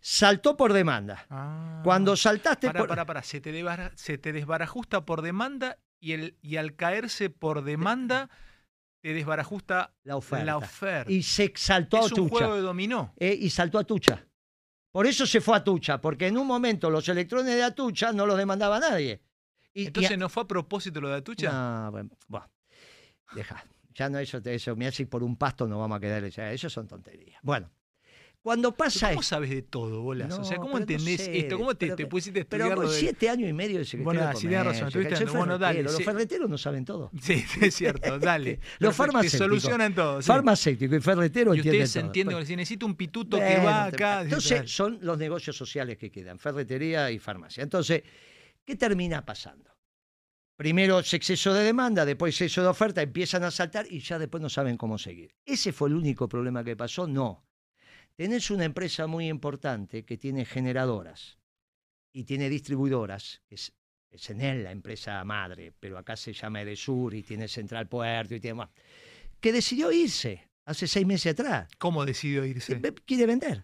[0.01, 1.25] Saltó por demanda.
[1.29, 1.81] Ah.
[1.83, 2.87] Cuando saltaste Pará, por...
[2.89, 3.21] pará, pará.
[3.21, 3.63] Se te,
[3.95, 8.29] se te desbarajusta por demanda y, el, y al caerse por demanda
[9.01, 10.45] te desbarajusta La oferta.
[10.45, 11.11] la oferta.
[11.11, 12.29] Y se saltó a es un Tucha.
[12.37, 13.13] juego de dominó.
[13.17, 14.25] eh, y saltó a Tucha.
[14.91, 18.25] Por eso se fue a Tucha, porque en un momento los electrones de Atucha no
[18.25, 19.21] los demandaba nadie.
[19.73, 21.51] Y, y Entonces a- no fue a propósito lo de Atucha.
[21.51, 22.49] No, bueno, bueno,
[23.35, 23.63] deja.
[23.99, 26.27] Ya no, eso, eso me hace ir por un pasto, no vamos a quedar.
[26.29, 27.39] Ya, eso son tonterías.
[27.43, 27.69] Bueno,
[28.41, 29.29] cuando pasa ¿Cómo esto.
[29.35, 30.31] sabes de todo, bolas?
[30.39, 31.57] o sea, ¿cómo pero no entendés sé, esto?
[31.57, 33.83] ¿Cómo te, pero te que- pusiste a Pero estudiar de- siete años y medio de
[33.83, 36.03] secretario Bueno, de sí, tenés razón, estuviste en- bueno, dale, ferretero, Los sí.
[36.05, 37.11] ferreteros no saben todo.
[37.21, 38.59] Sí, es cierto, dale.
[38.79, 39.37] Los farmacéuticos.
[39.37, 40.21] solucionan todo.
[40.21, 40.27] sí.
[40.27, 42.05] Farmacéutico y ferretero entienden ustedes todo.
[42.05, 44.21] entienden, Bueno, si necesito un pituto que bueno, va te- acá.
[44.21, 47.61] Entonces, son los negocios sociales que quedan, ferretería y farmacia.
[47.63, 48.03] Entonces,
[48.63, 49.69] ¿qué termina pasando?
[50.59, 54.41] Primero es exceso de demanda, después exceso de oferta, empiezan a saltar y ya después
[54.43, 55.33] no saben cómo seguir.
[55.45, 57.07] ¿Ese fue el único problema que pasó?
[57.07, 57.47] No.
[58.17, 61.39] Tenés una empresa muy importante que tiene generadoras
[62.11, 63.71] y tiene distribuidoras, que es,
[64.11, 68.41] es Enel la empresa madre, pero acá se llama Edesur y tiene Central Puerto y
[68.41, 68.69] tiene más,
[69.39, 71.69] que decidió irse hace seis meses atrás.
[71.77, 72.75] ¿Cómo decidió irse?
[72.75, 73.63] Ve- Quiere vender.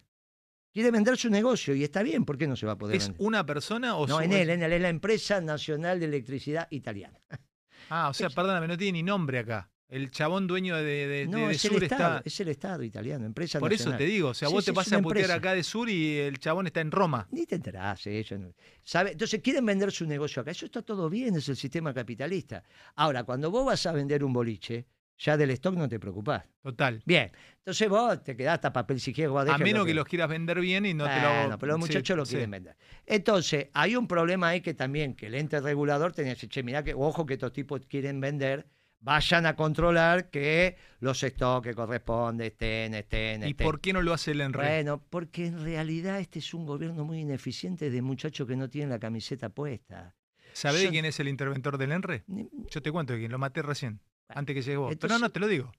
[0.76, 3.04] Quiere vender su negocio y está bien, ¿por qué no se va a poder ¿Es
[3.08, 3.26] vender?
[3.26, 7.18] una persona o No, su- Enel, Enel es la empresa nacional de electricidad italiana.
[7.90, 9.70] Ah, o sea, perdóname, no tiene ni nombre acá.
[9.88, 12.22] El chabón dueño de, de, No, de es el Sur Estado, está.
[12.28, 14.72] es el Estado italiano, empresa Por eso te digo, o sea, Sí, vos sí, te
[14.72, 17.28] es vas a putear acá de Sur y el chabón está en Roma.
[17.32, 18.54] Ni te enterás, eh, ellos no-
[18.84, 19.12] ¿sabe?
[19.12, 20.52] Entonces quieren vender su negocio acá.
[20.52, 22.64] Eso está todo bien, es el sistema capitalista.
[22.96, 26.44] Ahora, cuando vos vas a vender un boliche, Ya del stock no te preocupás.
[26.62, 27.02] Total.
[27.06, 29.40] Bien, entonces vos te quedás hasta papel higiénico.
[29.40, 31.30] A menos que los quieras vender bien y no te lo...
[31.30, 32.32] Bueno, pero los sí, muchachos lo sí.
[32.32, 32.76] quieren vender.
[33.06, 36.64] Entonces, hay un problema ahí que también, que el ente regulador tenía que decir, che,
[36.64, 38.68] mirá que, ojo que estos tipos quieren vender,
[39.00, 43.66] vayan a controlar que los stocks que corresponden estén, estén, ¿Y estén.
[43.66, 44.60] por qué no lo hace el Enre?
[44.68, 48.90] Bueno, porque en realidad este es un gobierno muy ineficiente de muchachos que no tienen
[48.90, 50.14] la camiseta puesta.
[50.54, 52.24] ¿Sabés yo- quién es el interventor del Enre?
[52.70, 54.88] Yo te cuento de quién, lo maté recién, Bueno, antes que llegues vos.
[54.90, 55.72] Pero entonces- no, te lo digo.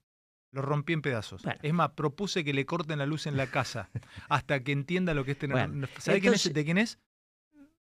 [0.51, 1.43] Lo rompí en pedazos.
[1.43, 1.59] Bueno.
[1.61, 3.89] Es más, propuse que le corten la luz en la casa
[4.29, 5.57] hasta que entienda lo que es tener.
[5.57, 6.99] Bueno, ¿Sabés quién es, de quién es?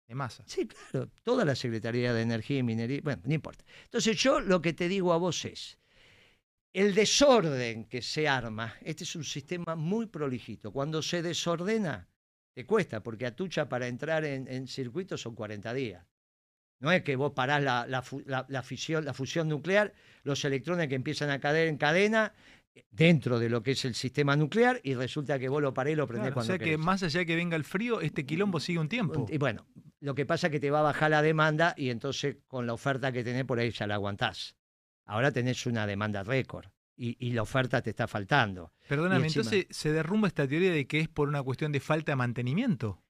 [0.07, 0.43] De masa.
[0.45, 3.63] Sí, claro, toda la Secretaría de Energía y Minería, bueno, no importa.
[3.83, 5.77] Entonces yo lo que te digo a vos es,
[6.73, 12.09] el desorden que se arma, este es un sistema muy prolijito, cuando se desordena,
[12.53, 16.05] te cuesta, porque atucha para entrar en, en circuito son 40 días.
[16.79, 19.93] No es que vos parás la, la la- la fisión, la fusión nuclear,
[20.23, 22.33] los electrones que empiezan a caer en cadena
[22.73, 25.93] eh, dentro de lo que es el sistema nuclear y resulta que vos lo parés
[25.93, 27.99] y lo prendés Claro, o cuando sea que más allá de que venga el frío,
[28.01, 29.25] este quilombo sigue un tiempo.
[29.29, 29.67] Y bueno,
[29.99, 32.73] lo que pasa es que te va a bajar la demanda y entonces con la
[32.73, 34.55] oferta que tenés por ahí ya la aguantás.
[35.05, 38.71] Ahora tenés una demanda récord y, y la oferta te está faltando.
[38.87, 42.11] Perdóname, encima- entonces se derrumba esta teoría de que es por una cuestión de falta
[42.13, 43.01] de mantenimiento.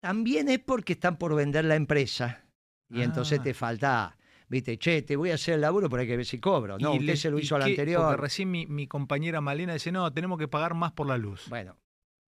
[0.00, 2.44] También es porque están por vender la empresa
[2.92, 3.42] y entonces Ah.
[3.42, 4.16] te falta,
[4.48, 6.78] viste, che, te voy a hacer el laburo, pero hay que ver si cobro.
[6.78, 8.02] No, Y usted le- se lo hizo al anterior.
[8.04, 11.46] Porque recién mi, mi compañera Malena dice, no, tenemos que pagar más por la luz.
[11.48, 11.76] Bueno,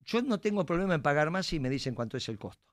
[0.06, 2.64] yo no tengo problema en pagar más si me dicen cuánto es el costo.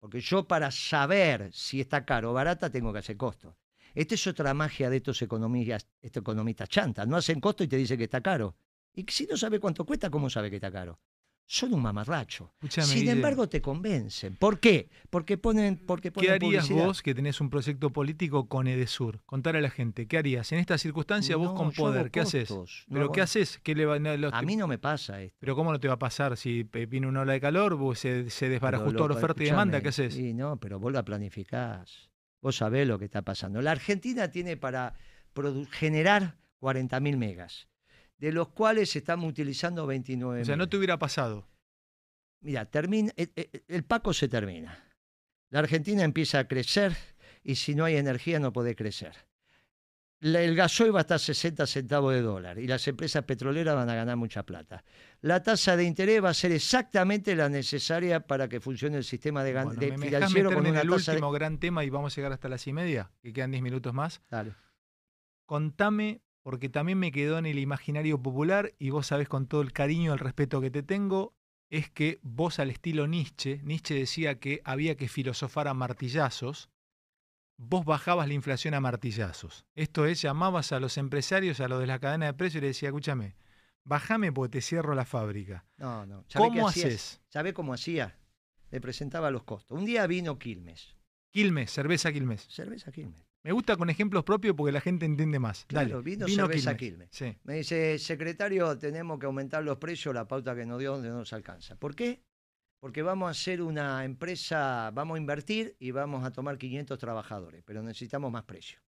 [0.00, 3.56] Porque yo para saber si está caro o barata tengo que hacer costo.
[3.94, 7.08] Esta es otra magia de estos economistas, estos economistas chantas.
[7.08, 8.54] No hacen costo y te dicen que está caro.
[8.94, 11.00] Y si no sabe cuánto cuesta, ¿cómo sabe que está caro?
[11.50, 12.52] Son un mamarracho.
[12.68, 14.36] Sin Guille, embargo, te convencen.
[14.36, 14.90] ¿Por qué?
[15.08, 16.86] Porque ponen, porque ponen ¿Qué harías publicidad.
[16.86, 19.22] vos que tenés un proyecto político con Edesur?
[19.24, 20.52] Contar a la gente, ¿qué harías?
[20.52, 22.50] En esta circunstancia, vos con poder, ¿qué haces?
[22.50, 23.58] no ¿Pero qué haces?
[23.62, 25.38] ¿Qué le va- no, los- A mí no me pasa esto.
[25.40, 28.28] ¿Pero cómo no te va a pasar si viene una ola de calor, vos se,
[28.28, 29.80] se desbarajustó la oferta y demanda?
[29.80, 30.18] ¿Qué haces?
[30.18, 32.10] Y no, pero vos la planificás.
[32.42, 33.62] Vos sabés lo que está pasando.
[33.62, 34.94] La Argentina tiene para
[35.70, 37.67] generar 40.000 megas,
[38.18, 41.46] de los cuales estamos utilizando 29 O sea, no te hubiera pasado.
[42.40, 44.84] Mira, termina, el, el- el Paco se termina.
[45.50, 46.96] La Argentina empieza a crecer
[47.42, 49.14] y si no hay energía no puede crecer.
[50.20, 53.94] El gasoil va a estar 60 centavos de dólar y las empresas petroleras van a
[53.94, 54.82] ganar mucha plata.
[55.20, 59.44] La tasa de interés va a ser exactamente la necesaria para que funcione el sistema
[59.44, 61.16] de, Bueno, de ¿me, me dejás financiero con en una el tasa de...
[61.18, 63.12] último gran tema y vamos a llegar hasta las y media?
[63.22, 64.20] Que quedan 10 minutos más.
[64.28, 64.54] Dale.
[65.46, 69.74] Contame, porque también me quedó en el imaginario popular y vos sabés con todo el
[69.74, 71.34] cariño y el respeto que te tengo,
[71.68, 76.70] es que vos al estilo Nietzsche, Nietzsche decía que había que filosofar a martillazos,
[77.58, 79.66] vos bajabas la inflación a martillazos.
[79.74, 82.68] Esto es, llamabas a los empresarios, a los de la cadena de precios y le
[82.68, 83.36] decía, escúchame,
[83.84, 85.66] bajame porque te cierro la fábrica.
[85.76, 86.24] No, no.
[86.28, 87.20] ¿Sabe qué ¿Cómo haces?
[87.28, 88.16] ¿Sabe cómo hacía?
[88.70, 89.78] Le presentaba los costos.
[89.78, 90.96] Un día vino Quilmes.
[91.30, 92.46] Quilmes, cerveza Quilmes.
[92.48, 93.27] Cerveza Quilmes.
[93.44, 95.64] Me gusta con ejemplos propios porque la gente entiende más.
[95.66, 97.08] Claro, Dale, vino cerveza Quilmes.
[97.12, 97.36] Sí.
[97.44, 101.32] Me dice, secretario, tenemos que aumentar los precios, la pauta que nos dio no nos
[101.32, 101.76] alcanza.
[101.76, 102.22] ¿Por qué?
[102.80, 107.62] Porque vamos a hacer una empresa, vamos a invertir y vamos a tomar 500 trabajadores,
[107.64, 108.80] pero necesitamos más precio.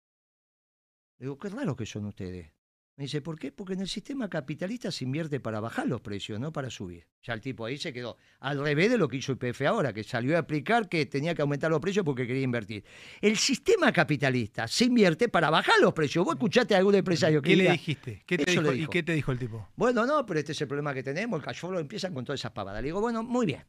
[1.19, 2.51] Le digo, qué raro que son ustedes.
[2.99, 3.53] Me dice, ¿por qué?
[3.53, 7.07] Porque en el sistema capitalista se invierte para bajar los precios, no para subir.
[7.23, 10.03] Ya el tipo ahí se quedó al revés de lo que hizo IPF ahora, que
[10.03, 12.83] salió a explicar que tenía que aumentar los precios porque quería invertir.
[13.21, 16.25] El sistema capitalista se invierte para bajar los precios.
[16.25, 18.21] ¿Vos escuchaste a algún empresario que ¿Qué le diga, dijiste?
[18.25, 18.73] ¿Qué te le dijo?
[18.73, 19.69] ¿Y qué te dijo el tipo?
[19.77, 22.41] bueno, no, pero este es el problema que tenemos, el cash flow empiezan con todas
[22.41, 22.81] esas pavadas.
[22.81, 23.63] Le digo, bueno, muy bien,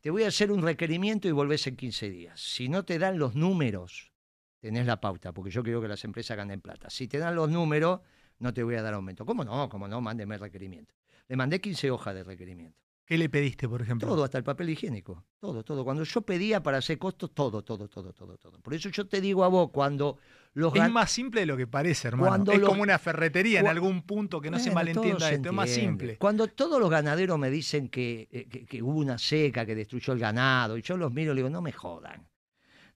[0.00, 2.40] te voy a hacer un requerimiento y volvés en 15 días.
[2.40, 4.12] Si no te dan los números,
[4.60, 6.88] tenés la pauta, porque yo quiero que las empresas ganen plata.
[6.88, 8.00] Si te dan los números,
[8.42, 9.24] no te voy a dar aumento.
[9.24, 9.68] ¿Cómo no?
[9.68, 10.00] ¿Cómo no?
[10.00, 10.94] Mándeme el requerimiento.
[11.28, 12.78] Le mandé 15 hojas de requerimiento.
[13.04, 14.08] ¿Qué le pediste, por ejemplo?
[14.08, 15.24] Todo, hasta el papel higiénico.
[15.38, 15.84] Todo, todo.
[15.84, 18.60] Cuando yo pedía para hacer costos, todo, todo, todo, todo, todo.
[18.60, 20.18] Por eso yo te digo a vos, cuando
[20.54, 22.28] los Es más simple de lo que parece, hermano.
[22.30, 25.48] Cuando es los- como una ferretería en algún punto que no se Bueno, malentienda esto.
[25.48, 26.16] Es más simple.
[26.18, 30.12] Cuando todos los ganaderos me dicen que, eh, que- que hubo una seca que destruyó
[30.12, 32.28] el ganado, y yo los miro y le digo, no me jodan.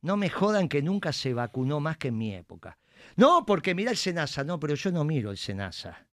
[0.02, 2.78] No me jodan que nunca se vacunó más que en mi época.
[3.16, 4.44] No, porque mira el SENASA.
[4.44, 6.06] No, pero yo no miro el SENASA.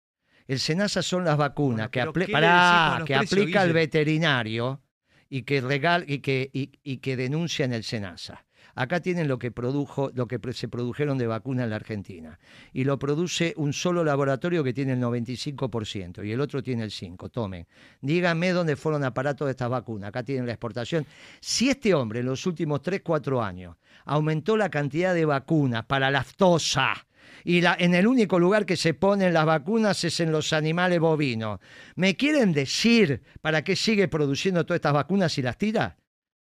[0.47, 3.07] El SENASA son las vacunas Bueno, que, pero apli- ¿qué le Pará, decís con los
[3.07, 4.81] que precios, aplica el veterinario
[5.30, 8.45] y que, regal, y, que, y, y que denuncia en el SENASA.
[8.75, 12.39] Acá tienen lo que, produjo, lo que se produjeron de vacuna en la Argentina.
[12.71, 16.91] Y lo produce un solo laboratorio que tiene el 95% y el otro tiene el
[16.91, 17.31] 5%.
[17.31, 17.67] Tomen.
[18.01, 20.09] Díganme dónde fueron aparatos de estas vacunas.
[20.09, 21.05] Acá tienen la exportación.
[21.39, 23.75] Si este hombre en los últimos 3, 4 años
[24.05, 26.93] aumentó la cantidad de vacunas para la aftosa,
[27.45, 31.59] Y en el único lugar que se ponen las vacunas es en los animales bovinos.
[31.95, 35.97] ¿Me quieren decir para qué sigue produciendo todas estas vacunas y las tira?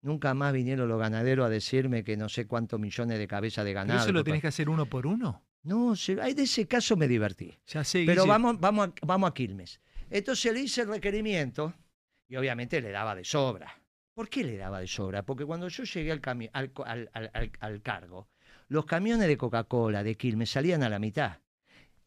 [0.05, 3.71] Nunca más vinieron los ganaderos a decirme que no sé cuántos millones de cabezas de
[3.71, 3.99] ¿Pero ganado.
[4.03, 5.43] eso lo tenés que hacer uno por uno?
[5.63, 7.57] No, se- ay, de ese caso me divertí.
[7.65, 9.81] Ya sé, Pero vamos, vamos, a, vamos a Quilmes.
[10.11, 11.73] Entonces le hice el requerimiento
[12.27, 13.81] y obviamente le daba de sobra.
[14.13, 15.23] ¿Por qué le daba de sobra?
[15.23, 16.21] Porque cuando yo llegué al-
[17.59, 18.29] al cargo,
[18.67, 21.39] los camiones de Coca-Cola, de Quilmes, salían a la mitad.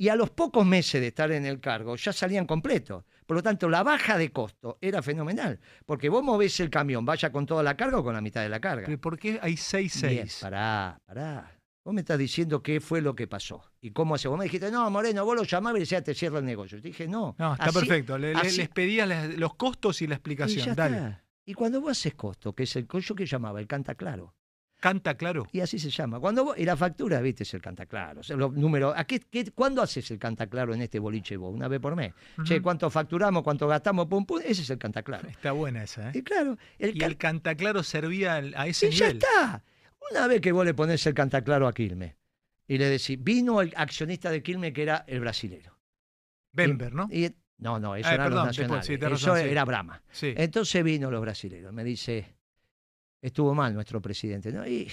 [0.01, 3.05] Y a los pocos meses de estar en el cargo ya salían completos.
[3.27, 5.59] Por lo tanto, la baja de costo era fenomenal.
[5.85, 8.49] Porque vos movés el camión, vaya con toda la carga o con la mitad de
[8.49, 8.87] la carga.
[8.87, 10.41] ¿Pero ¿Por qué hay Bien, 6-6?
[10.41, 11.53] pará, pará.
[11.85, 14.29] Vos me estás diciendo qué fue lo que pasó y cómo hace.
[14.29, 16.77] Vos me dijiste, no, Moreno, vos lo llamabas y decías, te cierra el negocio.
[16.79, 17.35] Yo te dije, no.
[17.39, 18.19] No, está así- perfecto.
[18.19, 20.67] Le- le- así- les pedía las- los costos y la Y explicación.
[20.67, 20.97] ya Dale.
[20.97, 21.25] está.
[21.47, 24.35] Y cuando vos haces costo, que es el costo que llamaba el canta claro,
[24.81, 25.47] Canta claro.
[25.53, 26.21] y así se llama.
[26.21, 28.21] Cuando vos, y la factura, viste, es el canta claro.
[28.21, 31.37] O sea, los números, ¿a qué, qué- ¿Cuándo haces el canta claro en este boliche
[31.37, 31.53] vos?
[31.53, 32.13] Una vez por mes.
[32.45, 32.63] Che.
[32.63, 33.43] ¿cuánto facturamos?
[33.43, 34.07] ¿Cuánto gastamos?
[34.07, 34.39] Pum, pum.
[34.45, 35.29] Ese es el canta claro.
[35.29, 36.13] Está buena esa, ¿eh?
[36.15, 39.19] Y claro, el Y can- el cantaclaro servía a ese Y ya nivel.
[39.23, 39.65] está.
[40.13, 42.15] Una vez que vos le ponés el cantaclaro a Quilmes
[42.69, 45.77] y le decís, vino el accionista de Quilmes que era el brasilero.
[46.53, 47.09] Bember, ¿no?
[47.11, 48.87] Y- no, no, eso Ah, eran perdón, los después, nacionales.
[48.87, 49.51] sí, tenés eso razón, sí.
[49.51, 50.03] era Brahma.
[50.13, 50.33] Sí.
[50.37, 51.73] Entonces vino los brasileños.
[51.73, 52.37] Me dice,
[53.21, 54.53] estuvo mal nuestro presidente.
[54.53, 54.67] ¿no?
[54.67, 54.89] Y,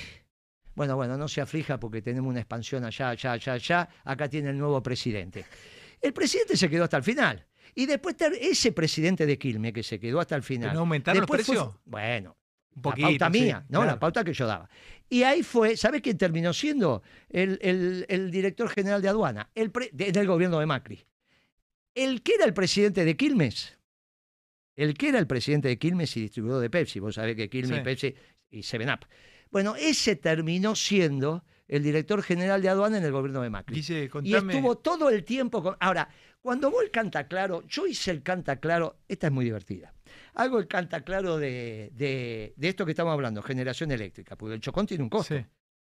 [0.75, 3.89] bueno, bueno, no se aflija porque tenemos una expansión allá, allá, allá, allá.
[4.03, 5.45] Acá tiene el nuevo presidente.
[6.01, 7.45] El presidente se quedó hasta el final.
[7.73, 10.73] Y después ese presidente de Quilmes que se quedó hasta el ¿Que final.
[10.73, 11.75] ¿No aumentaron los fue- precios?
[11.85, 12.37] bueno,
[12.75, 13.07] Un la poquito.
[13.07, 13.83] pauta sí, mía, ¿no?
[13.85, 14.69] La pauta que yo daba.
[15.09, 17.03] Y ahí fue, ¿sabe quién terminó siendo?
[17.29, 21.05] El, el- el director general de aduana, el pre- de- del gobierno de Macri.
[21.93, 23.77] El que era el presidente de Quilmes,
[24.75, 27.75] el que era el presidente de Quilmes y distribuidor de Pepsi, vos sabés que Quilmes
[27.77, 27.81] Sí.
[27.81, 28.15] y Pepsi
[28.51, 28.99] y Seven Up.
[29.51, 33.79] Bueno, ese terminó siendo el director general de aduana en el gobierno de Macri.
[34.23, 35.75] Y estuvo todo el tiempo con...
[35.79, 36.09] Ahora,
[36.41, 39.93] cuando vos el canta claro, yo hice el canta claro, esta es muy divertida.
[40.35, 44.61] Hago el canta claro de, de, de esto que estamos hablando, generación eléctrica, porque el
[44.61, 45.35] chocón tiene un costo.
[45.37, 45.43] Sí.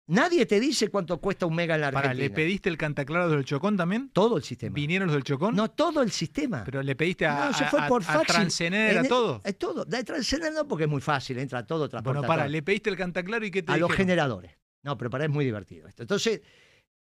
[0.10, 2.14] Nadie te dice cuánto cuesta un mega en la Argentina.
[2.16, 4.10] ¿le pediste el cantaclaro del Chocón también?
[4.10, 4.74] Todo el sistema.
[4.74, 5.56] ¿Vinieron los del Chocón?
[5.56, 6.64] No, todo el sistema.
[6.66, 9.42] Pero le pediste a, No, se a- fue a- por a a todo.
[9.44, 9.86] Es todo.
[9.86, 12.52] Da Transener no porque es muy fácil, entra todo, transporta Bueno, para, todo.
[12.52, 14.52] le pediste el cantaclaro y qué te a los generadores.
[14.82, 16.02] No, pero para es muy divertido esto.
[16.02, 16.42] Entonces,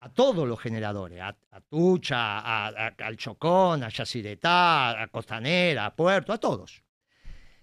[0.01, 6.37] a todos los generadores, a, Tucha, al Chocón, a Yacyretá, a Costanera, a Puerto, a
[6.37, 6.83] todos.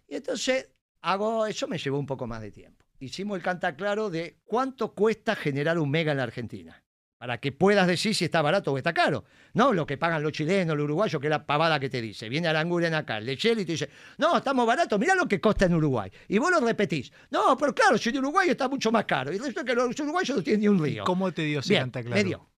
[0.08, 0.68] Y entonces
[1.02, 2.77] hago, eso me llevó un poco más de tiempo.
[3.00, 6.82] Hicimos el canta claro de cuánto cuesta generar un mega en la Argentina.
[7.16, 9.24] Para que puedas decir si está barato o está caro.
[9.52, 12.28] No lo que pagan los chilenos, los uruguayos, que es la pavada que te dice.
[12.28, 15.66] Viene Aranguren acá, el de y te dice, no, estamos baratos, mirá lo que costa
[15.66, 16.10] en Uruguay.
[16.28, 17.12] Y vos lo repetís.
[17.30, 19.32] No, pero claro, si en Uruguay está mucho más caro.
[19.32, 21.04] Y resulta que los uruguayos no tienen ni un río.
[21.04, 22.14] ¿Cómo te dio ese Bien, cantaclaro?
[22.16, 22.50] me dio.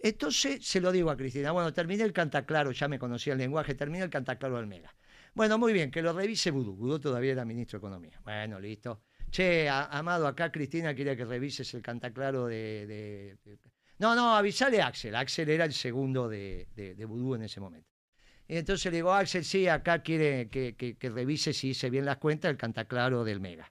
[0.00, 1.52] Entonces se lo digo a Cristina.
[1.52, 4.94] Bueno, terminé el cantaclaro, ya me conocía el lenguaje, terminé el cantaclaro del Mega.
[5.34, 6.74] Bueno, muy bien, que lo revise Vudú.
[6.74, 8.20] Vudú todavía era ministro de Economía.
[8.24, 9.02] Bueno, listo.
[9.30, 13.58] Che, a- Amado, acá Cristina quiere que revises el cantaclaro de, de- de-
[13.98, 15.14] No, no, avisale a Axel.
[15.14, 17.88] Axel era el segundo de, de, Vudú en ese momento.
[18.46, 22.04] Y entonces le digo, Axel, sí, acá quiere que, que, que revise si hice bien
[22.06, 23.70] las cuentas el cantaclaro del Mega.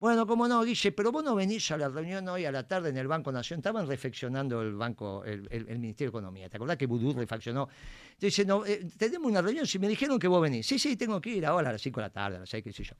[0.00, 2.90] Bueno, cómo no, Guille, pero vos no venís a la reunión hoy a la tarde
[2.90, 3.58] en el Banco Nación.
[3.60, 6.48] Estaban reflexionando el banco, el, el- el Ministerio de Economía.
[6.48, 7.68] ¿Te acordás que Vudú refaccionó?
[8.18, 10.66] Dice, no, eh, tenemos una reunión, si me dijeron que vos venís.
[10.66, 12.62] Sí, sí, tengo que ir ahora a las 5 de la tarde, a las 6,
[12.62, 12.94] qué sé yo.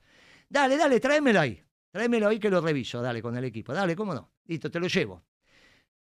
[0.49, 1.61] Dale, dale, tráemelo ahí.
[1.91, 3.73] Tráemelo ahí que lo reviso, dale, con el equipo.
[3.73, 4.31] Dale, cómo no.
[4.45, 5.23] Listo, te lo llevo.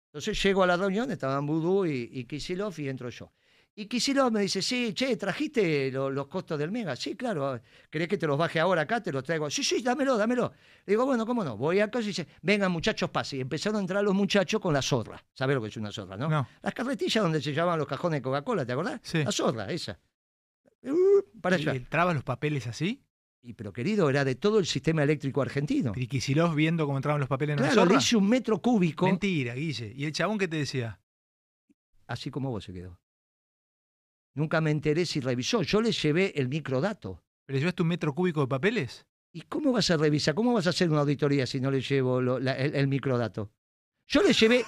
[0.08, 3.32] Entonces llego a la reunión, estaban Vudú y, y Kisilov y entro yo.
[3.76, 6.96] Y Kisilov me dice, sí, che, ¿trajiste lo- los costos del Mega?
[6.96, 7.62] Sí, claro.
[7.92, 9.04] ¿Querés que te los baje ahora acá?
[9.04, 9.52] Te los traigo.
[9.52, 10.52] Sí, sí, dámelo, dámelo.
[10.84, 11.56] Le digo, bueno, ¿cómo no?
[11.58, 13.38] Voy acá y dice, vengan muchachos, pase.
[13.38, 15.24] Y empezaron a entrar los muchachos con la zorra.
[15.36, 16.28] ¿Sabés lo que es una zorra, no?
[16.28, 16.48] No.
[16.64, 19.00] Las carretillas donde se llamaban los cajones de Coca-Cola, ¿te acordás?
[19.04, 19.24] Sí.
[19.24, 20.00] La zorra, esa.
[20.82, 21.74] Uh, para allá.
[21.76, 23.04] ¿Y ¿Entrabas los papeles así?
[23.44, 25.94] Y, pero querido, era de todo el sistema eléctrico argentino.
[25.96, 29.06] ¿Y Kicillof viendo cómo entraban los papeles en la Claro, le hice un metro cúbico,
[29.06, 29.94] Mentira, Guille.
[29.96, 31.00] ¿Y el chabón qué te decía?
[32.08, 33.00] así como vos se quedó.
[34.34, 35.62] Nunca me enteré si revisó.
[35.64, 37.22] Yo le llevé el microdato.
[37.48, 39.06] ¿Le llevaste un metro cúbico de papeles?
[39.34, 40.34] ¿Y cómo vas a revisar?
[40.36, 43.52] ¿Cómo vas a hacer una auditoría si no le llevo lo- la- el, el microdato?
[44.08, 44.64] Yo le llevé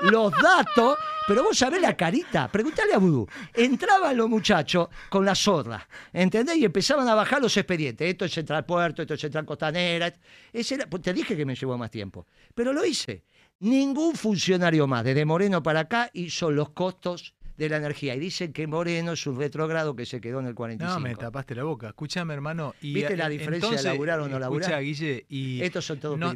[0.00, 0.96] los datos,
[1.26, 2.48] pero vos sabés la carita.
[2.48, 3.26] Preguntale a Vudú.
[3.54, 6.56] Entraban los muchachos con la zorra, ¿entendés?
[6.56, 8.08] Y empezaban a bajar los expedientes.
[8.08, 10.12] Esto es Central Puerto, esto es Central Costanera.
[10.52, 13.24] Ese era- pues te dije que me llevó más tiempo, pero lo hice.
[13.60, 18.14] Ningún funcionario más, desde Moreno para acá, hizo los costos de la energía.
[18.14, 21.00] Y dicen que Moreno es un retrogrado que se quedó en el 45.
[21.00, 21.88] No, me tapaste la boca.
[21.88, 22.74] Escúchame, hermano.
[22.80, 24.70] Y, ¿Viste la eh, diferencia de entonces, laburar o no laburar?
[24.70, 26.32] Escucha, Guille, y Estos son todos no-.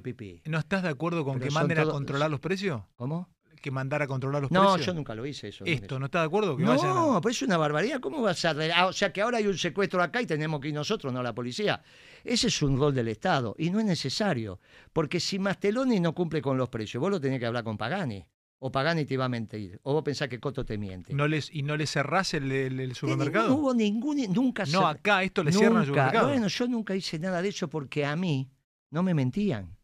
[0.47, 2.83] ¿no estás de acuerdo con Pero que manden a controlar los precios?
[2.97, 3.29] ¿Cómo?
[3.63, 4.87] Que mandar a controlar los No, precios?
[4.89, 5.65] yo nunca lo hice eso.
[5.65, 6.57] Esto, ¿no está de acuerdo?
[6.57, 8.01] Que No, vayan a- pues es una barbaridad.
[8.01, 8.35] ¿Cómo va a?
[8.77, 11.23] Ah, o sea que ahora hay un secuestro acá y tenemos que ir nosotros, no
[11.23, 11.83] la policía.
[12.23, 14.61] Ese es un rol del Estado y no es necesario.
[14.93, 18.27] Porque si Masteloni no cumple con los precios, vos lo tenés que hablar con Pagani.
[18.65, 19.81] O Pagani te iba a mentir.
[19.83, 21.13] O vos pensás que Coto te miente.
[21.15, 23.49] ¿No les, ¿Y no le cerrás el, el- el De supermercado?
[23.49, 24.19] No hubo ningún.
[24.33, 26.29] Nunca No, acá esto le cierran el supermercado.
[26.29, 28.49] Bueno, yo nunca hice nada de eso porque a mí
[28.91, 29.77] no me mentían.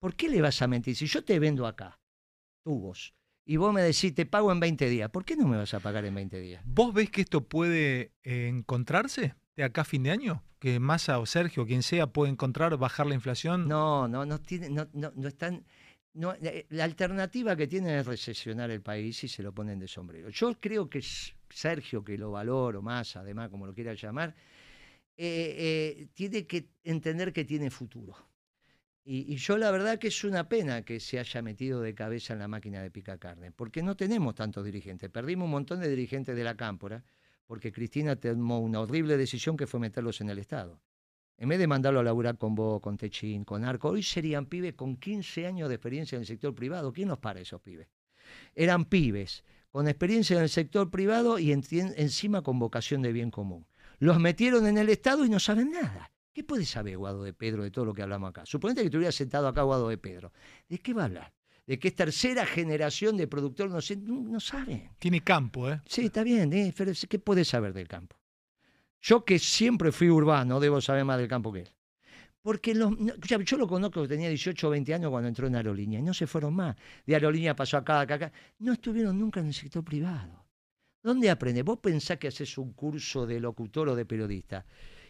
[0.00, 0.94] ¿Por qué le vas a mentir?
[0.96, 1.98] Si yo te vendo acá
[2.66, 3.14] tubos
[3.44, 5.78] y vos me decís te pago en 20 días, ¿por qué no me vas a
[5.78, 6.62] pagar en 20 días?
[6.66, 10.42] ¿Vos ves que esto puede eh, encontrarse de acá a fin de año?
[10.58, 13.68] ¿Que Massa o Sergio, quien sea, puede encontrar bajar la inflación?
[13.68, 15.64] No, no, no tiene, no, no, no están.
[16.12, 19.86] No, eh, la alternativa que tiene es recesionar el país y se lo ponen de
[19.86, 20.28] sombrero.
[20.30, 21.04] Yo creo que
[21.48, 24.34] Sergio, que lo valoro más, además, como lo quiera llamar,
[25.16, 25.54] eh,
[25.98, 28.16] eh, tiene que entender que tiene futuro.
[29.08, 32.40] Y, yo la verdad que es una pena que se haya metido de cabeza en
[32.40, 35.08] la máquina de pica carne, porque no tenemos tantos dirigentes.
[35.10, 37.04] Perdimos un montón de dirigentes de la cámpora,
[37.46, 40.80] porque Cristina tomó una horrible decisión que fue meterlos en el Estado.
[41.38, 44.74] En vez de mandarlo a laburar con vos, con Techín, con Arco, hoy serían pibes
[44.74, 46.92] con 15 años de experiencia en el sector privado.
[46.92, 47.86] ¿Quién los para esos pibes?
[48.56, 51.62] Eran pibes con experiencia en el sector privado y en-
[51.96, 53.66] encima con vocación de bien común.
[54.00, 56.10] Los metieron en el Estado y no saben nada.
[56.36, 58.44] ¿Qué puede saber Guado de Pedro de todo lo que hablamos acá?
[58.44, 60.34] Suponete que estuviera sentado acá Guado de Pedro.
[60.68, 61.32] ¿De qué va a hablar?
[61.66, 63.70] ¿De qué es tercera generación de productor?
[63.70, 64.90] No, sé, no, no saben.
[64.98, 65.80] Tiene campo, ¿eh?
[65.86, 66.74] Sí, está bien, ¿eh?
[66.76, 68.20] pero ¿qué puede saber del campo?
[69.00, 71.72] Yo que siempre fui urbano, debo saber más del campo que él.
[72.42, 76.00] Porque los, no, yo lo conozco, tenía 18 o 20 años cuando entró en Aerolínea
[76.00, 76.76] y no se fueron más.
[77.06, 78.32] De Aerolínea pasó acá, acá, acá.
[78.58, 80.44] No estuvieron nunca en el sector privado.
[81.02, 81.62] ¿Dónde aprende?
[81.62, 84.66] Vos pensás que haces un curso de locutor o de periodista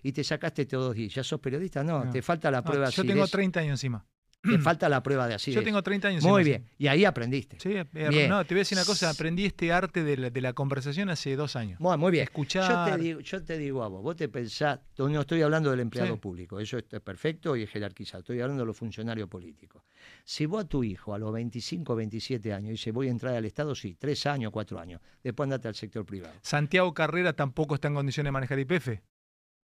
[0.09, 1.15] y te sacaste todos 10.
[1.15, 1.83] ¿Ya sos periodista?
[1.83, 2.11] No, No.
[2.13, 4.05] te falta la No, prueba yo así tengo 30 años encima.
[4.43, 5.51] Te falta la prueba de así.
[5.51, 6.67] Yo tengo 30 años Muy bien.
[6.79, 7.59] Y ahí aprendiste.
[7.59, 8.29] Sí, eh, Bien.
[8.31, 11.09] no, te voy a decir una cosa, aprendí este arte de la, de la conversación
[11.09, 11.81] hace dos años.
[11.81, 12.23] Muy, muy bien.
[12.23, 12.89] Escuchar.
[12.89, 15.81] Yo te, digo, yo te digo a vos, vos te pensás, no estoy hablando del
[15.81, 16.21] empleado Sí.
[16.21, 19.83] público, eso es perfecto y es jerarquizado, estoy hablando de los funcionarios políticos.
[20.25, 23.45] Si vos a tu hijo a los 25, 27 años dice voy a entrar al
[23.47, 26.35] Estado, sí, tres años, cuatro años, después andate al sector privado.
[26.43, 29.01] Santiago Carrera tampoco está en condiciones de manejar IPF.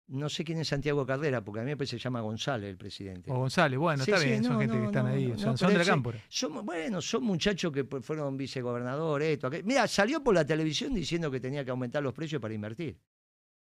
[0.10, 2.70] No sé quién es Santiago Cardera, porque a mí me parece que se llama González
[2.70, 3.30] el presidente.
[3.30, 5.58] O González, bueno, Sí, está sí, bien, son gente no, que están no, ahí, son,
[5.58, 6.24] son de la cámpora.
[6.30, 9.66] Son, bueno, son muchachos que fu- fueron vicegobernadores, esto, aquello.
[9.66, 12.98] Mira, salió por la televisión diciendo que tenía que aumentar los precios para invertir.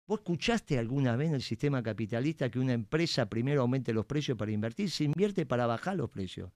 [0.06, 4.36] ¿Vos escuchaste alguna vez en el sistema capitalista que una empresa primero aumente los precios
[4.38, 4.90] para invertir?
[4.90, 6.50] Se invierte para bajar los precios.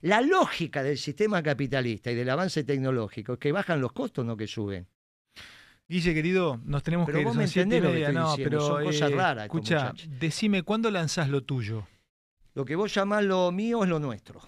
[0.00, 4.36] La lógica del sistema capitalista y del avance tecnológico es que bajan los costos, no
[4.36, 4.86] que suben.
[5.88, 8.66] Guille, querido, nos tenemos Pero que vos me entendés lo que estoy no, diciendo, pero
[8.66, 11.86] son cosas eh, raras escucha, decime, ¿cuándo lanzás lo tuyo?
[12.54, 14.40] Lo que vos llamás lo mío es lo nuestro.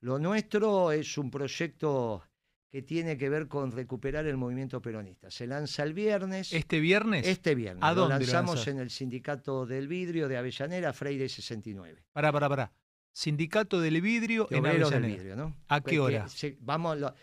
[0.00, 2.24] Lo nuestro es un proyecto
[2.70, 5.30] que tiene que ver con recuperar el movimiento peronista.
[5.30, 6.52] Se lanza el viernes.
[6.52, 7.26] ¿Este viernes?
[7.26, 7.84] Este viernes.
[7.84, 12.04] ¿A dónde lo lanzamos en el Sindicato del Vidrio de Avellanera, Freire 69.
[12.12, 12.72] Pará, pará, pará.
[13.12, 15.22] Sindicato del Vidrio De en obreros del Avellaneda.
[15.22, 15.56] vidrio, ¿no?
[15.68, 16.26] ¿A qué hora?
[16.60, 17.14] vamos, lo-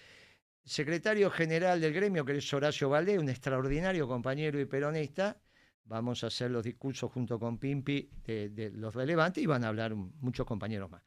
[0.66, 5.40] secretario general del gremio, que es Horacio Valdés, un extraordinario compañero y peronista.
[5.86, 9.68] Vamos a hacer los discursos junto con Pimpi de, de los relevantes y van a
[9.68, 11.04] hablar muchos compañeros más.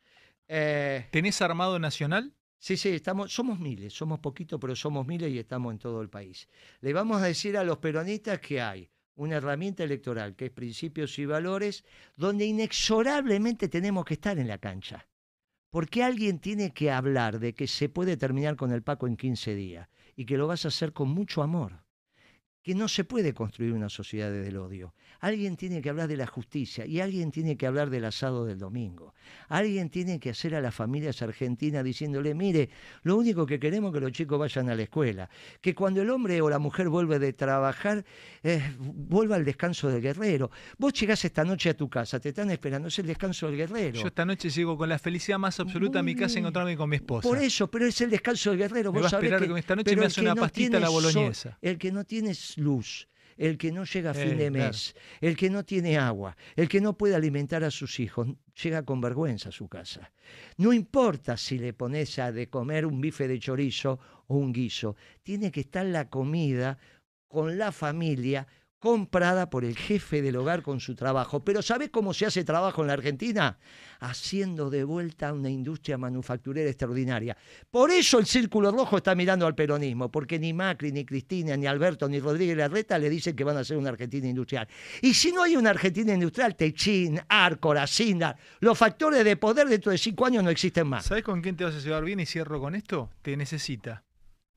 [0.47, 2.33] Eh, ¿Tenés armado nacional?
[2.59, 6.09] Sí, sí, estamos, somos miles, somos poquitos, pero somos miles y estamos en todo el
[6.09, 6.49] país.
[6.81, 11.19] Le vamos a decir a los peronistas que hay una herramienta electoral que es principios
[11.19, 11.85] y valores,
[12.17, 15.08] donde inexorablemente tenemos que estar en la cancha.
[15.71, 19.55] Porque alguien tiene que hablar de que se puede terminar con el Paco en 15
[19.55, 21.85] días y que lo vas a hacer con mucho amor.
[22.69, 24.93] Que no se puede construir una sociedad desde el odio.
[25.21, 28.59] Alguien tiene que hablar de la justicia y alguien tiene que hablar del asado del
[28.59, 29.15] domingo.
[29.49, 32.69] Alguien tiene que hacer a las familias argentinas diciéndole, mire,
[33.05, 35.31] lo único que queremos es que los chicos vayan a la escuela.
[35.63, 38.05] Que cuando el hombre o la mujer vuelve de trabajar,
[38.43, 40.51] eh, vuelva al descanso del guerrero.
[40.77, 43.99] Vos llegás esta noche a tu casa, te están esperando, es el descanso del guerrero.
[43.99, 46.77] Yo esta noche llego con la felicidad más absoluta a mi casa a Muy- encontrarme
[46.77, 47.27] con mi esposa.
[47.27, 48.93] Por eso, pero es el descanso del guerrero.
[48.93, 50.81] Me Vos va a esperar que- que esta noche me hace una no pastita a
[50.81, 51.57] la boloñesa.
[51.63, 54.69] el que no tiene luz, el que no llega a fin Eh, de claro.
[54.69, 58.29] mes, el que no tiene agua, el que no puede alimentar a sus hijos,
[58.63, 60.13] llega con vergüenza a su casa.
[60.57, 64.97] No importa si le pones a de comer un bife de chorizo o un guiso,
[65.23, 66.79] tiene que estar la comida
[67.29, 68.47] con la familia
[68.79, 71.45] comprada por el jefe del hogar con su trabajo.
[71.45, 73.59] Pero ¿sabés cómo se hace trabajo en la Argentina?
[74.01, 77.37] Haciendo de vuelta una industria manufacturera extraordinaria.
[77.71, 81.67] Por eso el Círculo Rojo está mirando al peronismo, porque ni Macri, ni Cristina, ni
[81.67, 84.69] Alberto, ni Rodríguez Larreta le dicen que van a hacer una Argentina industrial.
[85.03, 89.91] Y si no hay una Argentina industrial, Techín, Arcora, Sindar, los factores de poder dentro
[89.91, 91.07] de cinco años no existen más.
[91.07, 93.11] ¿Sabes con quién te vas a llevar bien y cierro con esto?
[93.23, 94.05] Te necesita.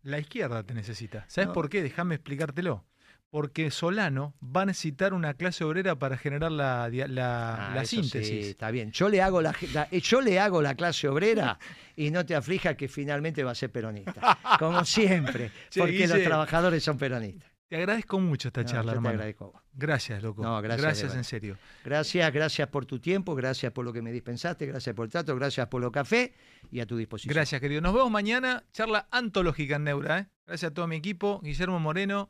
[0.04, 1.26] La izquierda te necesita.
[1.28, 1.84] ¿Sabes por qué?
[1.84, 2.86] Déjame explicártelo
[3.32, 8.28] porque Solano va a necesitar una clase obrera para generar la, la, Ah, síntesis.
[8.28, 8.92] sí, está bien.
[8.92, 11.58] Yo le, hago la, la- eh, yo le hago la clase obrera
[11.96, 14.38] y no te aflijas que finalmente va a ser peronista.
[14.60, 17.50] Como siempre, porque los trabajadores son peronistas.
[17.70, 19.10] Te agradezco mucho esta No, charla, yo te hermano.
[19.14, 19.62] agradezco a vos.
[19.72, 20.44] Gracias, loco.
[20.44, 21.58] No, gracias, de en serio.
[21.86, 25.34] Gracias, gracias por tu tiempo, gracias por lo que me dispensaste, gracias por el trato,
[25.38, 26.34] gracias por lo café
[26.70, 27.34] y a tu disposición.
[27.34, 27.80] Gracias, querido.
[27.80, 28.66] Nos vemos mañana.
[28.74, 30.20] Charla antológica en Neura.
[30.20, 30.28] ¿eh?
[30.46, 31.40] Gracias a todo mi equipo.
[31.42, 32.30] Guillermo Moreno.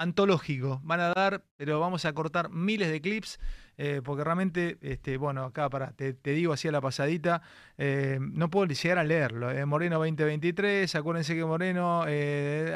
[0.00, 0.80] Antológico.
[0.82, 3.38] Van a dar, pero vamos a cortar miles de clips.
[3.82, 7.40] eh, porque realmente, este, bueno, acá para, te, te digo así a la pasadita,
[7.78, 9.50] eh, no puedo llegar a leerlo.
[9.50, 9.64] eh.
[9.64, 12.02] Moreno 2023, acuérdense que Moreno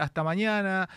[0.00, 0.88] hasta mañana,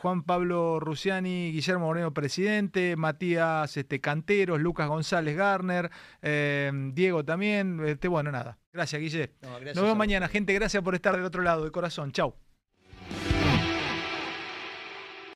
[0.00, 5.90] Juan Pablo Rusiani, Guillermo Moreno presidente, Matías este, Canteros, Lucas González Garner,
[6.92, 7.80] Diego también.
[7.86, 8.58] Este, bueno, nada.
[8.72, 9.34] Gracias, Guille.
[9.42, 10.52] No, gracias Nos vemos mañana, gente.
[10.52, 12.10] Gracias por estar del otro lado, de corazón.
[12.10, 12.43] Chau.